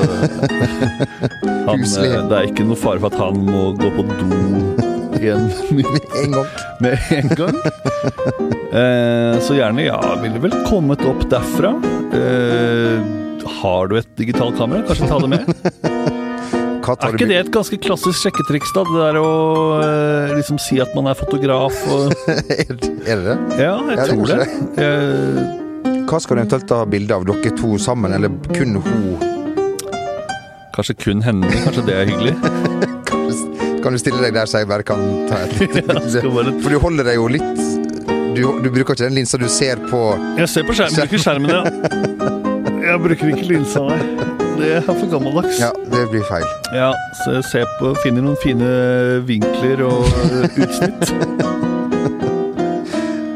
han, 1.69 1.86
eh, 1.88 2.17
Det 2.28 2.41
er 2.41 2.50
ikke 2.50 2.65
noe 2.67 2.76
fare 2.82 3.00
for 3.00 3.08
at 3.08 3.21
han 3.21 3.39
må 3.47 3.69
gå 3.80 3.93
på 3.95 4.04
do 4.19 4.28
igjen 5.17 5.47
En 6.26 6.36
gang. 6.36 6.52
med 6.84 7.08
en 7.15 7.32
gang. 7.39 7.56
Eh, 8.67 9.39
så 9.47 9.56
gjerne, 9.56 9.88
ja, 9.88 10.02
ville 10.19 10.43
vel 10.43 10.60
kommet 10.67 11.08
opp 11.08 11.23
derfra. 11.32 11.71
Eh, 12.19 13.00
har 13.63 13.88
du 13.88 13.95
et 14.04 14.12
digitalt 14.19 14.60
kamera? 14.60 14.84
Kanskje 14.91 15.08
ta 15.08 15.23
det 15.23 15.32
med? 15.38 16.26
Tar 16.95 17.10
Er 17.10 17.17
ikke 17.17 17.28
det 17.28 17.38
et 17.41 17.52
ganske 17.52 17.78
klassisk 17.84 18.21
sjekketriks, 18.23 18.71
da? 18.76 18.84
Det 18.88 19.00
der 19.02 19.17
å 19.19 19.32
eh, 19.84 20.36
liksom 20.38 20.58
si 20.63 20.80
at 20.80 20.93
man 20.95 21.10
er 21.12 21.17
fotograf 21.19 21.76
og 21.91 22.13
er 22.30 22.71
det 22.71 23.17
det? 23.28 23.38
Ja, 23.58 23.58
jeg 23.58 23.65
Ja, 23.65 23.78
det 23.88 23.97
er 23.97 24.08
tror 24.13 24.28
det. 24.32 24.38
kanskje 24.38 24.88
Eh, 24.88 26.04
Hva 26.08 26.19
skal 26.23 26.38
du 26.38 26.41
eventuelt 26.43 26.67
ta 26.69 26.82
bilde 26.88 27.12
av 27.17 27.26
dere 27.28 27.52
to 27.58 27.73
sammen, 27.82 28.13
eller 28.15 28.32
kun 28.56 28.78
hun? 28.80 29.17
kanskje 30.78 30.93
kun 31.02 31.21
henne. 31.26 31.50
Kanskje 31.65 31.84
det 31.88 31.95
er 31.97 32.06
hyggelig. 32.06 32.36
Kan 33.08 33.23
du, 33.26 33.80
kan 33.82 33.93
du 33.95 33.97
stille 34.02 34.19
deg 34.21 34.34
der 34.36 34.45
så 34.52 34.60
jeg 34.62 34.67
bare 34.69 34.84
kan 34.86 35.00
ta 35.30 35.38
et 35.45 35.54
lite 35.62 35.82
skal 35.88 36.32
bare- 36.36 36.54
For 36.62 36.69
du 36.76 36.80
holder 36.84 37.08
deg 37.08 37.15
jo 37.17 37.28
litt 37.32 37.62
du, 38.36 38.41
du 38.62 38.67
bruker 38.69 38.93
ikke 38.93 39.06
den 39.08 39.15
linsa 39.17 39.39
du 39.41 39.47
ser 39.50 39.80
på 39.89 40.02
Jeg 40.38 40.50
ser 40.52 40.67
på 40.67 40.76
skjermen, 40.78 40.97
bruker 41.08 41.23
skjermen, 41.23 41.50
ja. 41.50 41.62
Jeg 42.84 43.00
bruker 43.04 43.32
ikke 43.32 43.47
linsa, 43.50 43.86
nei. 43.88 44.37
Det 44.58 44.72
er 44.80 44.82
for 44.88 45.06
gammeldags. 45.12 45.60
Ja, 45.62 45.70
det 45.93 46.08
blir 46.12 46.26
feil. 46.30 46.46
Ja, 46.76 46.91
så 47.24 47.38
jeg 47.62 47.70
på, 47.80 47.93
finner 48.04 48.26
noen 48.26 48.39
fine 48.43 48.72
vinkler 49.28 49.86
og 49.88 50.08
utsnitt. 50.63 51.13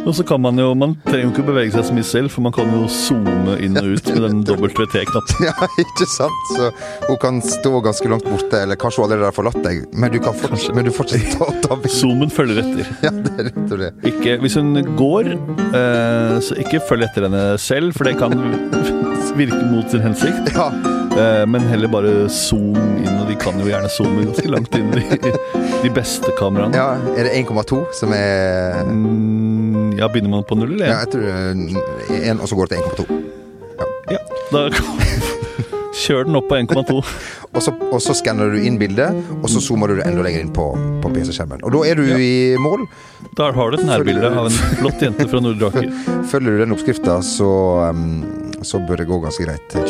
Og 0.02 0.16
så 0.18 0.24
kan 0.28 0.42
man 0.44 0.58
jo 0.60 0.74
Man 0.76 0.96
trenger 1.06 1.28
jo 1.28 1.30
ikke 1.30 1.44
bevege 1.46 1.72
seg 1.72 1.86
så 1.88 1.94
mye 1.96 2.04
selv, 2.08 2.32
for 2.34 2.44
man 2.44 2.52
kan 2.56 2.68
jo 2.74 2.82
zoome 2.92 3.54
inn 3.64 3.78
og 3.80 3.94
ut 3.94 4.10
med 4.12 4.24
den 4.26 4.42
WT-knappen. 4.50 5.46
Ja, 5.48 5.54
ikke 5.80 6.08
sant? 6.10 6.50
Så 6.56 6.68
hun 7.06 7.20
kan 7.22 7.38
stå 7.46 7.72
ganske 7.86 8.10
langt 8.12 8.28
borte, 8.28 8.64
eller 8.66 8.80
kanskje 8.82 9.02
hun 9.04 9.08
allerede 9.08 9.30
har 9.30 9.38
forlatt 9.38 9.62
deg, 9.64 9.86
men 9.94 10.12
du 10.12 10.18
kan 10.24 10.36
fortsatt, 10.36 10.76
men 10.76 10.90
du 10.90 10.92
fortsatt 10.96 11.38
å 11.38 11.52
ta 11.64 11.78
bilde. 11.78 11.94
Zoomen 11.96 12.34
følger 12.34 12.60
etter. 12.64 12.92
Ja, 13.06 13.14
det 13.14 13.32
er 13.38 13.50
rett 13.52 13.76
og 13.78 13.84
det. 13.86 13.92
Ikke, 14.12 14.36
hvis 14.44 14.58
hun 14.60 14.74
går, 15.00 15.32
eh, 15.70 16.36
så 16.44 16.58
ikke 16.66 16.82
følg 16.90 17.08
etter 17.08 17.30
henne 17.30 17.46
selv, 17.62 17.96
for 17.96 18.10
det 18.10 18.18
kan 18.20 18.36
virke 19.38 19.64
mot 19.72 19.88
sin 19.94 20.04
hensikt. 20.04 20.52
Ja, 20.58 20.68
men 21.52 21.66
heller 21.68 21.92
bare 21.92 22.12
zoom 22.32 22.78
inn, 23.02 23.18
og 23.20 23.28
de 23.28 23.36
kan 23.40 23.58
jo 23.60 23.68
gjerne 23.68 23.90
zoome 23.92 24.24
ganske 24.30 24.52
langt 24.52 24.76
inn, 24.80 24.92
de, 24.96 25.34
de 25.84 25.92
beste 25.94 26.32
kameraene. 26.40 26.78
ja, 26.78 26.94
er 27.18 27.28
det 27.28 27.34
1,2 27.44 27.82
som 27.98 28.14
er 28.16 28.80
Mm, 28.88 29.92
ja, 30.00 30.08
begynner 30.08 30.30
man 30.38 30.44
på 30.48 30.56
null, 30.56 30.74
eller? 30.78 30.88
Ja, 30.88 31.00
jeg 31.04 31.12
tror 31.12 31.22
det 31.28 31.34
er 32.22 32.32
en, 32.32 32.40
og 32.42 32.48
så 32.50 32.56
går 32.58 32.72
det 32.72 32.80
til 32.80 33.06
1,2. 33.06 33.22
Ja, 34.12 34.22
da 34.52 34.66
Kjør 36.02 36.24
den 36.26 36.38
opp 36.40 36.48
på 36.50 36.56
1,2. 36.58 37.02
Og 37.52 37.60
så, 37.60 37.74
og 37.92 38.00
så 38.00 38.14
skanner 38.16 38.54
du 38.54 38.62
inn 38.64 38.78
bildet, 38.80 39.12
og 39.44 39.50
så 39.52 39.60
zoomer 39.60 39.92
du 39.92 39.98
det 39.98 40.06
enda 40.08 40.24
lenger 40.24 40.46
inn 40.46 40.54
på, 40.56 40.70
på 41.04 41.10
PC-skjermen. 41.12 41.60
Og 41.68 41.74
da 41.76 41.82
er 41.90 42.00
du 42.00 42.06
i 42.16 42.56
mål. 42.64 42.86
Der 43.36 43.52
har 43.58 43.74
du 43.74 43.76
et 43.76 43.84
nærbilde 43.90 44.30
av 44.32 44.48
en 44.48 44.56
flott 44.80 45.04
jente 45.04 45.28
fra 45.28 45.42
Nord-Aker. 45.44 45.90
Følger 46.32 46.56
du 46.56 46.62
den 46.64 46.72
oppskrifta, 46.78 47.18
så, 47.28 47.50
um, 47.92 48.24
så 48.64 48.80
bør 48.88 49.04
det 49.04 49.10
gå 49.12 49.20
ganske 49.26 49.44
greit. 49.50 49.76
I? 49.76 49.84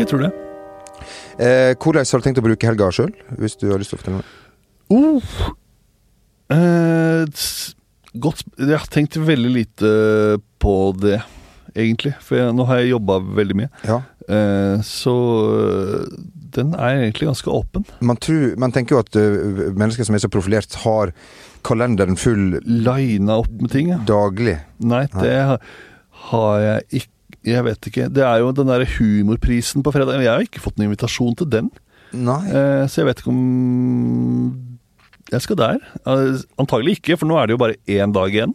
Jeg 0.00 0.08
tror 0.08 0.24
det. 0.24 0.32
Eh, 1.40 1.72
hvordan 1.80 2.04
har 2.04 2.20
du 2.20 2.26
tenkt 2.26 2.40
å 2.42 2.44
bruke 2.44 2.68
helga 2.68 2.90
sjøl, 2.92 3.12
hvis 3.40 3.56
du 3.60 3.70
har 3.70 3.80
lyst 3.80 3.94
til 3.94 3.98
å 3.98 4.02
fortelle 4.02 4.20
noe? 4.20 4.38
Uh. 4.92 5.52
Eh, 6.52 7.44
godt 8.20 8.42
Jeg 8.58 8.76
har 8.76 8.90
tenkt 8.92 9.16
veldig 9.16 9.52
lite 9.54 9.92
på 10.60 10.74
det, 11.00 11.22
egentlig. 11.72 12.12
For 12.20 12.36
jeg, 12.36 12.56
nå 12.56 12.66
har 12.68 12.82
jeg 12.82 12.92
jobba 12.92 13.18
veldig 13.40 13.56
mye. 13.62 13.70
Ja. 13.88 14.02
Eh, 14.28 14.82
så 14.86 15.14
øh, 15.56 16.04
den 16.52 16.74
er 16.76 17.00
egentlig 17.00 17.30
ganske 17.30 17.50
åpen. 17.50 17.86
Man, 18.00 18.20
tror, 18.20 18.52
man 18.60 18.74
tenker 18.74 18.96
jo 18.96 19.00
at 19.00 19.16
uh, 19.16 19.72
mennesker 19.72 20.04
som 20.04 20.14
er 20.14 20.22
så 20.22 20.30
profilert, 20.30 20.76
har 20.84 21.14
kalenderen 21.64 22.18
full 22.20 22.58
Lina 22.66 23.38
opp 23.40 23.50
med 23.56 23.72
ting, 23.72 23.88
ja. 23.94 24.02
daglig. 24.06 24.58
Nei, 24.84 25.06
det 25.16 25.32
har, 25.48 25.64
har 26.28 26.60
jeg 26.60 27.00
ikke 27.00 27.10
Jeg 27.46 27.64
vet 27.66 27.88
ikke. 27.90 28.08
Det 28.12 28.22
er 28.22 28.42
jo 28.42 28.52
den 28.54 28.68
derre 28.70 28.86
humorprisen 28.98 29.82
på 29.82 29.92
fredag. 29.94 30.20
Jeg 30.22 30.30
har 30.30 30.44
ikke 30.44 30.62
fått 30.62 30.76
noen 30.78 30.90
invitasjon 30.92 31.34
til 31.40 31.48
den. 31.50 31.72
Nei. 32.12 32.38
Eh, 32.52 32.84
så 32.90 33.02
jeg 33.02 33.08
vet 33.08 33.22
ikke 33.22 33.32
om 33.32 33.42
jeg 35.32 35.44
skal 35.46 35.58
der. 35.58 35.82
Eh, 36.06 36.38
Antagelig 36.60 36.98
ikke, 37.00 37.16
for 37.18 37.30
nå 37.30 37.38
er 37.40 37.48
det 37.48 37.56
jo 37.56 37.62
bare 37.62 37.78
én 37.90 38.14
dag 38.14 38.32
igjen. 38.34 38.54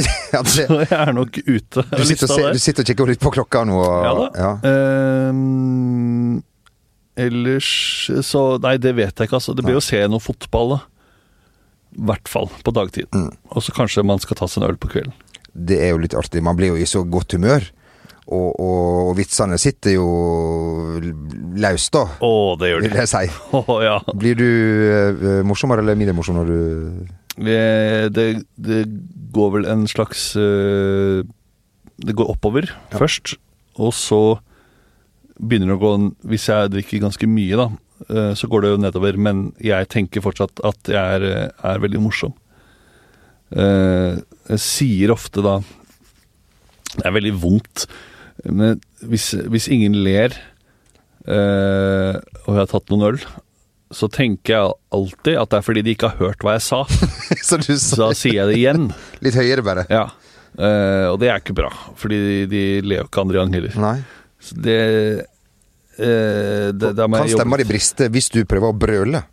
Ja, 0.30 0.40
det, 0.46 0.52
Så 0.52 0.76
jeg 0.78 0.94
er 0.94 1.10
nok 1.12 1.34
ute 1.42 1.82
du, 1.90 2.04
sitter 2.06 2.30
og 2.30 2.30
se, 2.30 2.44
du 2.54 2.60
sitter 2.62 2.84
og 2.84 2.88
kikker 2.88 3.08
litt 3.10 3.20
på 3.20 3.32
klokka 3.34 3.64
nå. 3.68 3.80
Og, 3.82 4.04
Ja 4.06 4.12
da. 4.16 4.26
Ja. 4.38 4.52
Ehm, 4.70 6.38
ellers 7.20 7.68
så 8.24 8.44
Nei, 8.62 8.76
det 8.80 8.94
vet 8.96 9.10
jeg 9.10 9.28
ikke, 9.28 9.40
altså. 9.40 9.52
Det 9.58 9.66
blir 9.66 9.76
jo 9.76 9.82
å 9.82 9.84
se 9.84 10.00
noe 10.08 10.22
fotball, 10.22 10.76
da. 10.76 10.80
I 11.98 12.06
hvert 12.06 12.30
fall 12.30 12.48
på 12.64 12.72
dagtid. 12.72 13.10
Mm. 13.12 13.28
Og 13.50 13.66
så 13.66 13.74
kanskje 13.76 14.06
man 14.06 14.22
skal 14.22 14.38
ta 14.38 14.48
seg 14.48 14.62
en 14.62 14.70
øl 14.70 14.78
på 14.80 14.92
kvelden. 14.94 15.12
Det 15.50 15.80
er 15.82 15.92
jo 15.92 16.00
litt 16.00 16.14
artig. 16.16 16.40
Man 16.46 16.56
blir 16.56 16.72
jo 16.72 16.78
i 16.80 16.86
så 16.88 17.02
godt 17.04 17.34
humør. 17.36 17.66
Og, 18.30 18.50
og 18.62 19.10
vitsene 19.18 19.58
sitter 19.60 19.96
jo 19.96 20.06
løst, 21.60 21.92
da, 21.94 22.04
Å, 22.24 22.30
det 22.60 22.70
gjør 22.72 22.84
vil 22.86 22.98
jeg 23.00 23.10
si. 23.10 23.22
Oh, 23.58 23.78
ja. 23.82 23.96
Blir 24.14 24.38
du 24.38 24.46
uh, 24.46 25.40
morsommere 25.46 25.82
eller 25.84 25.98
mindre 25.98 26.14
morsom 26.16 26.38
når 26.40 26.50
du 26.52 26.60
Vi- 27.40 28.08
Det, 28.14 28.26
det 28.60 28.80
går 29.34 29.52
vel 29.56 29.68
en 29.70 29.86
slags 29.90 30.30
uh, 30.38 31.22
Det 32.00 32.14
går 32.18 32.30
oppover 32.34 32.70
først, 32.94 33.34
og 33.80 33.94
så 33.96 34.20
begynner 35.40 35.72
det 35.72 35.78
å 35.78 35.82
gå 35.82 35.92
Hvis 36.32 36.48
jeg 36.50 36.72
drikker 36.74 37.04
ganske 37.06 37.28
mye, 37.30 37.56
da, 37.60 37.68
uh, 38.10 38.32
så 38.36 38.48
går 38.50 38.62
det 38.66 38.72
jo 38.74 38.80
nedover. 38.84 39.16
Men 39.16 39.46
jeg 39.62 39.88
tenker 39.92 40.24
fortsatt 40.24 40.60
at 40.68 40.90
jeg 40.92 41.18
er, 41.20 41.50
er 41.54 41.82
veldig 41.82 42.00
morsom. 42.04 42.34
Eh, 43.50 44.18
jeg 44.52 44.60
sier 44.62 45.10
ofte 45.10 45.42
da 45.42 45.56
Det 46.92 47.02
er 47.08 47.14
veldig 47.16 47.32
vondt, 47.42 47.82
men 48.44 48.80
hvis, 49.04 49.32
hvis 49.52 49.68
ingen 49.72 49.96
ler 50.04 50.34
eh, 51.26 52.16
og 52.44 52.50
jeg 52.54 52.60
har 52.62 52.70
tatt 52.70 52.92
noen 52.92 53.06
øl, 53.10 53.20
så 53.90 54.06
tenker 54.12 54.54
jeg 54.54 54.74
alltid 54.94 55.38
at 55.40 55.50
det 55.50 55.58
er 55.58 55.66
fordi 55.66 55.82
de 55.86 55.94
ikke 55.96 56.12
har 56.12 56.20
hørt 56.22 56.44
hva 56.46 56.54
jeg 56.56 56.64
sa. 56.68 56.84
Så 57.48 57.58
du 57.58 57.72
Så 57.74 57.98
da 57.98 58.12
sier 58.14 58.38
jeg 58.38 58.52
det 58.52 58.58
igjen. 58.60 58.86
Litt 59.24 59.38
høyere, 59.38 59.64
bare. 59.66 59.84
Ja. 59.90 60.06
Eh, 60.54 61.06
og 61.10 61.18
det 61.22 61.30
er 61.30 61.42
ikke 61.42 61.56
bra, 61.58 61.70
fordi 61.98 62.20
de, 62.20 62.38
de 62.50 62.62
ler 62.86 63.02
jo 63.02 63.08
ikke 63.10 63.24
andre 63.24 63.40
gang 63.42 63.58
heller. 63.58 63.76
Nei. 63.82 63.96
Så 64.40 64.56
det, 64.56 64.78
eh, 65.98 66.70
det 66.72 66.94
Kan 66.96 67.28
stemma 67.28 67.58
di 67.60 67.66
briste 67.68 68.08
hvis 68.14 68.30
du 68.32 68.40
prøver 68.48 68.72
å 68.72 68.78
brøle? 68.86 69.24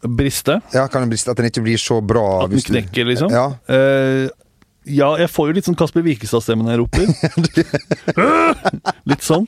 Briste? 0.00 0.56
Ja, 0.72 0.86
kan 0.88 1.04
den 1.04 1.10
briste 1.12 1.28
At 1.28 1.36
den 1.36 1.50
ikke 1.50 1.60
blir 1.60 1.76
så 1.76 1.98
bra 2.00 2.46
At 2.46 2.54
den 2.54 2.62
knekker, 2.64 3.04
liksom? 3.04 3.34
Ja. 3.34 3.50
Eh, 3.68 4.30
ja, 4.88 5.10
jeg 5.20 5.28
får 5.30 5.50
jo 5.50 5.56
litt 5.58 5.66
sånn 5.68 5.78
Kasper 5.78 6.04
Wikestad-stemme 6.06 6.64
når 6.64 6.72
jeg 6.72 6.80
roper. 6.84 7.06
litt 9.10 9.24
sånn. 9.26 9.46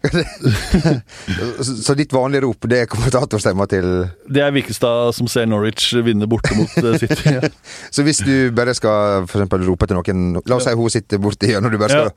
Så, 1.60 1.94
ditt 1.94 2.12
vanlige 2.12 2.40
rop, 2.46 2.64
det 2.70 2.78
er 2.82 2.88
kommentatorstemma 2.90 3.66
til 3.70 3.86
Det 4.32 4.42
er 4.42 4.52
Wikestad 4.54 5.12
som 5.16 5.28
ser 5.30 5.46
Norwich 5.50 5.90
vinne 6.04 6.26
borte 6.30 6.56
mot 6.56 6.72
eh, 6.80 6.96
City. 7.00 7.34
Ja. 7.36 7.50
Så 7.92 8.02
hvis 8.06 8.22
du 8.24 8.50
bare 8.56 8.74
skal 8.76 9.28
for 9.28 9.40
eksempel 9.40 9.66
rope 9.68 9.86
til 9.90 9.96
noen 10.00 10.40
La 10.48 10.56
oss 10.56 10.66
si 10.68 10.74
hun 10.76 10.90
sitter 10.92 11.20
borti 11.22 11.52
hjørnet, 11.52 11.68
og 11.68 11.74
du 11.76 11.80
bare 11.82 11.92
skal 11.96 12.10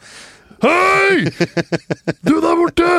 Hei! 0.63 1.15
Du 2.23 2.39
der 2.39 2.55
borte! 2.55 2.89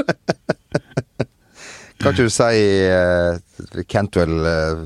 Kan 2.03 2.15
ikke 2.15 2.27
du 2.27 2.33
si 2.33 2.63
uh, 2.91 3.85
Cantwell 3.89 4.35
uh, 4.43 4.85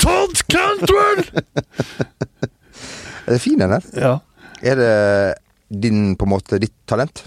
Todd 0.00 0.44
Cantwell! 0.50 1.24
Er 3.24 3.32
det 3.32 3.40
fin, 3.40 3.56
den 3.58 3.72
der? 3.72 3.84
Ja. 3.96 4.18
Er 4.60 4.74
det 4.76 5.80
din, 5.82 6.16
på 6.16 6.26
en 6.26 6.32
måte, 6.34 6.58
ditt 6.60 6.74
talent? 6.88 7.24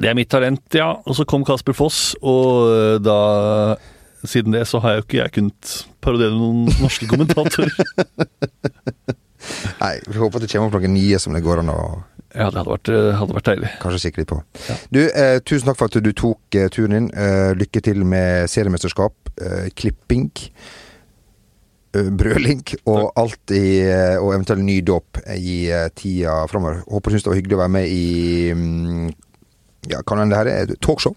Det 0.00 0.08
er 0.10 0.16
mitt 0.18 0.30
talent, 0.32 0.64
ja. 0.74 0.88
Og 1.06 1.16
så 1.16 1.26
kom 1.28 1.44
Kasper 1.46 1.76
Foss, 1.76 2.16
og 2.22 2.70
eh, 2.72 2.98
da 3.04 3.76
Siden 4.20 4.52
det 4.52 4.66
så 4.68 4.76
har 4.84 4.98
jo 4.98 5.04
ikke 5.06 5.16
jeg 5.16 5.32
kunnet 5.32 5.68
parodiere 6.04 6.36
noen 6.36 6.66
norske 6.82 7.06
kommentatorer. 7.08 7.70
Nei, 9.80 9.94
vi 10.04 10.18
håper 10.20 10.36
at 10.36 10.44
det 10.44 10.50
kommer 10.52 10.68
opp 10.68 10.76
noen 10.76 10.92
nye 10.92 11.20
som 11.22 11.32
det 11.32 11.40
går 11.40 11.62
an 11.62 11.72
å 11.72 11.78
Ja, 12.30 12.46
det 12.50 12.60
hadde 12.60 12.70
vært, 12.70 12.88
eh, 12.88 13.16
hadde 13.18 13.34
vært 13.34 13.48
deilig. 13.48 13.70
kanskje 13.82 14.00
kikke 14.04 14.22
litt 14.22 14.30
på. 14.30 14.38
Du, 14.94 15.00
eh, 15.08 15.38
tusen 15.40 15.66
takk 15.66 15.78
for 15.80 15.90
at 15.90 16.02
du 16.02 16.12
tok 16.12 16.54
eh, 16.54 16.68
turen 16.68 16.94
inn. 16.94 17.10
Eh, 17.10 17.54
lykke 17.58 17.82
til 17.82 18.04
med 18.04 18.46
seriemesterskap, 18.48 19.14
eh, 19.42 19.68
klipping, 19.74 20.30
eh, 21.94 22.10
brøling 22.10 22.62
og 22.86 23.10
alt 23.16 23.50
i 23.50 23.82
Og 24.20 24.30
eventuelt 24.34 24.62
ny 24.62 24.80
dåp 24.80 25.18
i 25.34 25.66
tida 25.96 26.46
framover. 26.46 26.84
Håper 26.86 27.10
du 27.10 27.16
syns 27.16 27.24
det 27.24 27.32
var 27.32 27.40
hyggelig 27.40 27.58
å 27.58 27.62
være 27.64 27.74
med 27.78 27.88
i 27.88 28.52
mm, 28.54 29.12
Ja, 29.90 30.02
kan 30.02 30.18
hende 30.18 30.36
det 30.36 30.38
her 30.38 30.72
er 30.72 30.76
talkshow? 30.76 31.16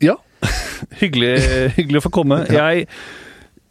Ja. 0.00 0.14
hyggelig, 1.00 1.40
hyggelig 1.74 1.98
å 1.98 2.06
få 2.06 2.12
komme. 2.12 2.46
Jeg, 2.52 2.86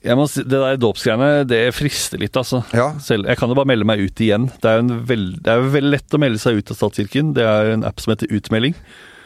jeg 0.04 0.18
må 0.20 0.26
si, 0.28 0.44
det 0.44 0.60
der 0.60 0.78
dåpsgreiene, 0.82 1.30
det 1.48 1.62
frister 1.76 2.20
litt, 2.22 2.36
altså. 2.40 2.60
Ja. 2.76 2.90
Selv, 3.04 3.30
jeg 3.30 3.40
kan 3.40 3.52
jo 3.52 3.56
bare 3.56 3.70
melde 3.72 3.88
meg 3.88 4.04
ut 4.04 4.22
igjen. 4.24 4.50
Det 4.60 4.70
er 4.70 4.80
jo 4.82 4.86
en 4.86 4.94
veld, 5.10 5.40
det 5.46 5.54
er 5.54 5.66
veldig 5.78 5.92
lett 5.96 6.16
å 6.18 6.20
melde 6.22 6.42
seg 6.44 6.60
ut 6.60 6.74
av 6.74 6.80
statskirken. 6.80 7.32
Det 7.38 7.46
er 7.48 7.74
en 7.78 7.86
app 7.88 8.04
som 8.04 8.14
heter 8.14 8.32
Utmelding. 8.36 8.76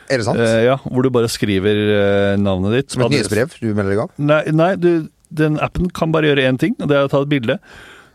Er 0.07 0.21
det 0.21 0.27
sant? 0.29 0.39
Eh, 0.39 0.61
ja, 0.67 0.77
Hvor 0.85 1.03
du 1.03 1.09
bare 1.11 1.29
skriver 1.31 1.81
eh, 1.97 2.37
navnet 2.39 2.77
ditt. 2.77 2.93
Som 2.93 3.03
et 3.07 3.15
nyhetsbrev 3.17 3.57
du 3.59 3.69
melder 3.73 3.91
deg 3.95 4.03
av? 4.05 4.13
Nei, 4.21 4.41
nei 4.55 4.69
du, 4.79 4.91
den 5.35 5.57
appen 5.63 5.89
kan 5.91 6.13
bare 6.15 6.29
gjøre 6.29 6.45
én 6.47 6.59
ting, 6.61 6.77
og 6.79 6.87
det 6.91 6.95
er 6.99 7.09
å 7.09 7.11
ta 7.11 7.23
et 7.25 7.31
bilde. 7.33 7.57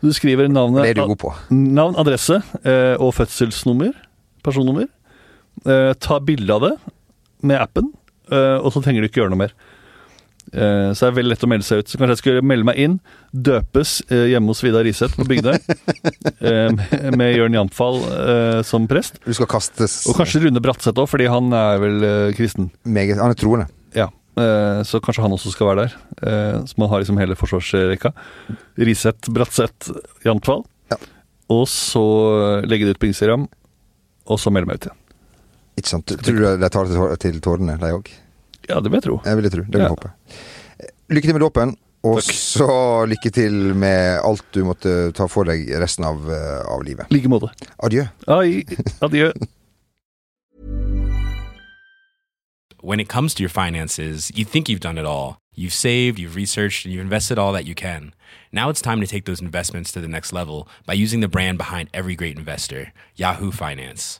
Du 0.03 0.09
skriver 0.15 0.49
navnet, 0.51 0.83
Det 0.87 0.95
er 0.95 1.01
du 1.03 1.13
god 1.13 1.21
på. 1.21 1.33
navn, 1.53 1.95
adresse 2.01 2.39
eh, 2.63 2.95
og 2.97 3.13
fødselsnummer, 3.19 3.93
personnummer. 4.43 4.89
Eh, 5.67 5.91
ta 6.01 6.17
bilde 6.19 6.55
av 6.55 6.65
det 6.65 6.73
med 7.43 7.59
appen, 7.61 7.91
eh, 8.31 8.57
og 8.57 8.73
så 8.73 8.81
trenger 8.83 9.03
du 9.03 9.11
ikke 9.11 9.21
gjøre 9.21 9.35
noe 9.35 9.43
mer. 9.45 9.53
Eh, 10.53 10.91
så 10.93 11.07
det 11.07 11.07
er 11.09 11.15
veldig 11.17 11.31
lett 11.33 11.43
å 11.45 11.49
melde 11.49 11.65
seg 11.65 11.81
ut. 11.81 11.89
Så 11.89 11.97
kanskje 11.97 12.13
jeg 12.13 12.21
skulle 12.21 12.43
melde 12.45 12.67
meg 12.69 12.77
inn, 12.83 12.99
døpes 13.33 13.93
eh, 14.13 14.27
hjemme 14.29 14.53
hos 14.53 14.61
Vidar 14.61 14.85
Riseth 14.85 15.15
på 15.17 15.25
Bygdøy, 15.25 15.55
eh, 16.49 16.83
med- 17.17 17.33
Jørn 17.33 17.55
Jamfall 17.57 18.01
som 18.67 18.85
prest. 18.87 19.17
Du 19.25 19.33
skal 19.33 19.49
kastes 19.49 19.95
Og 20.11 20.17
kanskje 20.19 20.43
Rune 20.43 20.61
Bratseth 20.61 21.01
òg, 21.01 21.09
fordi 21.09 21.25
han 21.31 21.49
er 21.57 21.79
vel 21.81 22.05
kristen. 22.37 22.69
meget 22.85 23.17
Han 23.17 23.33
er 23.33 23.39
troende. 23.39 23.65
Ja, 23.97 24.07
så 24.85 25.01
kanskje 25.01 25.21
han 25.25 25.33
også 25.33 25.51
skal 25.53 25.71
være 25.71 25.87
der. 25.87 26.61
Så 26.69 26.77
man 26.81 26.89
har 26.89 27.01
liksom 27.01 27.17
hele 27.21 27.35
forsvarsrekka. 27.37 28.13
Riseth, 28.81 29.29
Bratseth, 29.33 29.91
Jamfall. 30.25 30.63
Ja. 30.93 30.97
Og 31.53 31.65
så 31.69 32.01
legge 32.69 32.85
det 32.87 32.95
ut 32.97 33.01
på 33.01 33.09
Instagram, 33.09 33.47
og 34.29 34.39
så 34.41 34.53
melde 34.53 34.69
meg 34.69 34.81
ut 34.81 34.87
igjen. 34.89 34.99
Ikke 35.81 35.89
sant? 35.89 36.13
Tror 36.21 36.37
du 36.37 36.45
de 36.61 36.69
tar 36.69 37.17
til 37.21 37.39
tårene, 37.41 37.79
de 37.81 37.93
òg? 37.97 38.09
Ja, 38.69 38.79
det 38.79 38.89
vil 38.91 38.97
jeg 38.99 39.03
tro. 39.03 39.21
Jeg 39.25 39.35
vil 39.35 39.43
jeg 39.43 39.51
tro. 39.51 39.61
Det 39.61 39.73
vil 39.73 39.81
jeg 39.81 39.89
Ja. 39.89 39.95
håpe. 39.95 40.11
Lykke 41.09 41.27
til 41.27 41.33
med 41.33 41.41
dåpen. 41.41 41.75
Og 42.03 42.17
Takk. 42.19 42.33
så 42.35 43.05
lykke 43.07 43.29
til 43.31 43.53
med 43.75 44.19
alt 44.23 44.43
du 44.53 44.63
måtte 44.67 45.13
ta 45.15 45.25
for 45.27 45.43
deg 45.47 45.69
resten 45.79 46.03
av, 46.03 46.17
eh, 46.29 46.61
av 46.67 46.81
livet. 46.83 47.05
I 47.09 47.13
like 47.15 47.29
måte. 47.31 47.47
Adjø. 47.81 48.07
Ai, 48.27 48.63
adjø. 49.01 49.31
When 52.81 52.99
it 52.99 53.07
comes 53.07 53.33
to 53.35 53.41
your 53.43 53.49
finances, 53.49 54.31
you 54.35 54.43
think 54.43 54.67
you've 54.67 54.81
done 54.81 54.97
it 54.97 55.05
all. 55.05 55.37
You've 55.55 55.71
saved, 55.73 56.19
you've 56.19 56.35
researched, 56.35 56.83
and 56.85 56.93
you've 56.93 57.03
invested 57.03 57.37
all 57.39 57.53
that 57.53 57.65
you 57.65 57.75
can. 57.75 58.13
Now 58.51 58.69
it's 58.69 58.81
time 58.81 58.99
to 58.99 59.07
take 59.07 59.23
those 59.25 59.39
investments 59.41 59.91
to 59.93 60.01
the 60.01 60.07
next 60.07 60.33
level 60.33 60.67
by 60.85 60.93
using 60.93 61.21
the 61.21 61.27
brand 61.29 61.57
behind 61.57 61.89
every 61.93 62.15
great 62.15 62.37
investor, 62.37 62.91
Yahoo 63.15 63.51
Finance. 63.51 64.19